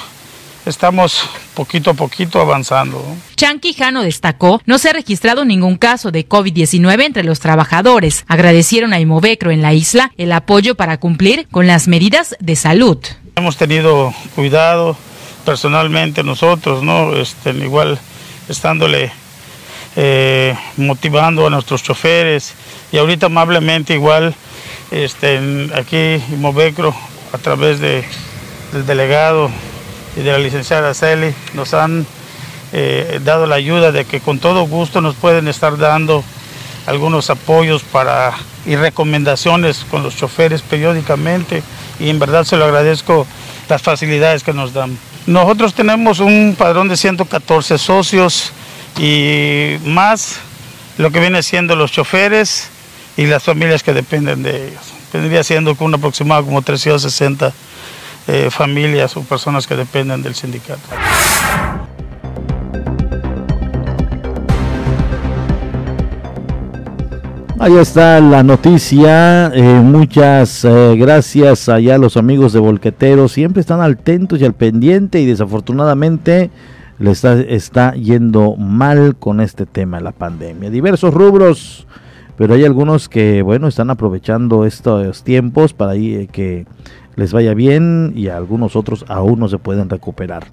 estamos 0.67 1.29
poquito 1.55 1.91
a 1.91 1.95
poquito 1.95 2.41
avanzando. 2.41 3.05
Chan 3.35 3.59
Quijano 3.59 4.03
destacó 4.03 4.63
no 4.67 4.79
se 4.79 4.91
ha 4.91 4.93
registrado 4.93 5.45
ningún 5.45 5.79
caso 5.79 6.13
de 6.13 6.29
COVID-19 6.29 7.03
entre 7.05 7.25
los 7.25 7.41
trabajadores. 7.41 8.25
Agradecieron 8.29 8.93
a 8.93 9.01
Imovecro 9.01 9.51
en 9.51 9.63
la 9.63 9.73
isla 9.73 10.13
el 10.17 10.31
apoyo 10.31 10.77
para 10.77 10.99
cumplir 10.99 11.49
con 11.51 11.67
las 11.67 11.89
medidas 11.89 12.37
de 12.39 12.55
salud. 12.55 12.99
Hemos 13.37 13.57
tenido 13.57 14.15
cuidado 14.37 14.97
personalmente 15.45 16.23
nosotros, 16.23 16.85
¿no? 16.85 17.17
Este, 17.17 17.51
igual 17.51 17.99
estándole 18.49 19.11
eh, 19.97 20.57
motivando 20.77 21.45
a 21.45 21.51
nuestros 21.51 21.83
choferes 21.83 22.55
y 22.93 22.99
ahorita 22.99 23.27
amablemente 23.27 23.93
igual 23.93 24.37
este, 24.93 25.69
aquí 25.75 26.23
Imovecro 26.33 26.95
a 27.33 27.39
través 27.39 27.81
de, 27.81 28.05
del 28.73 28.87
delegado 28.87 29.51
y 30.17 30.21
de 30.21 30.31
la 30.31 30.39
licenciada 30.39 30.95
Celi 30.95 31.35
nos 31.55 31.75
han 31.75 32.07
eh, 32.73 33.19
dado 33.25 33.47
la 33.47 33.57
ayuda 33.57 33.91
de 33.91 34.05
que 34.05 34.21
con 34.21 34.39
todo 34.39 34.63
gusto 34.69 35.01
nos 35.01 35.17
pueden 35.17 35.49
estar 35.49 35.77
dando 35.77 36.23
algunos 36.87 37.31
apoyos 37.31 37.83
para 37.83 38.33
y 38.67 38.77
recomendaciones 38.77 39.85
con 39.91 40.03
los 40.03 40.17
choferes 40.17 40.63
periódicamente 40.63 41.63
y 42.01 42.09
en 42.09 42.19
verdad 42.19 42.45
se 42.45 42.57
lo 42.57 42.65
agradezco 42.65 43.27
las 43.69 43.83
facilidades 43.83 44.43
que 44.43 44.53
nos 44.53 44.73
dan. 44.73 44.97
Nosotros 45.27 45.75
tenemos 45.75 46.21
un 46.21 46.55
padrón 46.59 46.89
de 46.89 46.97
114 46.97 47.79
socios 47.79 48.53
y 48.99 49.77
más 49.85 50.37
lo 50.99 51.11
que 51.11 51.21
viene 51.21 51.43
siendo 51.43 51.77
los 51.77 51.93
choferes 51.93 52.69
y 53.17 53.27
las 53.27 53.43
familias 53.43 53.83
que 53.83 53.93
dependen 53.93 54.43
de 54.43 54.69
ellos. 54.69 54.83
Vendría 55.13 55.45
siendo 55.45 55.75
con 55.77 55.89
un 55.89 55.95
aproximado 55.95 56.45
como 56.45 56.63
360 56.63 57.53
eh, 58.27 58.49
familias 58.51 59.17
o 59.17 59.23
personas 59.23 59.67
que 59.67 59.77
dependen 59.77 60.23
del 60.23 60.35
sindicato. 60.35 60.81
Ahí 67.57 67.77
está 67.77 68.21
la 68.21 68.43
noticia. 68.43 69.47
Eh, 69.55 69.81
muchas 69.81 70.65
eh, 70.65 70.97
gracias 70.97 71.69
allá 71.69 71.99
los 71.99 72.17
amigos 72.17 72.53
de 72.53 72.59
Volqueteros. 72.59 73.31
Siempre 73.31 73.61
están 73.61 73.81
atentos 73.81 74.41
y 74.41 74.45
al 74.45 74.55
pendiente 74.55 75.21
y 75.21 75.27
desafortunadamente 75.27 76.51
le 76.99 77.13
está, 77.13 77.95
yendo 77.95 78.57
mal 78.57 79.15
con 79.17 79.41
este 79.41 79.67
tema 79.67 80.01
la 80.01 80.11
pandemia. 80.11 80.69
Diversos 80.69 81.15
rubros, 81.15 81.87
pero 82.37 82.55
hay 82.55 82.65
algunos 82.65 83.09
que, 83.09 83.43
bueno, 83.43 83.69
están 83.69 83.89
aprovechando 83.89 84.65
estos 84.65 85.23
tiempos 85.23 85.75
para 85.75 85.95
eh, 85.95 86.29
que 86.31 86.67
les 87.15 87.33
vaya 87.33 87.55
bien 87.55 88.15
y 88.17 88.29
algunos 88.29 88.75
otros 88.75 89.05
aún 89.09 89.39
no 89.39 89.49
se 89.49 89.59
pueden 89.59 89.89
recuperar. 89.89 90.49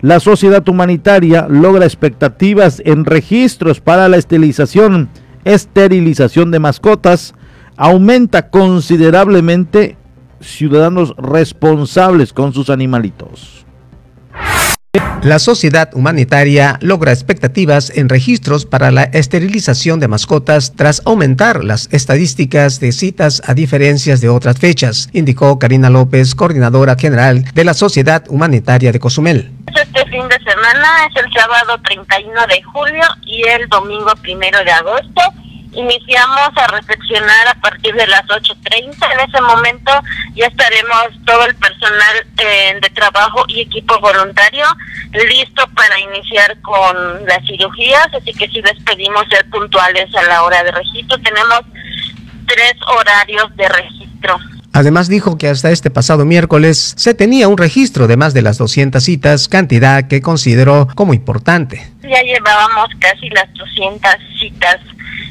La 0.00 0.18
sociedad 0.18 0.66
humanitaria 0.66 1.46
logra 1.46 1.84
expectativas 1.84 2.80
en 2.86 3.04
registros 3.04 3.80
para 3.80 4.08
la 4.08 4.16
estilización 4.16 5.10
esterilización 5.44 6.50
de 6.50 6.58
mascotas, 6.58 7.34
aumenta 7.76 8.50
considerablemente 8.50 9.96
ciudadanos 10.40 11.14
responsables 11.16 12.32
con 12.32 12.52
sus 12.52 12.70
animalitos. 12.70 13.66
La 15.22 15.38
sociedad 15.38 15.90
humanitaria 15.92 16.78
logra 16.80 17.12
expectativas 17.12 17.90
en 17.90 18.08
registros 18.08 18.64
para 18.64 18.90
la 18.90 19.02
esterilización 19.02 20.00
de 20.00 20.08
mascotas 20.08 20.74
tras 20.76 21.02
aumentar 21.04 21.62
las 21.62 21.92
estadísticas 21.92 22.80
de 22.80 22.92
citas 22.92 23.42
a 23.44 23.52
diferencias 23.52 24.22
de 24.22 24.30
otras 24.30 24.58
fechas, 24.58 25.10
indicó 25.12 25.58
Karina 25.58 25.90
López, 25.90 26.34
coordinadora 26.34 26.96
general 26.96 27.44
de 27.52 27.64
la 27.64 27.74
Sociedad 27.74 28.24
Humanitaria 28.28 28.90
de 28.90 29.00
Cozumel. 29.00 29.52
Este 29.66 30.06
fin 30.06 30.26
de 30.28 30.38
semana 30.38 30.88
es 31.10 31.22
el 31.22 31.32
sábado 31.32 31.78
31 31.84 32.32
de 32.46 32.62
julio 32.62 33.04
y 33.26 33.42
el 33.46 33.68
domingo 33.68 34.12
1 34.24 34.64
de 34.64 34.72
agosto 34.72 35.20
iniciamos 35.72 36.50
a 36.56 36.66
reflexionar 36.68 37.48
a 37.48 37.54
partir 37.60 37.94
de 37.94 38.06
las 38.06 38.22
8.30. 38.24 39.12
En 39.12 39.28
ese 39.28 39.40
momento 39.40 39.92
ya 40.34 40.46
estaremos 40.46 41.08
todo 41.24 41.44
el 41.46 41.54
personal 41.56 42.26
eh, 42.38 42.78
de 42.80 42.90
trabajo 42.90 43.44
y 43.48 43.60
equipo 43.60 43.98
voluntario 44.00 44.66
listo 45.12 45.66
para 45.74 45.98
iniciar 46.00 46.60
con 46.60 47.26
las 47.26 47.44
cirugías, 47.46 48.08
así 48.12 48.32
que 48.32 48.48
sí 48.48 48.60
les 48.62 48.82
pedimos 48.84 49.24
ser 49.30 49.48
puntuales 49.50 50.14
a 50.14 50.22
la 50.24 50.42
hora 50.42 50.62
de 50.62 50.72
registro. 50.72 51.18
Tenemos 51.18 51.62
tres 52.46 52.74
horarios 52.86 53.54
de 53.56 53.68
registro. 53.68 54.38
Además 54.72 55.08
dijo 55.08 55.38
que 55.38 55.48
hasta 55.48 55.70
este 55.70 55.90
pasado 55.90 56.24
miércoles 56.24 56.94
se 56.96 57.14
tenía 57.14 57.48
un 57.48 57.56
registro 57.56 58.06
de 58.06 58.16
más 58.16 58.34
de 58.34 58.42
las 58.42 58.58
200 58.58 59.02
citas, 59.02 59.48
cantidad 59.48 60.06
que 60.06 60.20
consideró 60.20 60.88
como 60.94 61.14
importante. 61.14 61.90
Ya 62.02 62.22
llevábamos 62.22 62.88
casi 63.00 63.28
las 63.30 63.52
200 63.54 64.10
citas 64.38 64.78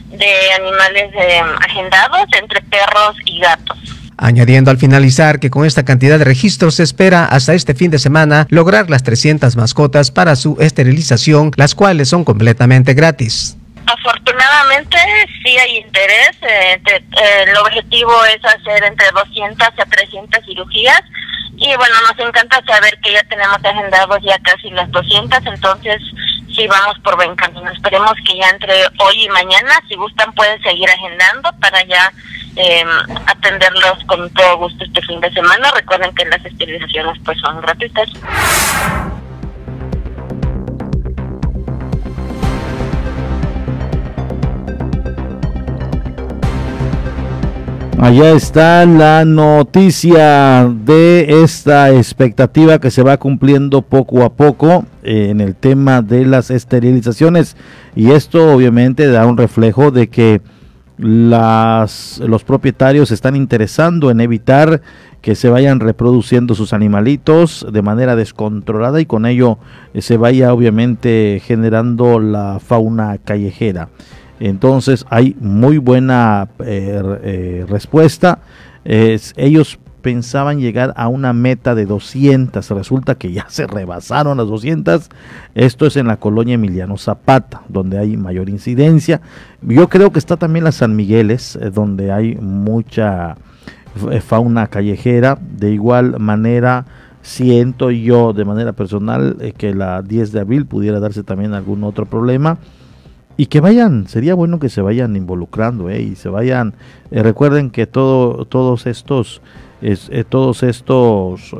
de 0.09 0.51
animales 0.53 1.11
eh, 1.13 1.41
agendados 1.59 2.25
entre 2.39 2.61
perros 2.61 3.15
y 3.25 3.39
gatos. 3.39 3.77
Añadiendo 4.17 4.71
al 4.71 4.77
finalizar 4.77 5.39
que 5.39 5.51
con 5.51 5.65
esta 5.65 5.85
cantidad 5.85 6.17
de 6.17 6.25
registros 6.25 6.75
se 6.75 6.83
espera 6.83 7.25
hasta 7.25 7.53
este 7.53 7.75
fin 7.75 7.91
de 7.91 7.99
semana 7.99 8.47
lograr 8.49 8.89
las 8.89 9.03
300 9.03 9.55
mascotas 9.55 10.09
para 10.09 10.35
su 10.35 10.57
esterilización, 10.59 11.51
las 11.55 11.75
cuales 11.75 12.09
son 12.09 12.23
completamente 12.23 12.95
gratis. 12.95 13.57
Afortunadamente 13.85 14.97
sí 15.43 15.57
hay 15.57 15.77
interés, 15.77 16.31
eh, 16.41 16.81
eh, 16.91 17.45
el 17.47 17.57
objetivo 17.57 18.11
es 18.25 18.43
hacer 18.43 18.83
entre 18.83 19.07
200 19.11 19.67
a 19.67 19.85
300 19.85 20.45
cirugías 20.45 21.01
y 21.55 21.75
bueno, 21.75 21.95
nos 22.01 22.27
encanta 22.27 22.61
saber 22.67 22.97
que 23.01 23.13
ya 23.13 23.23
tenemos 23.23 23.57
agendados 23.63 24.19
ya 24.23 24.37
casi 24.39 24.69
las 24.71 24.91
200, 24.91 25.39
entonces 25.45 26.01
sí 26.57 26.67
vamos 26.67 26.97
por 26.99 27.15
buen 27.15 27.35
camino. 27.35 27.69
Esperemos 27.71 28.13
que 28.25 28.35
ya 28.35 28.49
entre 28.49 28.73
hoy 28.99 29.25
y 29.25 29.29
mañana, 29.29 29.79
si 29.87 29.95
gustan, 29.95 30.33
pueden 30.33 30.61
seguir 30.63 30.89
agendando 30.89 31.51
para 31.61 31.83
ya 31.85 32.11
eh, 32.55 32.83
atenderlos 33.27 34.03
con 34.07 34.29
todo 34.31 34.57
gusto 34.57 34.83
este 34.83 35.01
fin 35.03 35.21
de 35.21 35.31
semana. 35.31 35.71
Recuerden 35.71 36.13
que 36.15 36.25
las 36.25 36.43
esterilizaciones 36.43 37.17
pues 37.23 37.39
son 37.39 37.61
gratuitas. 37.61 38.09
Allá 47.99 48.29
está 48.31 48.85
la 48.85 49.25
noticia 49.25 50.71
de 50.85 51.41
esta 51.41 51.89
expectativa 51.91 52.79
que 52.79 52.91
se 52.91 53.01
va 53.01 53.17
cumpliendo 53.17 53.81
poco 53.81 54.23
a 54.23 54.31
poco 54.31 54.85
eh, 55.01 55.29
en 55.31 55.41
el 55.41 55.55
tema 55.55 56.03
de 56.03 56.23
las 56.23 56.51
esterilizaciones 56.51 57.57
y 57.95 58.11
esto 58.11 58.53
obviamente 58.53 59.07
da 59.07 59.25
un 59.25 59.35
reflejo 59.35 59.89
de 59.89 60.09
que 60.09 60.41
las, 60.99 62.21
los 62.23 62.43
propietarios 62.43 63.09
están 63.09 63.35
interesando 63.35 64.11
en 64.11 64.21
evitar 64.21 64.81
que 65.21 65.33
se 65.33 65.49
vayan 65.49 65.79
reproduciendo 65.79 66.53
sus 66.53 66.73
animalitos 66.73 67.65
de 67.71 67.81
manera 67.81 68.15
descontrolada 68.15 69.01
y 69.01 69.07
con 69.07 69.25
ello 69.25 69.57
eh, 69.95 70.03
se 70.03 70.17
vaya 70.17 70.53
obviamente 70.53 71.41
generando 71.43 72.19
la 72.19 72.59
fauna 72.63 73.17
callejera. 73.17 73.89
Entonces 74.39 75.05
hay 75.09 75.35
muy 75.39 75.77
buena 75.77 76.49
eh, 76.59 77.01
eh, 77.23 77.65
respuesta. 77.67 78.39
ellos 78.83 79.79
pensaban 80.01 80.59
llegar 80.59 80.93
a 80.95 81.09
una 81.09 81.33
meta 81.33 81.75
de 81.75 81.85
200, 81.85 82.69
resulta 82.69 83.15
que 83.15 83.33
ya 83.33 83.45
se 83.49 83.67
rebasaron 83.67 84.37
las 84.37 84.47
200. 84.47 85.09
Esto 85.55 85.85
es 85.85 85.97
en 85.97 86.07
la 86.07 86.17
colonia 86.17 86.55
Emiliano 86.55 86.97
Zapata, 86.97 87.63
donde 87.67 87.97
hay 87.97 88.15
mayor 88.15 88.49
incidencia. 88.49 89.21
Yo 89.61 89.89
creo 89.89 90.11
que 90.11 90.19
está 90.19 90.37
también 90.37 90.65
la 90.65 90.71
San 90.71 90.95
Migueles, 90.95 91.57
eh, 91.57 91.71
donde 91.71 92.11
hay 92.11 92.35
mucha 92.35 93.37
fauna 94.21 94.67
callejera. 94.67 95.39
De 95.41 95.71
igual 95.71 96.19
manera, 96.19 96.85
siento 97.23 97.89
yo 97.89 98.31
de 98.31 98.45
manera 98.45 98.73
personal 98.73 99.37
que 99.57 99.73
la 99.73 100.03
10 100.03 100.31
de 100.31 100.39
abril 100.39 100.67
pudiera 100.67 100.99
darse 100.99 101.23
también 101.23 101.53
algún 101.53 101.83
otro 101.83 102.05
problema 102.05 102.59
y 103.37 103.45
que 103.45 103.59
vayan, 103.59 104.07
sería 104.07 104.33
bueno 104.33 104.59
que 104.59 104.67
se 104.67 104.81
vayan 104.81 105.15
involucrando 105.15 105.89
¿eh? 105.91 106.01
y 106.01 106.15
se 106.15 106.27
vayan, 106.27 106.73
eh, 107.11 107.21
recuerden 107.21 107.69
que 107.69 107.85
todo, 107.85 108.45
todos 108.45 108.87
estos, 108.87 109.43
eh, 109.81 110.23
todos 110.27 110.63
estos 110.63 111.55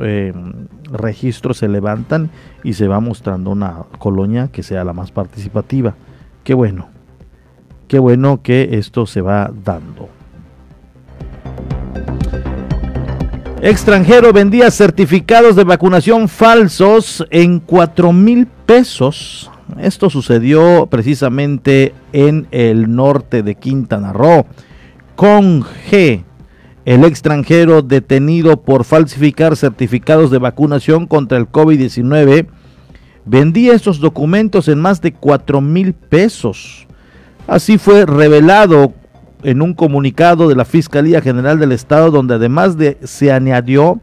registros 0.92 1.58
se 1.58 1.68
levantan 1.68 2.32
y 2.64 2.74
se 2.74 2.88
va 2.88 3.00
mostrando 3.00 3.52
una 3.52 3.84
colonia 4.00 4.50
que 4.52 4.64
sea 4.64 4.84
la 4.84 4.94
más 4.94 5.12
participativa. 5.12 5.96
Qué 6.44 6.56
bueno, 6.56 6.90
qué 7.88 8.00
bueno 8.00 8.42
que 8.42 8.70
esto 8.72 9.06
se 9.06 9.22
va 9.22 9.52
dando. 9.64 10.10
Extranjero 13.62 14.34
vendía 14.34 14.72
certificados 14.72 15.56
de 15.56 15.64
vacunación 15.64 16.28
falsos 16.28 17.26
en 17.30 17.60
4 17.60 18.14
mil 18.14 18.48
pesos 18.48 19.52
esto 19.80 20.10
sucedió 20.10 20.88
precisamente 20.90 21.94
en 22.14 22.48
el 22.52 22.96
norte 22.96 23.44
de 23.44 23.56
Quintana 23.56 24.14
Roo. 24.14 24.46
Con 25.16 25.64
G, 25.64 26.24
el 26.86 27.04
extranjero 27.04 27.82
detenido 27.82 28.62
por 28.62 28.84
falsificar 28.84 29.56
certificados 29.56 30.32
de 30.32 30.38
vacunación 30.38 31.08
contra 31.08 31.38
el 31.38 31.48
COVID-19, 31.48 32.48
vendía 33.26 33.74
estos 33.74 34.00
documentos 34.00 34.68
en 34.68 34.80
más 34.80 35.02
de 35.02 35.14
4 35.14 35.60
mil 35.60 35.94
pesos. 35.94 36.88
Así 37.48 37.78
fue 37.78 38.06
revelado 38.06 38.94
en 39.44 39.62
un 39.62 39.74
comunicado 39.74 40.48
de 40.48 40.56
la 40.56 40.66
Fiscalía 40.66 41.22
General 41.22 41.60
del 41.60 41.72
Estado, 41.72 42.12
donde 42.12 42.36
además 42.36 42.78
de 42.78 42.98
se 43.04 43.32
añadió 43.32 44.02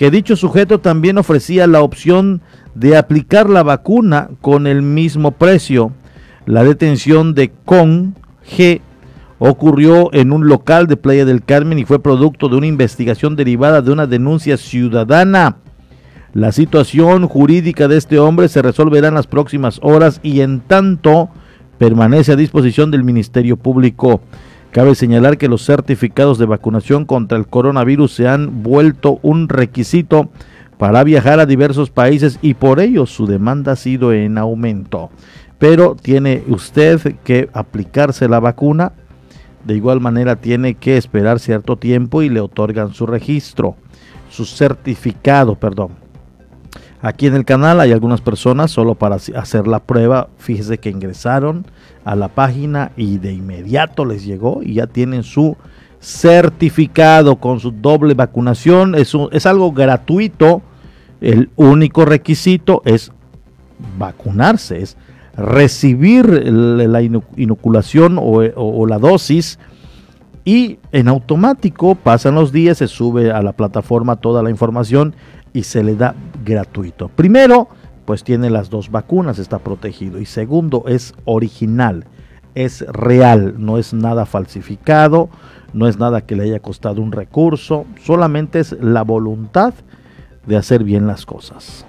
que 0.00 0.10
dicho 0.10 0.34
sujeto 0.34 0.80
también 0.80 1.18
ofrecía 1.18 1.66
la 1.66 1.82
opción 1.82 2.40
de 2.74 2.96
aplicar 2.96 3.50
la 3.50 3.62
vacuna 3.62 4.30
con 4.40 4.66
el 4.66 4.80
mismo 4.80 5.32
precio. 5.32 5.92
La 6.46 6.64
detención 6.64 7.34
de 7.34 7.52
Con 7.66 8.14
G 8.50 8.80
ocurrió 9.38 10.08
en 10.14 10.32
un 10.32 10.48
local 10.48 10.86
de 10.86 10.96
Playa 10.96 11.26
del 11.26 11.44
Carmen 11.44 11.78
y 11.78 11.84
fue 11.84 12.02
producto 12.02 12.48
de 12.48 12.56
una 12.56 12.66
investigación 12.66 13.36
derivada 13.36 13.82
de 13.82 13.92
una 13.92 14.06
denuncia 14.06 14.56
ciudadana. 14.56 15.58
La 16.32 16.52
situación 16.52 17.28
jurídica 17.28 17.86
de 17.86 17.98
este 17.98 18.18
hombre 18.18 18.48
se 18.48 18.62
resolverá 18.62 19.08
en 19.08 19.14
las 19.16 19.26
próximas 19.26 19.80
horas 19.82 20.18
y 20.22 20.40
en 20.40 20.60
tanto 20.60 21.28
permanece 21.76 22.32
a 22.32 22.36
disposición 22.36 22.90
del 22.90 23.04
Ministerio 23.04 23.58
Público. 23.58 24.22
Cabe 24.72 24.94
señalar 24.94 25.36
que 25.36 25.48
los 25.48 25.66
certificados 25.66 26.38
de 26.38 26.46
vacunación 26.46 27.04
contra 27.04 27.36
el 27.36 27.48
coronavirus 27.48 28.12
se 28.12 28.28
han 28.28 28.62
vuelto 28.62 29.18
un 29.22 29.48
requisito 29.48 30.30
para 30.78 31.02
viajar 31.02 31.40
a 31.40 31.46
diversos 31.46 31.90
países 31.90 32.38
y 32.40 32.54
por 32.54 32.78
ello 32.78 33.04
su 33.06 33.26
demanda 33.26 33.72
ha 33.72 33.76
sido 33.76 34.12
en 34.12 34.38
aumento. 34.38 35.10
Pero 35.58 35.96
tiene 36.00 36.44
usted 36.46 37.16
que 37.24 37.50
aplicarse 37.52 38.28
la 38.28 38.38
vacuna, 38.38 38.92
de 39.64 39.74
igual 39.74 40.00
manera 40.00 40.36
tiene 40.36 40.74
que 40.74 40.96
esperar 40.96 41.40
cierto 41.40 41.76
tiempo 41.76 42.22
y 42.22 42.28
le 42.28 42.40
otorgan 42.40 42.94
su 42.94 43.06
registro, 43.06 43.74
su 44.30 44.46
certificado, 44.46 45.56
perdón. 45.56 45.90
Aquí 47.02 47.26
en 47.26 47.34
el 47.34 47.44
canal 47.44 47.80
hay 47.80 47.92
algunas 47.92 48.20
personas 48.20 48.70
solo 48.70 48.94
para 48.94 49.16
hacer 49.16 49.66
la 49.66 49.78
prueba, 49.78 50.28
fíjese 50.38 50.78
que 50.78 50.90
ingresaron 50.90 51.64
a 52.04 52.14
la 52.14 52.28
página 52.28 52.92
y 52.96 53.18
de 53.18 53.32
inmediato 53.32 54.04
les 54.04 54.24
llegó 54.24 54.60
y 54.62 54.74
ya 54.74 54.86
tienen 54.86 55.22
su 55.22 55.56
certificado 55.98 57.36
con 57.36 57.60
su 57.60 57.70
doble 57.70 58.14
vacunación. 58.14 58.94
Es, 58.94 59.12
es 59.32 59.46
algo 59.46 59.72
gratuito 59.72 60.62
el 61.20 61.50
único 61.56 62.04
requisito 62.04 62.82
es 62.84 63.12
vacunarse, 63.98 64.80
es 64.82 64.96
recibir 65.36 66.26
la 66.26 67.02
inoculación 67.02 68.18
o, 68.18 68.86
la 68.86 68.98
dosis 68.98 69.58
y 70.44 70.78
en 70.92 71.08
automático 71.08 71.94
pasan 71.94 72.34
los 72.34 72.52
días, 72.52 72.78
se 72.78 72.88
sube 72.88 73.30
a 73.30 73.42
la 73.42 73.52
plataforma 73.52 74.16
toda 74.16 74.42
la 74.42 74.50
información 74.50 75.14
y 75.52 75.64
se 75.64 75.84
le 75.84 75.94
da 75.94 76.14
gratuito. 76.44 77.08
Primero, 77.08 77.68
pues 78.04 78.24
tiene 78.24 78.50
las 78.50 78.70
dos 78.70 78.90
vacunas, 78.90 79.38
está 79.38 79.58
protegido. 79.58 80.18
Y 80.20 80.26
segundo, 80.26 80.84
es 80.86 81.14
original, 81.24 82.04
es 82.54 82.80
real, 82.88 83.54
no 83.58 83.78
es 83.78 83.94
nada 83.94 84.26
falsificado, 84.26 85.28
no 85.72 85.86
es 85.86 85.98
nada 85.98 86.22
que 86.22 86.36
le 86.36 86.44
haya 86.44 86.60
costado 86.60 87.00
un 87.00 87.12
recurso, 87.12 87.86
solamente 88.02 88.60
es 88.60 88.72
la 88.80 89.02
voluntad 89.02 89.74
de 90.46 90.56
hacer 90.56 90.82
bien 90.84 91.06
las 91.06 91.26
cosas. 91.26 91.84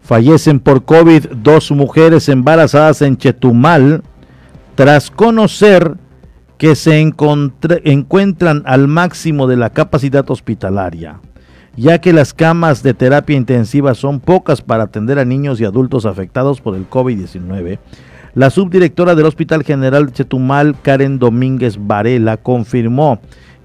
Fallecen 0.00 0.60
por 0.60 0.84
COVID 0.84 1.26
dos 1.42 1.70
mujeres 1.72 2.28
embarazadas 2.28 3.02
en 3.02 3.16
Chetumal 3.16 4.02
tras 4.76 5.10
conocer 5.10 5.96
que 6.58 6.74
se 6.74 7.00
encuentran 7.00 8.62
al 8.66 8.88
máximo 8.88 9.46
de 9.46 9.56
la 9.56 9.70
capacidad 9.70 10.28
hospitalaria, 10.30 11.20
ya 11.76 12.00
que 12.00 12.12
las 12.12 12.32
camas 12.32 12.82
de 12.82 12.94
terapia 12.94 13.36
intensiva 13.36 13.94
son 13.94 14.20
pocas 14.20 14.62
para 14.62 14.84
atender 14.84 15.18
a 15.18 15.24
niños 15.24 15.60
y 15.60 15.64
adultos 15.64 16.06
afectados 16.06 16.60
por 16.60 16.74
el 16.74 16.88
COVID-19. 16.88 17.78
La 18.34 18.50
subdirectora 18.50 19.14
del 19.14 19.26
Hospital 19.26 19.62
General 19.62 20.12
Chetumal, 20.12 20.76
Karen 20.82 21.18
Domínguez 21.18 21.78
Varela, 21.80 22.36
confirmó 22.36 23.18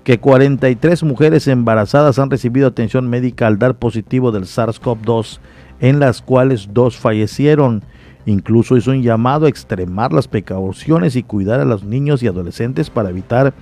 que 0.03 0.20
43 0.20 1.03
mujeres 1.03 1.47
embarazadas 1.47 2.20
han 2.20 2.30
recibido 2.30 2.68
atención 2.68 3.09
médica 3.09 3.47
al 3.47 3.59
dar 3.59 3.76
positivo 3.76 4.32
del 4.32 4.43
SARS-CoV-2, 4.43 5.39
en 5.80 5.99
las 5.99 6.22
cuales 6.22 6.70
dos 6.72 6.97
fallecieron. 6.97 7.84
Incluso 8.26 8.78
hizo 8.78 8.91
un 8.91 9.03
llamado 9.03 9.45
a 9.45 9.49
extremar 9.49 10.14
las 10.14 10.28
precauciones 10.28 11.16
y 11.16 11.24
cuidar 11.24 11.59
a 11.59 11.66
los 11.66 11.84
niños 11.84 12.24
y 12.24 12.28
adolescentes 12.28 12.89
para 12.89 13.09
evitar 13.09 13.53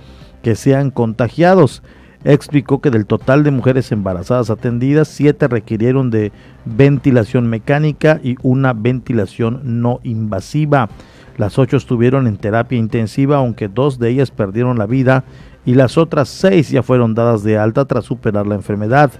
que 0.42 0.54
sean 0.54 0.90
contagiados. 0.90 1.82
Explicó 2.24 2.80
que 2.80 2.90
del 2.90 3.06
total 3.06 3.44
de 3.44 3.50
mujeres 3.50 3.90
embarazadas 3.92 4.50
atendidas, 4.50 5.08
siete 5.08 5.48
requirieron 5.48 6.10
de 6.10 6.32
ventilación 6.66 7.48
mecánica 7.48 8.20
y 8.22 8.36
una 8.42 8.74
ventilación 8.74 9.60
no 9.80 10.00
invasiva. 10.02 10.90
Las 11.38 11.58
ocho 11.58 11.78
estuvieron 11.78 12.26
en 12.26 12.36
terapia 12.36 12.78
intensiva, 12.78 13.38
aunque 13.38 13.68
dos 13.68 13.98
de 13.98 14.10
ellas 14.10 14.30
perdieron 14.30 14.76
la 14.76 14.84
vida 14.84 15.24
y 15.64 15.74
las 15.74 15.96
otras 15.96 16.28
seis 16.28 16.70
ya 16.70 16.82
fueron 16.82 17.14
dadas 17.14 17.42
de 17.42 17.56
alta 17.56 17.86
tras 17.86 18.04
superar 18.04 18.46
la 18.46 18.54
enfermedad. 18.54 19.10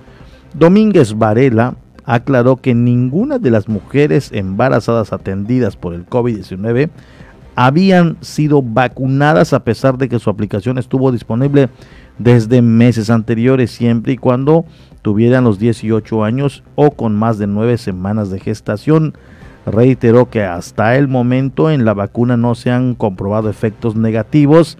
Domínguez 0.52 1.16
Varela 1.16 1.76
aclaró 2.04 2.56
que 2.56 2.74
ninguna 2.74 3.38
de 3.38 3.50
las 3.50 3.68
mujeres 3.68 4.30
embarazadas 4.32 5.14
atendidas 5.14 5.76
por 5.76 5.94
el 5.94 6.06
COVID-19 6.06 6.90
habían 7.56 8.16
sido 8.20 8.62
vacunadas 8.62 9.52
a 9.52 9.64
pesar 9.64 9.96
de 9.96 10.08
que 10.08 10.18
su 10.18 10.30
aplicación 10.30 10.78
estuvo 10.78 11.12
disponible 11.12 11.68
desde 12.20 12.60
meses 12.60 13.08
anteriores, 13.08 13.70
siempre 13.70 14.12
y 14.12 14.16
cuando 14.18 14.66
tuvieran 15.00 15.44
los 15.44 15.58
18 15.58 16.22
años 16.22 16.62
o 16.74 16.90
con 16.90 17.16
más 17.16 17.38
de 17.38 17.46
9 17.46 17.78
semanas 17.78 18.30
de 18.30 18.38
gestación. 18.38 19.14
Reiteró 19.64 20.28
que 20.28 20.44
hasta 20.44 20.96
el 20.96 21.08
momento 21.08 21.70
en 21.70 21.84
la 21.84 21.94
vacuna 21.94 22.36
no 22.36 22.54
se 22.54 22.70
han 22.70 22.94
comprobado 22.94 23.48
efectos 23.48 23.96
negativos 23.96 24.76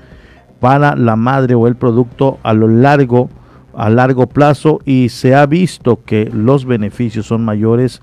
para 0.61 0.97
la 0.97 1.17
madre 1.17 1.55
o 1.55 1.67
el 1.67 1.77
producto 1.77 2.39
a 2.43 2.53
lo 2.53 2.69
largo 2.69 3.31
a 3.73 3.89
largo 3.89 4.27
plazo 4.27 4.81
y 4.85 5.11
se 5.11 5.35
ha 5.35 5.47
visto 5.47 6.05
que 6.05 6.29
los 6.35 6.67
beneficios 6.67 7.27
son 7.27 7.45
mayores 7.45 8.03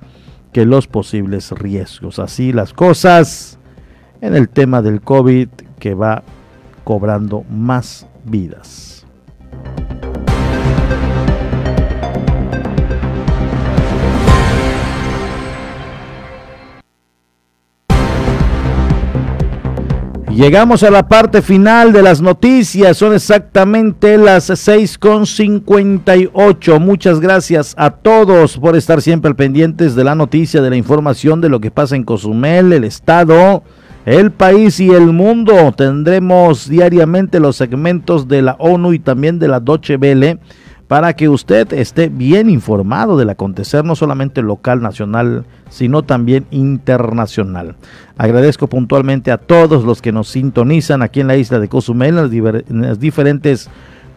que 0.51 0.65
los 0.65 0.87
posibles 0.87 1.51
riesgos. 1.51 2.17
Así 2.17 2.53
las 2.53 2.73
cosas 2.73 3.59
en 4.21 4.33
el 4.33 4.49
tema 4.49 4.81
del 4.81 5.01
COVID 5.01 5.49
que 5.77 5.93
va 5.93 6.23
cobrando 6.83 7.43
más 7.49 8.07
vidas. 8.23 8.96
Llegamos 20.37 20.83
a 20.83 20.91
la 20.91 21.07
parte 21.07 21.41
final 21.41 21.91
de 21.91 22.03
las 22.03 22.21
noticias, 22.21 22.95
son 22.95 23.15
exactamente 23.15 24.19
las 24.19 24.51
6.58. 24.51 26.79
Muchas 26.79 27.19
gracias 27.19 27.73
a 27.75 27.89
todos 27.89 28.59
por 28.59 28.75
estar 28.75 29.01
siempre 29.01 29.29
al 29.29 29.35
pendientes 29.35 29.95
de 29.95 30.03
la 30.03 30.13
noticia, 30.13 30.61
de 30.61 30.69
la 30.69 30.75
información 30.75 31.41
de 31.41 31.49
lo 31.49 31.59
que 31.59 31.71
pasa 31.71 31.95
en 31.95 32.03
Cozumel, 32.03 32.71
el 32.71 32.83
estado, 32.83 33.63
el 34.07 34.31
país 34.31 34.79
y 34.79 34.89
el 34.89 35.11
mundo. 35.11 35.73
Tendremos 35.75 36.69
diariamente 36.69 37.41
los 37.41 37.57
segmentos 37.57 38.29
de 38.29 38.41
la 38.41 38.55
ONU 38.57 38.93
y 38.93 38.99
también 38.99 39.37
de 39.37 39.49
la 39.49 39.59
Deutsche 39.59 39.97
Welle 39.97 40.39
para 40.87 41.13
que 41.13 41.27
usted 41.27 41.73
esté 41.73 42.07
bien 42.07 42.49
informado 42.49 43.17
del 43.17 43.29
acontecer 43.29 43.83
no 43.83 43.97
solamente 43.97 44.41
local, 44.41 44.81
nacional, 44.81 45.43
sino 45.69 46.03
también 46.03 46.45
internacional. 46.51 47.75
Agradezco 48.17 48.67
puntualmente 48.67 49.29
a 49.29 49.37
todos 49.37 49.83
los 49.83 50.01
que 50.01 50.13
nos 50.13 50.29
sintonizan 50.29 51.01
aquí 51.01 51.19
en 51.19 51.27
la 51.27 51.35
isla 51.35 51.59
de 51.59 51.67
Cozumel, 51.67 52.17
en 52.17 52.81
las 52.83 53.01
diferentes 53.01 53.69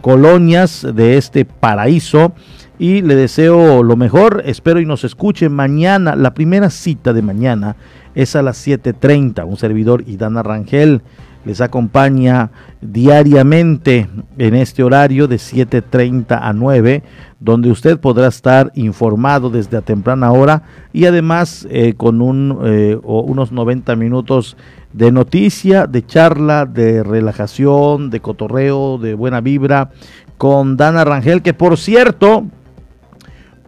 colonias 0.03 0.87
de 0.95 1.19
este 1.19 1.45
paraíso 1.45 2.33
y 2.79 3.03
le 3.03 3.17
deseo 3.17 3.83
lo 3.83 3.97
mejor. 3.97 4.43
Espero 4.47 4.81
y 4.81 4.87
nos 4.87 5.03
escuche 5.03 5.49
mañana. 5.49 6.15
La 6.15 6.33
primera 6.33 6.71
cita 6.71 7.13
de 7.13 7.23
mañana 7.23 7.75
es 8.15 8.37
a 8.37 8.43
las 8.43 8.67
7.30. 8.67 9.47
Un 9.47 9.57
servidor, 9.57 10.05
Idana 10.07 10.43
Rangel 10.43 11.03
les 11.45 11.61
acompaña 11.61 12.51
diariamente 12.83 14.09
en 14.37 14.55
este 14.55 14.83
horario 14.83 15.27
de 15.27 15.37
7.30 15.37 16.39
a 16.41 16.53
9, 16.53 17.03
donde 17.39 17.71
usted 17.71 17.99
podrá 17.99 18.29
estar 18.29 18.71
informado 18.75 19.49
desde 19.49 19.79
a 19.79 19.81
temprana 19.81 20.33
hora 20.33 20.63
y 20.93 21.07
además 21.07 21.67
eh, 21.71 21.95
con 21.97 22.21
un, 22.21 22.59
eh, 22.65 22.99
unos 23.03 23.53
90 23.53 23.97
minutos 23.97 24.57
de 24.93 25.13
noticia, 25.13 25.87
de 25.87 26.05
charla, 26.05 26.67
de 26.67 27.03
relajación, 27.03 28.11
de 28.11 28.21
cotorreo, 28.21 28.99
de 28.99 29.15
buena 29.15 29.41
vibra 29.41 29.93
con 30.37 30.77
Dana 30.77 31.05
Rangel, 31.05 31.43
que 31.43 31.55
por 31.55 31.79
cierto, 31.79 32.45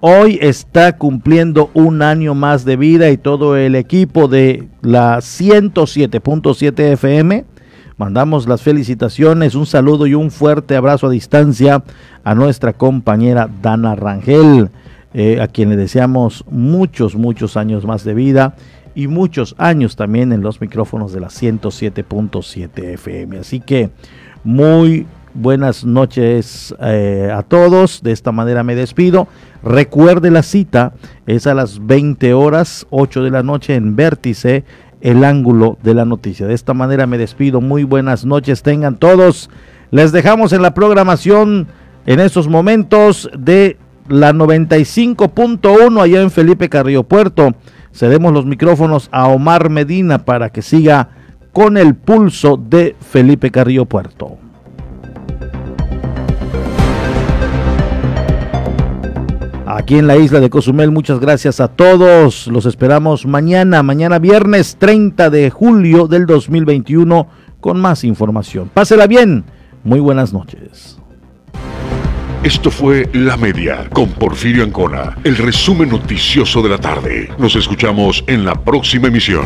hoy 0.04 0.38
está 0.42 0.98
cumpliendo 0.98 1.70
un 1.72 2.02
año 2.02 2.34
más 2.34 2.66
de 2.66 2.76
vida 2.76 3.10
y 3.10 3.16
todo 3.16 3.56
el 3.56 3.74
equipo 3.74 4.28
de 4.28 4.68
la 4.82 5.16
107.7 5.18 6.92
FM 6.92 7.46
Mandamos 8.02 8.48
las 8.48 8.62
felicitaciones, 8.62 9.54
un 9.54 9.64
saludo 9.64 10.08
y 10.08 10.14
un 10.14 10.32
fuerte 10.32 10.74
abrazo 10.74 11.06
a 11.06 11.10
distancia 11.10 11.84
a 12.24 12.34
nuestra 12.34 12.72
compañera 12.72 13.48
Dana 13.62 13.94
Rangel, 13.94 14.70
eh, 15.14 15.40
a 15.40 15.46
quien 15.46 15.68
le 15.68 15.76
deseamos 15.76 16.44
muchos, 16.50 17.14
muchos 17.14 17.56
años 17.56 17.84
más 17.84 18.02
de 18.02 18.14
vida 18.14 18.56
y 18.96 19.06
muchos 19.06 19.54
años 19.56 19.94
también 19.94 20.32
en 20.32 20.40
los 20.40 20.60
micrófonos 20.60 21.12
de 21.12 21.20
la 21.20 21.28
107.7 21.28 22.94
FM. 22.94 23.38
Así 23.38 23.60
que 23.60 23.90
muy 24.42 25.06
buenas 25.34 25.84
noches 25.84 26.74
eh, 26.80 27.30
a 27.32 27.42
todos. 27.42 28.02
De 28.02 28.12
esta 28.12 28.32
manera 28.32 28.62
me 28.62 28.74
despido. 28.74 29.28
Recuerde 29.62 30.30
la 30.30 30.42
cita, 30.42 30.94
es 31.26 31.46
a 31.46 31.54
las 31.54 31.86
20 31.86 32.34
horas, 32.34 32.86
8 32.90 33.22
de 33.22 33.30
la 33.30 33.42
noche 33.42 33.74
en 33.74 33.96
Vértice 33.96 34.64
el 35.02 35.24
ángulo 35.24 35.78
de 35.82 35.94
la 35.94 36.04
noticia. 36.04 36.46
De 36.46 36.54
esta 36.54 36.74
manera 36.74 37.06
me 37.06 37.18
despido. 37.18 37.60
Muy 37.60 37.84
buenas 37.84 38.24
noches 38.24 38.62
tengan 38.62 38.96
todos. 38.96 39.50
Les 39.90 40.12
dejamos 40.12 40.52
en 40.52 40.62
la 40.62 40.74
programación 40.74 41.66
en 42.06 42.20
estos 42.20 42.48
momentos 42.48 43.28
de 43.36 43.76
la 44.08 44.32
95.1 44.32 46.00
allá 46.00 46.22
en 46.22 46.30
Felipe 46.30 46.68
Carrillo 46.68 47.02
Puerto. 47.02 47.54
Cedemos 47.92 48.32
los 48.32 48.46
micrófonos 48.46 49.08
a 49.12 49.28
Omar 49.28 49.68
Medina 49.68 50.24
para 50.24 50.50
que 50.50 50.62
siga 50.62 51.10
con 51.52 51.76
el 51.76 51.94
pulso 51.94 52.56
de 52.56 52.96
Felipe 53.00 53.50
Carrillo 53.50 53.84
Puerto. 53.84 54.38
Aquí 59.82 59.98
en 59.98 60.06
la 60.06 60.16
isla 60.16 60.38
de 60.38 60.48
Cozumel. 60.48 60.92
Muchas 60.92 61.18
gracias 61.18 61.60
a 61.60 61.66
todos. 61.66 62.46
Los 62.46 62.66
esperamos 62.66 63.26
mañana, 63.26 63.82
mañana 63.82 64.20
viernes 64.20 64.76
30 64.78 65.28
de 65.28 65.50
julio 65.50 66.06
del 66.06 66.24
2021 66.24 67.26
con 67.60 67.80
más 67.80 68.04
información. 68.04 68.70
Pásela 68.72 69.08
bien. 69.08 69.44
Muy 69.82 69.98
buenas 69.98 70.32
noches. 70.32 70.98
Esto 72.44 72.70
fue 72.70 73.08
La 73.12 73.36
Media 73.36 73.88
con 73.92 74.08
Porfirio 74.10 74.62
Ancona, 74.62 75.16
el 75.24 75.36
resumen 75.36 75.88
noticioso 75.88 76.62
de 76.62 76.68
la 76.68 76.78
tarde. 76.78 77.28
Nos 77.38 77.56
escuchamos 77.56 78.22
en 78.28 78.44
la 78.44 78.54
próxima 78.54 79.08
emisión. 79.08 79.44